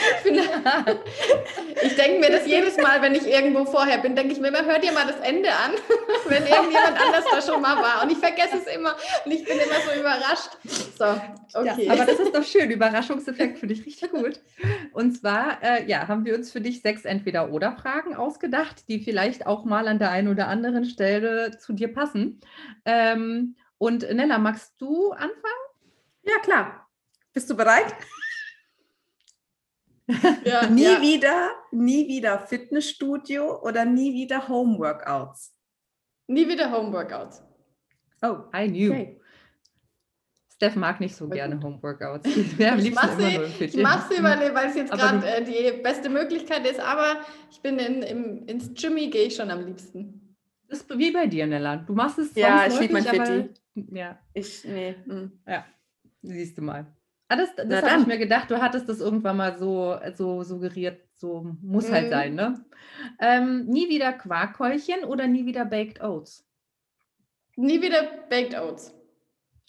[1.98, 4.84] Denke mir das jedes Mal, wenn ich irgendwo vorher bin, denke ich mir immer, hört
[4.84, 5.72] ihr mal das Ende an,
[6.28, 8.04] wenn irgendjemand anders da schon mal war.
[8.04, 10.58] Und ich vergesse es immer und ich bin immer so überrascht.
[10.98, 11.86] So, okay.
[11.86, 12.70] Ja, aber das ist doch schön.
[12.72, 14.40] Überraschungseffekt finde ich richtig gut.
[14.94, 19.66] Und zwar, äh, ja, haben wir uns für dich sechs Entweder-Oder-Fragen ausgedacht, die vielleicht auch
[19.66, 22.40] mal an der einen oder anderen Stelle zu dir passen.
[22.86, 23.29] Ähm,
[23.78, 25.66] und Nella, magst du anfangen?
[26.24, 26.88] Ja, klar.
[27.34, 27.96] Bist du bereit?
[30.44, 31.02] ja, Nie ja.
[31.02, 35.56] wieder, nie wieder Fitnessstudio oder nie wieder Homeworkouts.
[36.28, 37.44] Nie wieder Homeworkouts.
[38.22, 38.92] Oh, I knew.
[38.92, 39.20] okay.
[40.56, 42.26] Steph mag nicht so gerne Homeworkouts.
[42.60, 46.10] Am Ich mache sie, ich mach sie weil weil es jetzt gerade äh, die beste
[46.10, 50.29] Möglichkeit ist, aber ich bin in, im, ins Jimmy gehe ich schon am liebsten.
[50.70, 51.78] Das ist wie bei dir, Nella.
[51.78, 54.96] Du machst es Ja, ich lieb mein aber- Ja, Ich, nee.
[55.06, 55.32] mm.
[56.22, 56.86] siehst du mal.
[57.28, 61.02] Ah, das das habe ich mir gedacht, du hattest das irgendwann mal so, so suggeriert,
[61.16, 62.10] so muss halt Mhm.
[62.10, 62.66] sein, ne?
[63.20, 66.46] Ähm, nie wieder Quarkkeulchen oder nie wieder Baked Oats?
[67.56, 68.94] Nie wieder Baked Oats.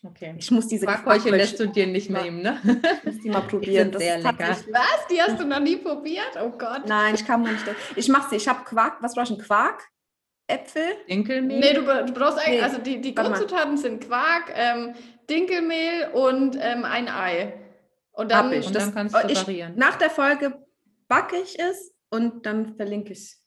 [0.02, 0.34] Okay.
[0.38, 2.22] Ich muss diese Quarkkeulchen lässt du dir nicht Ja.
[2.22, 2.58] nehmen, ne?
[2.64, 3.92] Ich muss die mal probieren.
[3.92, 4.56] sind sehr ist lecker.
[4.72, 5.06] Was?
[5.10, 6.38] Die hast du noch nie probiert?
[6.42, 6.86] Oh Gott.
[6.88, 7.64] Nein, ich noch nicht.
[7.96, 8.36] Ich mache sie.
[8.36, 9.02] Ich habe Quark.
[9.02, 9.30] Was ich?
[9.30, 9.82] Ein Quark?
[10.50, 10.82] Äpfel?
[11.08, 11.60] Dinkelmehl?
[11.60, 13.14] Nee, du, du brauchst eigentlich, Nee, also die, die.
[13.14, 14.94] Grundzutaten sind Quark, ähm,
[15.28, 17.54] Dinkelmehl und ähm, ein Ei.
[18.12, 18.66] Und dann, Hab ich.
[18.66, 19.74] Und Das- dann kannst du ich- variieren.
[19.76, 20.54] Nach der Folge
[21.08, 23.42] backe ich es und dann verlinke ich es.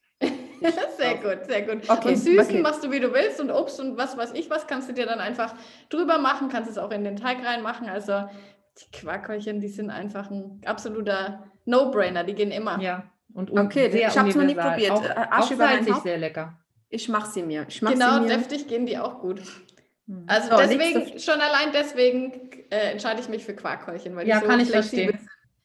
[0.98, 1.90] sehr gut, sehr gut.
[1.90, 2.62] Okay, und Süßen okay.
[2.62, 5.06] machst du, wie du willst und Obst und was weiß ich was, kannst du dir
[5.06, 5.54] dann einfach
[5.90, 7.90] drüber machen, kannst es auch in den Teig reinmachen.
[7.90, 8.24] Also
[8.80, 12.80] die Quarkkeulchen, die sind einfach ein absoluter No-Brainer, die gehen immer.
[12.80, 13.04] Ja.
[13.34, 14.92] Und Okay, sehr ich hab's noch nie probiert.
[14.92, 15.04] Auch,
[15.42, 16.58] auch salzig sehr lecker.
[16.94, 17.66] Ich mache sie mir.
[17.68, 18.28] Ich mache Genau, sie mir.
[18.38, 19.42] deftig gehen die auch gut.
[20.08, 20.26] Hm.
[20.28, 24.42] Also So, deswegen, schon allein deswegen äh, entscheide ich mich für Quarkkeulchen, weil Ja, die
[24.46, 25.20] so kann ich verstehen.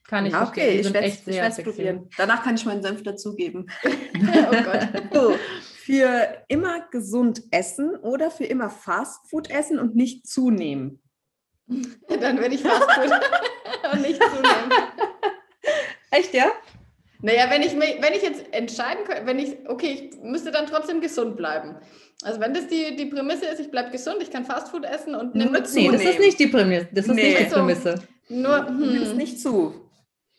[0.07, 0.63] Kann ich Ja, verstehen.
[0.67, 2.09] okay, ich sind werde es probieren.
[2.17, 3.67] Danach kann ich meinen Senf dazugeben.
[3.83, 3.95] sind.
[4.51, 5.13] oh Gott.
[5.13, 5.35] So,
[5.83, 10.99] für immer gesund essen oder für immer Fastfood essen und nicht zunehmen.
[11.67, 13.11] Dann würde ich fast gut
[13.93, 14.73] und nicht zunehmen.
[16.09, 16.51] Echt, ja?
[17.21, 20.65] Naja, wenn ich, mich, wenn ich jetzt entscheiden könnte, wenn ich, okay, ich müsste dann
[20.67, 21.75] trotzdem gesund bleiben.
[22.23, 25.35] Also wenn das die, die Prämisse ist, ich bleibe gesund, ich kann Fastfood essen und
[25.35, 26.87] Nur nehme zu- Nee, das ist nicht die Prämisse.
[26.93, 27.23] Das ist Nee.
[27.23, 27.95] nicht die Also, Prämisse.
[28.29, 29.73] nur, Du nimmst hm, nicht zu.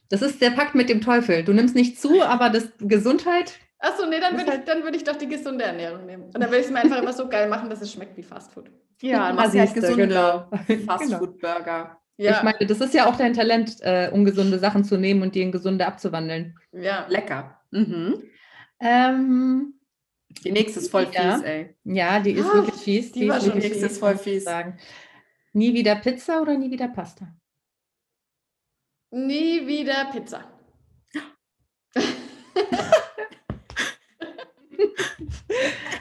[0.08, 1.44] Das ist der Pakt mit dem Teufel.
[1.44, 3.52] Du nimmst nicht zu, aber das Gesundheit.
[3.78, 6.24] achso, nee, dann würde ich, halt- dann würde ich doch die gesunde Ernährung nehmen.
[6.24, 8.22] Und dann würde ich es mir einfach immer so geil machen, dass es schmeckt wie
[8.22, 8.70] Fastfood.
[9.02, 10.50] Ja, Ah, machst du halt gesunde genau.
[10.86, 11.99] Fastfood-Burger.
[12.22, 15.34] Ja, Ich meine, das ist ja auch dein Talent, äh, ungesunde Sachen zu nehmen und
[15.34, 16.54] die in gesunde abzuwandeln.
[16.72, 17.06] ja.
[17.08, 17.60] Lecker.
[17.70, 18.22] Mhm.
[18.80, 19.74] Ähm,
[20.44, 21.36] Die nächste ist voll Ja.
[21.36, 21.76] fies, ey.
[21.84, 23.12] ja, die ist Ah, wirklich fies.
[23.12, 23.80] die war ist schon wirklich fies.
[23.80, 24.44] Die ist voll fies.
[24.44, 24.78] Sagen.
[25.54, 27.26] Nie wieder Pizza oder nie wieder Pasta?
[29.12, 30.44] Nie wieder Pizza.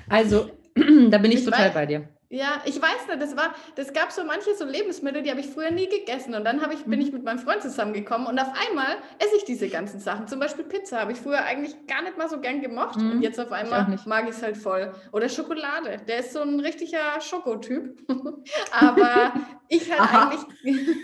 [0.07, 0.51] Also,
[1.09, 2.09] da bin ich, Ich total weiß- bei dir.
[2.31, 5.47] Ja, ich weiß nicht, das war, das gab so manche so Lebensmittel, die habe ich
[5.47, 6.35] früher nie gegessen.
[6.35, 6.91] Und dann habe ich, Mhm.
[6.91, 10.27] bin ich mit meinem Freund zusammengekommen und auf einmal esse ich diese ganzen Sachen.
[10.27, 12.97] Zum Beispiel Pizza habe ich früher eigentlich gar nicht mal so gern gemocht.
[12.97, 14.05] Mhm, Und jetzt auf einmal nicht.
[14.05, 14.93] mag ich es halt voll.
[15.11, 15.97] Oder Schokolade.
[16.07, 17.97] Der ist so ein richtiger Schokotyp.
[18.71, 19.33] Aber
[19.67, 20.29] ich halt Aha.
[20.29, 20.41] eigentlich.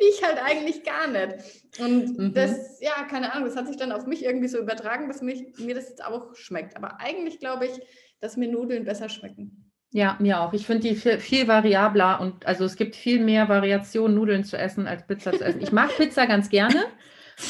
[0.00, 1.78] ich halt eigentlich gar nicht.
[1.78, 2.34] Und Mhm.
[2.34, 5.44] das, ja, keine Ahnung, das hat sich dann auf mich irgendwie so übertragen, dass mich,
[5.58, 6.76] mir das jetzt auch schmeckt.
[6.76, 7.80] Aber eigentlich glaube ich,
[8.20, 9.63] dass mir Nudeln besser schmecken.
[9.96, 10.52] Ja, mir auch.
[10.52, 14.58] Ich finde die viel, viel variabler und also es gibt viel mehr Variationen, Nudeln zu
[14.58, 15.60] essen, als Pizza zu essen.
[15.60, 16.86] Ich mag Pizza ganz gerne,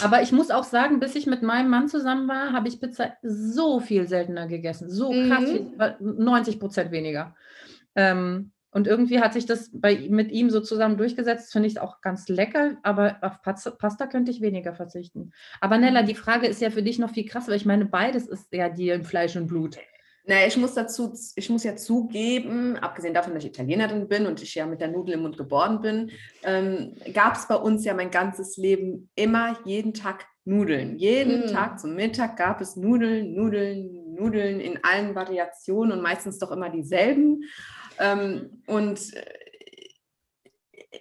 [0.02, 3.14] aber ich muss auch sagen, bis ich mit meinem Mann zusammen war, habe ich Pizza
[3.22, 4.90] so viel seltener gegessen.
[4.90, 5.72] So krass, Mhm.
[5.78, 7.34] viel, 90 Prozent weniger.
[7.94, 11.50] Ähm, und irgendwie hat sich das bei, mit ihm so zusammen durchgesetzt.
[11.50, 15.32] Finde ich auch ganz lecker, aber auf Pasta, Pasta könnte ich weniger verzichten.
[15.62, 16.06] Aber Nella, Mhm.
[16.08, 18.68] die Frage ist ja für dich noch viel krasser, weil ich meine, beides ist ja
[18.68, 19.78] dir in Fleisch und Blut.
[20.26, 24.42] Naja, ich muss dazu, ich muss ja zugeben, abgesehen davon, dass ich Italienerin bin und
[24.42, 27.92] ich ja mit der Nudel im Mund geboren bin, ähm, gab es bei uns ja
[27.92, 30.98] mein ganzes Leben immer jeden Tag Nudeln.
[30.98, 31.52] Jeden Mm.
[31.52, 36.70] Tag zum Mittag gab es Nudeln, Nudeln, Nudeln in allen Variationen und meistens doch immer
[36.70, 37.44] dieselben.
[37.98, 39.24] Ähm, und äh,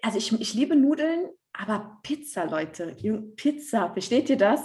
[0.01, 2.95] also ich, ich liebe Nudeln, aber Pizza, Leute,
[3.35, 4.61] Pizza, versteht ihr das?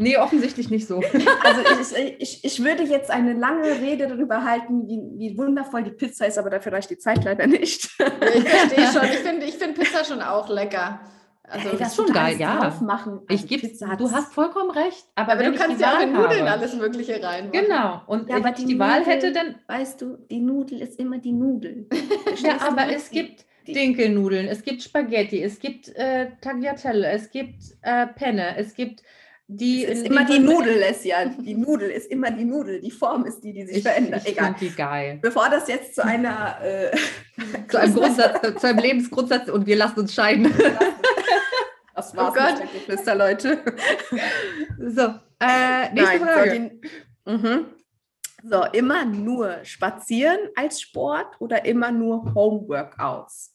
[0.00, 1.00] Nee, offensichtlich nicht so.
[1.42, 1.60] Also
[1.98, 6.26] ich, ich, ich würde jetzt eine lange Rede darüber halten, wie, wie wundervoll die Pizza
[6.26, 7.88] ist, aber dafür reicht die Zeit leider nicht.
[8.34, 9.02] Ich verstehe schon.
[9.10, 11.00] Ich finde ich find Pizza schon auch lecker.
[11.50, 12.60] Also, Ey, das ist schon geil, alles ja.
[12.60, 13.20] drauf machen.
[13.28, 13.66] Also Ich gebe,
[13.96, 15.04] du hast vollkommen recht.
[15.14, 17.50] Aber, aber du kannst ja auch in Nudeln habe, alles Mögliche rein.
[17.50, 18.02] Genau.
[18.06, 19.54] Und Ja, wenn ich die die Wahl Nudel- hätte, dann.
[19.66, 21.86] Weißt du, die Nudel ist immer die Nudel.
[22.42, 27.62] Ja, aber es gibt die- Dinkelnudeln, es gibt Spaghetti, es gibt äh, Tagliatelle, es gibt
[27.82, 29.02] äh, Penne, es gibt
[29.48, 29.84] die.
[29.84, 31.24] Es ist immer die Nudel, Lesja.
[31.24, 32.80] Die Nudel ist immer die Nudel.
[32.80, 34.22] Die Form ist die, die sich Ich, verändert.
[34.24, 34.54] ich Egal.
[34.54, 35.18] finde die geil.
[35.20, 36.96] Bevor das jetzt zu einer äh,
[37.68, 40.52] Zu einem, Grundsatz, zu einem Lebensgrundsatz und wir lassen uns scheiden.
[41.94, 42.88] Das war's Oh Gott.
[42.88, 43.58] mit Leute.
[44.78, 45.02] So,
[45.40, 46.70] äh, nächste Nein, Frage.
[47.24, 47.66] So, die, mhm.
[48.48, 53.52] so, immer nur spazieren als Sport oder immer nur Homeworkouts?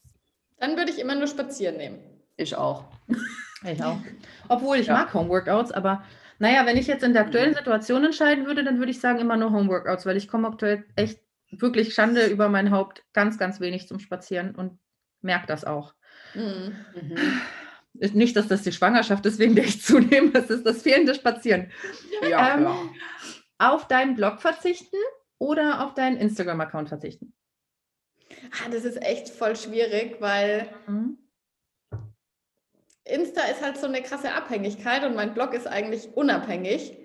[0.57, 1.99] Dann würde ich immer nur spazieren nehmen.
[2.36, 2.84] Ich auch.
[3.65, 3.99] Ich auch.
[4.49, 4.94] Obwohl ich Ja.
[4.94, 6.03] mag Homeworkouts, aber
[6.40, 9.38] naja, wenn ich jetzt in der aktuellen Situation entscheiden würde, dann würde ich sagen immer
[9.38, 11.19] nur Homeworkouts, weil ich komme aktuell echt
[11.52, 14.80] wirklich Schande über mein Haupt ganz, ganz wenig zum Spazieren und
[15.22, 15.94] merke das auch.
[16.34, 16.76] Mhm.
[17.99, 21.14] Ist Nicht, dass das die Schwangerschaft ist, wegen der ich zunehme, das ist das fehlende
[21.15, 21.72] Spazieren.
[22.27, 22.68] Ja, Ähm.
[23.60, 24.98] Auf deinen Blog verzichten
[25.38, 27.34] oder auf deinen Instagram-Account verzichten?
[28.52, 31.18] Ah, das ist echt voll schwierig, weil Mhm.
[33.05, 36.97] Insta ist halt so eine krasse Abhängigkeit und mein Blog ist eigentlich unabhängig.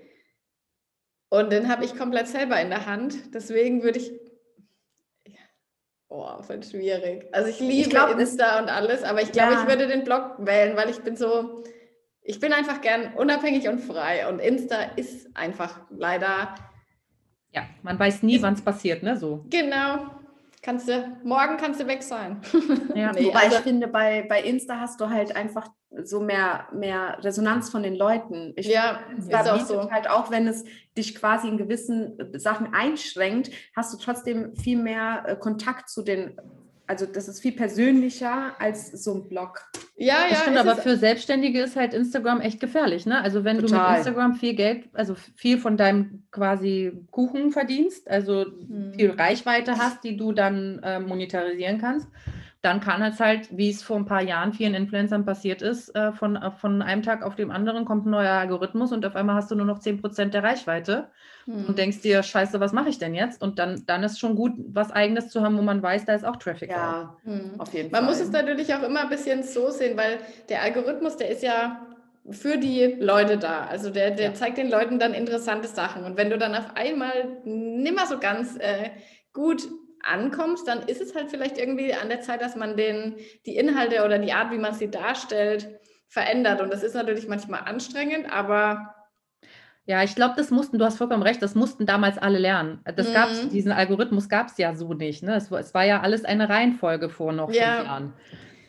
[1.30, 3.34] Und den habe ich komplett selber in der Hand.
[3.34, 4.12] Deswegen würde ich.
[6.08, 7.26] Oh, voll schwierig.
[7.32, 9.62] Also ich liebe glaub, es- Insta und alles, aber ich glaube, Ja.
[9.62, 11.64] ich würde den Blog wählen, weil ich bin so.
[12.22, 14.28] Ich bin einfach gern unabhängig und frei.
[14.28, 16.54] Und Insta ist einfach leider.
[17.52, 19.16] Ja, man weiß nie, wann es passiert, ne?
[19.16, 19.44] So.
[19.50, 20.10] Genau.
[20.68, 22.42] Kannst du, morgen kannst du weg sein.
[22.94, 23.12] Ja.
[23.12, 25.66] Nee, Wobei also- ich finde, bei, bei Insta hast du halt einfach
[26.02, 28.52] so mehr, mehr Resonanz von den Leuten.
[28.54, 29.90] Ich Ja, ist da auch so.
[29.90, 30.64] halt auch, wenn es
[30.94, 36.02] dich quasi in gewissen äh, Sachen einschränkt, hast du trotzdem viel mehr äh, Kontakt zu
[36.02, 36.38] den,
[36.86, 39.62] also das ist viel persönlicher als so ein Blog.
[40.00, 40.26] Ja, ja.
[40.30, 43.20] Das stimmt, ist aber für Selbstständige ist halt Instagram echt gefährlich, ne?
[43.20, 43.88] Also wenn du Total.
[43.90, 48.92] mit Instagram viel Geld, also viel von deinem quasi Kuchen verdienst, also Hm.
[48.94, 52.06] viel Reichweite hast, die du dann äh, monetarisieren kannst,
[52.62, 56.12] dann kann es halt, wie es vor ein paar Jahren vielen Influencern passiert ist, äh,
[56.12, 59.36] von, äh, von einem Tag auf den anderen kommt ein neuer Algorithmus und auf einmal
[59.36, 61.10] hast du nur noch 10% der Reichweite
[61.44, 61.66] Hm.
[61.66, 63.40] und denkst dir, scheiße, was mache ich denn jetzt?
[63.42, 66.24] Und dann, dann ist schon gut, was eigenes zu haben, wo man weiß, da ist
[66.24, 66.70] auch Traffic.
[66.70, 67.54] Ja, Hm.
[67.60, 68.12] auf jeden Man Fall.
[68.14, 70.18] muss es natürlich auch immer ein bisschen so sehen, weil
[70.48, 71.86] der Algorithmus, der ist ja
[72.30, 73.66] für die Leute da.
[73.66, 74.34] Also der, der Ja.
[74.34, 76.04] zeigt den Leuten dann interessante Sachen.
[76.04, 78.90] Und wenn du dann auf einmal nimmer so ganz äh,
[79.32, 79.62] gut
[80.08, 83.16] ankommst, dann ist es halt vielleicht irgendwie an der Zeit, dass man den,
[83.46, 85.68] die Inhalte oder die Art, wie man sie darstellt,
[86.08, 86.60] verändert.
[86.60, 88.94] Und das ist natürlich manchmal anstrengend, aber
[89.86, 92.80] Ja, ich glaube, das mussten, du hast vollkommen recht, das mussten damals alle lernen.
[92.96, 93.12] Das Mhm.
[93.14, 95.22] gab's, diesen Algorithmus gab es ja so nicht.
[95.22, 95.34] Ne?
[95.34, 97.76] Es, war- es war ja alles eine Reihenfolge vor noch Ja.
[97.76, 98.12] fünf Jahren.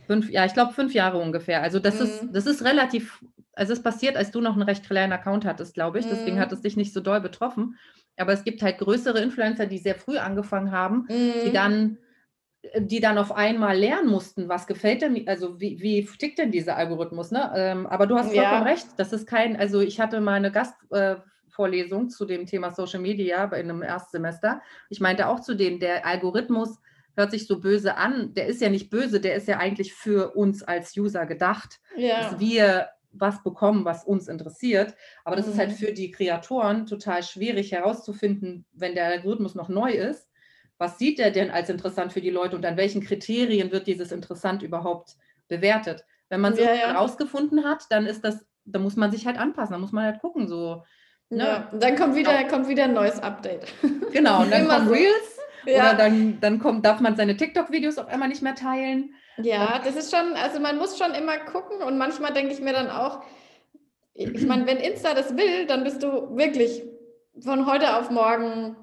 [0.07, 1.61] Fünf, ja, ich glaube fünf Jahre ungefähr.
[1.61, 2.31] Also das ist, Mhm.
[2.33, 3.21] das ist relativ,
[3.53, 6.07] also es passiert, als du noch einen recht kleinen Account hattest, glaube ich.
[6.07, 6.41] Deswegen Mhm.
[6.41, 7.77] hat es dich nicht so doll betroffen.
[8.19, 11.53] Aber es gibt halt größere Influencer, die sehr früh angefangen haben, die Mhm.
[11.53, 11.97] dann
[12.77, 16.75] die dann auf einmal lernen mussten, was gefällt denn, also wie, wie tickt denn dieser
[16.75, 17.51] Algorithmus, ne?
[17.55, 18.41] Ähm, aber du hast Ja.
[18.43, 22.71] vollkommen recht, das ist kein, also ich hatte mal eine Gastvorlesung äh, zu dem Thema
[22.71, 24.61] Social Media bei einem Erstsemester.
[24.89, 26.79] Ich meinte auch zu denen, der Algorithmus
[27.15, 30.35] hört sich so böse an, der ist ja nicht böse, der ist ja eigentlich für
[30.35, 32.19] uns als User gedacht, ja.
[32.19, 34.95] dass wir was bekommen, was uns interessiert.
[35.25, 35.75] Aber das ist halt Mhm.
[35.75, 40.29] für die Kreatoren total schwierig herauszufinden, wenn der Algorithmus noch neu ist.
[40.77, 44.11] Was sieht er denn als interessant für die Leute und an welchen Kriterien wird dieses
[44.11, 45.17] interessant überhaupt
[45.47, 46.05] bewertet?
[46.29, 46.91] Wenn man es Ja, ja.
[46.93, 50.19] rausgefunden hat, dann ist das, da muss man sich halt anpassen, da muss man halt
[50.21, 50.83] gucken, so.
[51.29, 51.43] Ne?
[51.43, 53.65] Ja, und dann kommt wieder, kommt wieder ein neues Update.
[54.13, 54.87] Genau, und dann kommen.
[54.89, 59.13] Reels Oder dann, dann kommt, darf man seine TikTok-Videos auf einmal nicht mehr teilen.
[59.41, 62.73] Ja, das ist schon, also man muss schon immer gucken und manchmal denke ich mir
[62.73, 63.23] dann auch,
[64.13, 66.83] ich meine, wenn Insta das will, dann bist du wirklich
[67.41, 68.75] von heute auf morgen,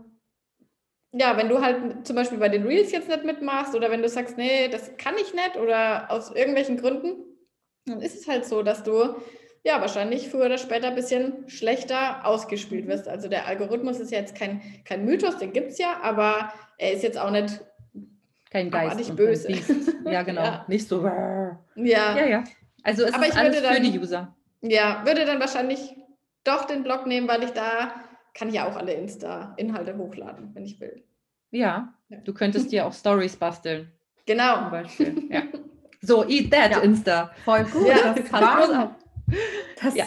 [1.12, 4.08] ja, wenn du halt zum Beispiel bei den Reels jetzt nicht mitmachst oder wenn du
[4.08, 7.24] sagst, nee, das kann ich nicht oder aus irgendwelchen Gründen,
[7.84, 9.14] dann ist es halt so, dass du
[9.62, 13.08] ja wahrscheinlich früher oder später ein bisschen schlechter ausgespielt wirst.
[13.08, 16.92] Also der Algorithmus ist ja jetzt kein, kein Mythos, den gibt es ja, aber er
[16.92, 17.60] ist jetzt auch nicht
[18.50, 18.96] kein Geist.
[18.96, 19.48] nicht böse.
[20.04, 20.42] Ja, genau.
[20.42, 20.64] Ja.
[20.68, 21.04] Nicht so.
[21.04, 21.58] Ja.
[21.74, 22.44] Ja, ja.
[22.84, 24.36] Also es aber ist ich alles würde dann, für die User.
[24.62, 25.96] Ja, würde dann wahrscheinlich
[26.44, 27.92] doch den Blog nehmen, weil ich da
[28.34, 31.02] kann ich ja auch alle Insta-Inhalte hochladen, wenn ich will.
[31.50, 32.18] Ja, ja.
[32.18, 33.90] du könntest dir auch Stories basteln.
[34.26, 34.62] Genau.
[34.62, 35.22] Zum Beispiel.
[35.30, 35.42] Ja.
[36.02, 36.78] So, eat that, Ja.
[36.80, 37.32] Insta.
[37.44, 37.88] Voll gut.
[37.88, 38.96] Ja, das, großartig.
[39.82, 40.04] das, Ja.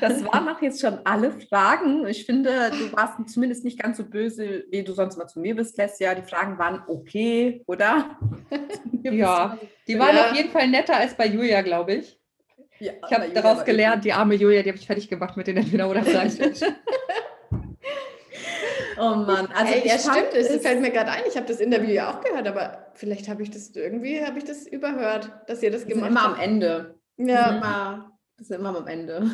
[0.00, 2.06] Das waren auch jetzt schon alle Fragen.
[2.06, 5.54] Ich finde, du warst zumindest nicht ganz so böse, wie du sonst mal zu mir
[5.56, 6.14] bist, Lesja.
[6.14, 8.18] Die Fragen waren okay, oder?
[9.04, 9.58] Ja,
[9.88, 10.30] die waren Ja.
[10.30, 12.20] auf jeden Fall netter als bei Julia, glaube ich.
[12.78, 15.56] ja Ich habe daraus gelernt, die arme Julia, die habe ich fertig gemacht mit den
[15.56, 16.54] Entweder-Oder-Fragen.
[18.98, 21.22] Oh Mann, also Ey, ja, stimmt, das es- fällt mir gerade ein.
[21.28, 24.44] Ich habe das Interview ja auch gehört, aber vielleicht habe ich das irgendwie, habe ich
[24.44, 26.42] das überhört, dass ihr das gemacht immer am habt.
[26.42, 26.94] Ende.
[27.16, 29.30] Ja, immer, wir sind immer am Ende.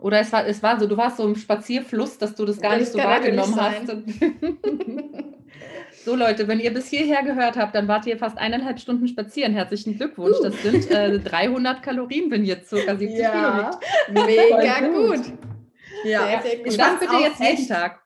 [0.00, 2.72] Oder es war, es war so, du warst so im Spazierfluss, dass du das gar
[2.72, 3.88] Das nicht so wahrgenommen hast.
[6.04, 9.52] so Leute, wenn ihr bis hierher gehört habt, dann wart ihr fast eineinhalb Stunden spazieren.
[9.54, 10.38] Herzlichen Glückwunsch.
[10.38, 10.44] Uh.
[10.44, 13.70] Das sind äh, 300 Kalorien, wenn ihr circa 70 Kilo Ja,
[14.08, 14.26] wiegt.
[14.26, 15.16] mega gut.
[15.16, 15.32] gut.
[16.04, 16.26] ja.
[16.26, 16.66] Sehr, sehr gut.
[16.66, 18.00] Ich Und das bitte jetzt jeden Tag.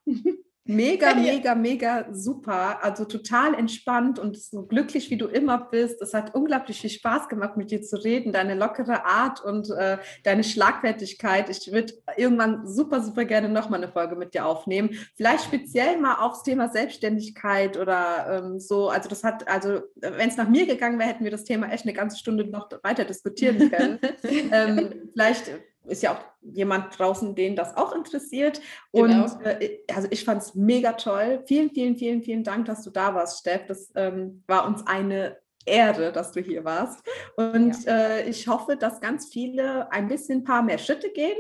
[0.65, 2.85] Mega, mega, mega super.
[2.85, 6.01] Also total entspannt und so glücklich, wie du immer bist.
[6.01, 8.33] Es hat unglaublich viel Spaß gemacht, mit dir zu reden.
[8.33, 11.49] Deine lockere Art und äh, deine Schlagfertigkeit.
[11.49, 14.91] Ich würde irgendwann super, super gerne nochmal eine Folge mit dir aufnehmen.
[15.17, 18.89] Vielleicht speziell mal aufs Thema Selbstständigkeit oder ähm, so.
[18.89, 21.87] Also das hat, also wenn es nach mir gegangen wäre, hätten wir das Thema echt
[21.87, 23.99] eine ganze Stunde noch weiter diskutieren können.
[24.53, 25.51] ähm, vielleicht
[25.87, 28.61] ist ja auch jemand draußen, den das auch interessiert.
[28.93, 29.25] Genau.
[29.25, 31.43] Und äh, also ich fand es mega toll.
[31.47, 33.67] Vielen, vielen, vielen, vielen Dank, dass du da warst, Steff.
[33.67, 37.05] Das ähm, war uns eine Ehre, dass du hier warst.
[37.37, 41.37] Und äh, ich hoffe, dass ganz viele ein bisschen ein paar mehr Schritte gehen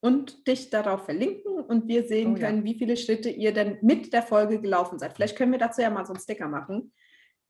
[0.00, 2.46] und dich darauf verlinken und wir sehen Oh ja.
[2.48, 5.14] können, wie viele Schritte ihr denn mit der Folge gelaufen seid.
[5.14, 6.92] Vielleicht können wir dazu ja mal so einen Sticker machen,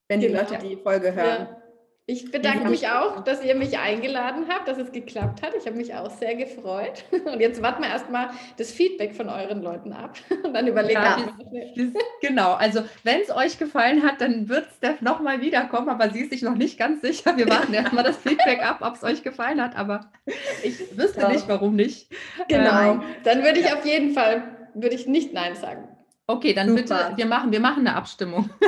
[0.09, 0.41] wenn die Genau.
[0.41, 1.47] Leute die Folge hören.
[1.51, 1.62] Ja.
[2.07, 2.71] Ich bedanke Ja.
[2.71, 5.55] mich auch, dass ihr mich eingeladen habt, dass es geklappt hat.
[5.57, 7.05] Ich habe mich auch sehr gefreut.
[7.25, 10.17] Und jetzt warten wir erstmal das Feedback von euren Leuten ab.
[10.45, 11.17] Und dann überlegen Ja,
[11.53, 11.93] wir.
[12.21, 16.31] Genau, also wenn es euch gefallen hat, dann wird Steph nochmal wiederkommen, aber sie ist
[16.31, 17.37] sich noch nicht ganz sicher.
[17.37, 20.11] Wir warten erstmal das Feedback ab, ob es euch gefallen hat, aber
[20.65, 21.29] ich wüsste Ja.
[21.29, 22.11] nicht, warum nicht.
[22.49, 22.95] Genau.
[22.95, 25.89] Ähm, Dann würde ich auf jeden Fall, würde ich nicht Nein sagen.
[26.27, 26.81] Okay, dann Super.
[26.83, 28.51] bitte, wir machen, wir machen eine Abstimmung.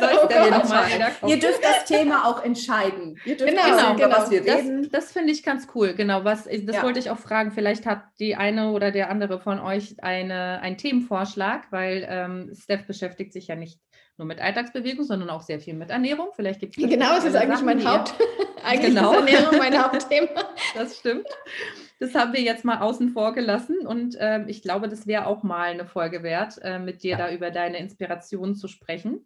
[0.00, 1.30] Soll Oh Gott.
[1.30, 3.18] Ihr dürft das Thema auch entscheiden.
[3.24, 4.16] Ihr dürft Genau, über genau.
[4.16, 4.60] was wir Das,
[4.90, 6.24] das finde ich ganz cool, genau.
[6.24, 6.82] Was, das Ja.
[6.82, 7.52] wollte ich auch fragen.
[7.52, 12.86] Vielleicht hat die eine oder der andere von euch eine, einen Themenvorschlag, weil ähm, Steph
[12.86, 13.80] beschäftigt sich ja nicht
[14.18, 16.28] nur mit Alltagsbewegung, sondern auch sehr viel mit Ernährung.
[16.34, 18.14] Vielleicht gibt es Genau, es ist eigentlich mein Haupt.
[18.64, 19.12] Eigentlich Genau.
[19.12, 20.28] ist Ernährung mein Hauptthema.
[20.74, 21.26] Das stimmt.
[22.00, 25.42] Das haben wir jetzt mal außen vor gelassen und ähm, ich glaube, das wäre auch
[25.42, 29.24] mal eine Folge wert, äh, mit dir da über deine Inspiration zu sprechen.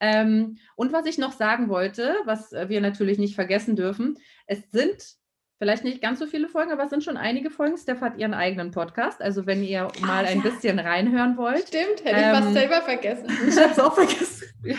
[0.00, 4.70] Ähm, und was ich noch sagen wollte, was äh, wir natürlich nicht vergessen dürfen, es
[4.70, 5.16] sind
[5.62, 7.78] vielleicht nicht ganz so viele Folgen, aber es sind schon einige Folgen.
[7.78, 9.22] Steph hat ihren eigenen Podcast.
[9.22, 10.50] Also wenn ihr mal ein ja.
[10.50, 11.68] bisschen reinhören wollt.
[11.68, 13.28] Stimmt, hätte ich Ähm, fast selber vergessen.
[13.48, 14.48] Ich habe es auch vergessen.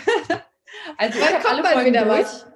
[0.98, 2.18] Also ich Bald habe kommt alle bald Folgen wieder durch.
[2.18, 2.46] was.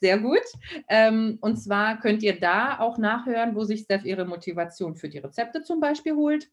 [0.00, 0.42] Sehr gut.
[0.88, 5.18] Ähm, und zwar könnt ihr da auch nachhören, wo sich Steph ihre Motivation für die
[5.18, 6.48] Rezepte zum Beispiel holt.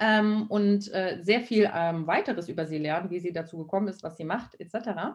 [0.00, 4.02] Ähm, und äh, sehr viel ähm, weiteres über sie lernen, wie sie dazu gekommen ist,
[4.02, 5.14] was sie macht, etc.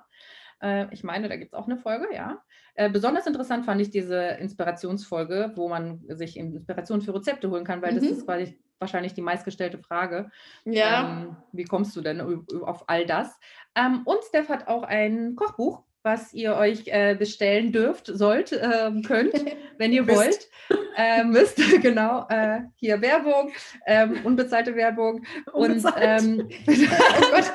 [0.61, 2.41] Äh, ich meine, da gibt es auch eine Folge, ja.
[2.75, 7.81] Äh, besonders interessant fand ich diese Inspirationsfolge, wo man sich Inspiration für Rezepte holen kann,
[7.81, 8.09] weil das Mhm.
[8.11, 10.29] ist quasi wahrscheinlich die meistgestellte Frage.
[10.65, 12.21] Ja, Ähm, wie kommst du denn
[12.63, 13.37] auf all das?
[13.75, 19.01] Ähm, und Steph hat auch ein Kochbuch, was ihr euch äh, bestellen dürft, sollt, ähm,
[19.03, 19.33] könnt,
[19.77, 20.47] wenn ihr wollt.
[20.95, 22.25] Äh, müsst, genau.
[22.29, 23.51] Äh, hier Werbung,
[23.85, 25.25] ähm, unbezahlte Werbung.
[25.51, 26.21] Und Unbezahlt.
[26.23, 27.51] ähm, oh Gott.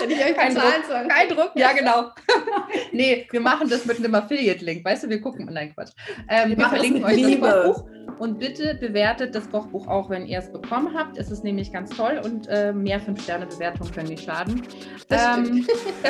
[0.00, 1.08] Hätte ich euch Kein bezahlen sollen.
[1.08, 2.10] kein Druck, ja genau.
[2.92, 5.92] nee, wir machen das mit einem Affiliate-Link, weißt du, wir gucken, nein, Quatsch.
[6.28, 7.62] Ähm, wir machen das verlinken euch das Liebe.
[7.66, 7.84] Kochbuch
[8.18, 11.16] und bitte bewertet das Kochbuch auch, wenn ihr es bekommen habt.
[11.18, 14.62] Es ist nämlich ganz toll und äh, mehr 5-Sterne-Bewertungen können nicht schaden.
[15.08, 15.66] Das Ähm,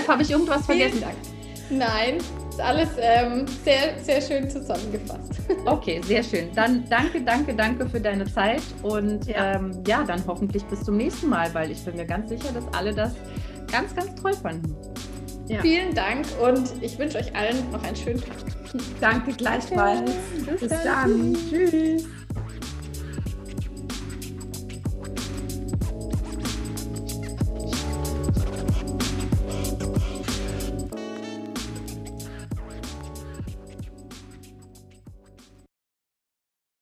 [0.09, 1.01] habe ich irgendwas Vielen vergessen?
[1.01, 1.17] Dank.
[1.71, 2.19] Nein,
[2.51, 5.33] Ist alles ähm, sehr, sehr schön zusammengefasst.
[5.67, 6.51] Okay, sehr schön.
[6.55, 9.55] Dann danke, danke, danke für deine Zeit und ja.
[9.55, 12.65] Ähm, ja, dann hoffentlich bis zum nächsten Mal, weil ich bin mir ganz sicher, dass
[12.75, 13.13] alle das
[13.71, 14.75] ganz, ganz toll fanden.
[15.49, 15.61] Ja.
[15.61, 18.37] Vielen Dank und ich wünsche euch allen noch einen schönen Tag.
[19.01, 20.11] Danke gleichfalls.
[20.47, 20.85] Bis, Bis dann.
[20.85, 21.37] dann.
[21.51, 22.05] Tschüss.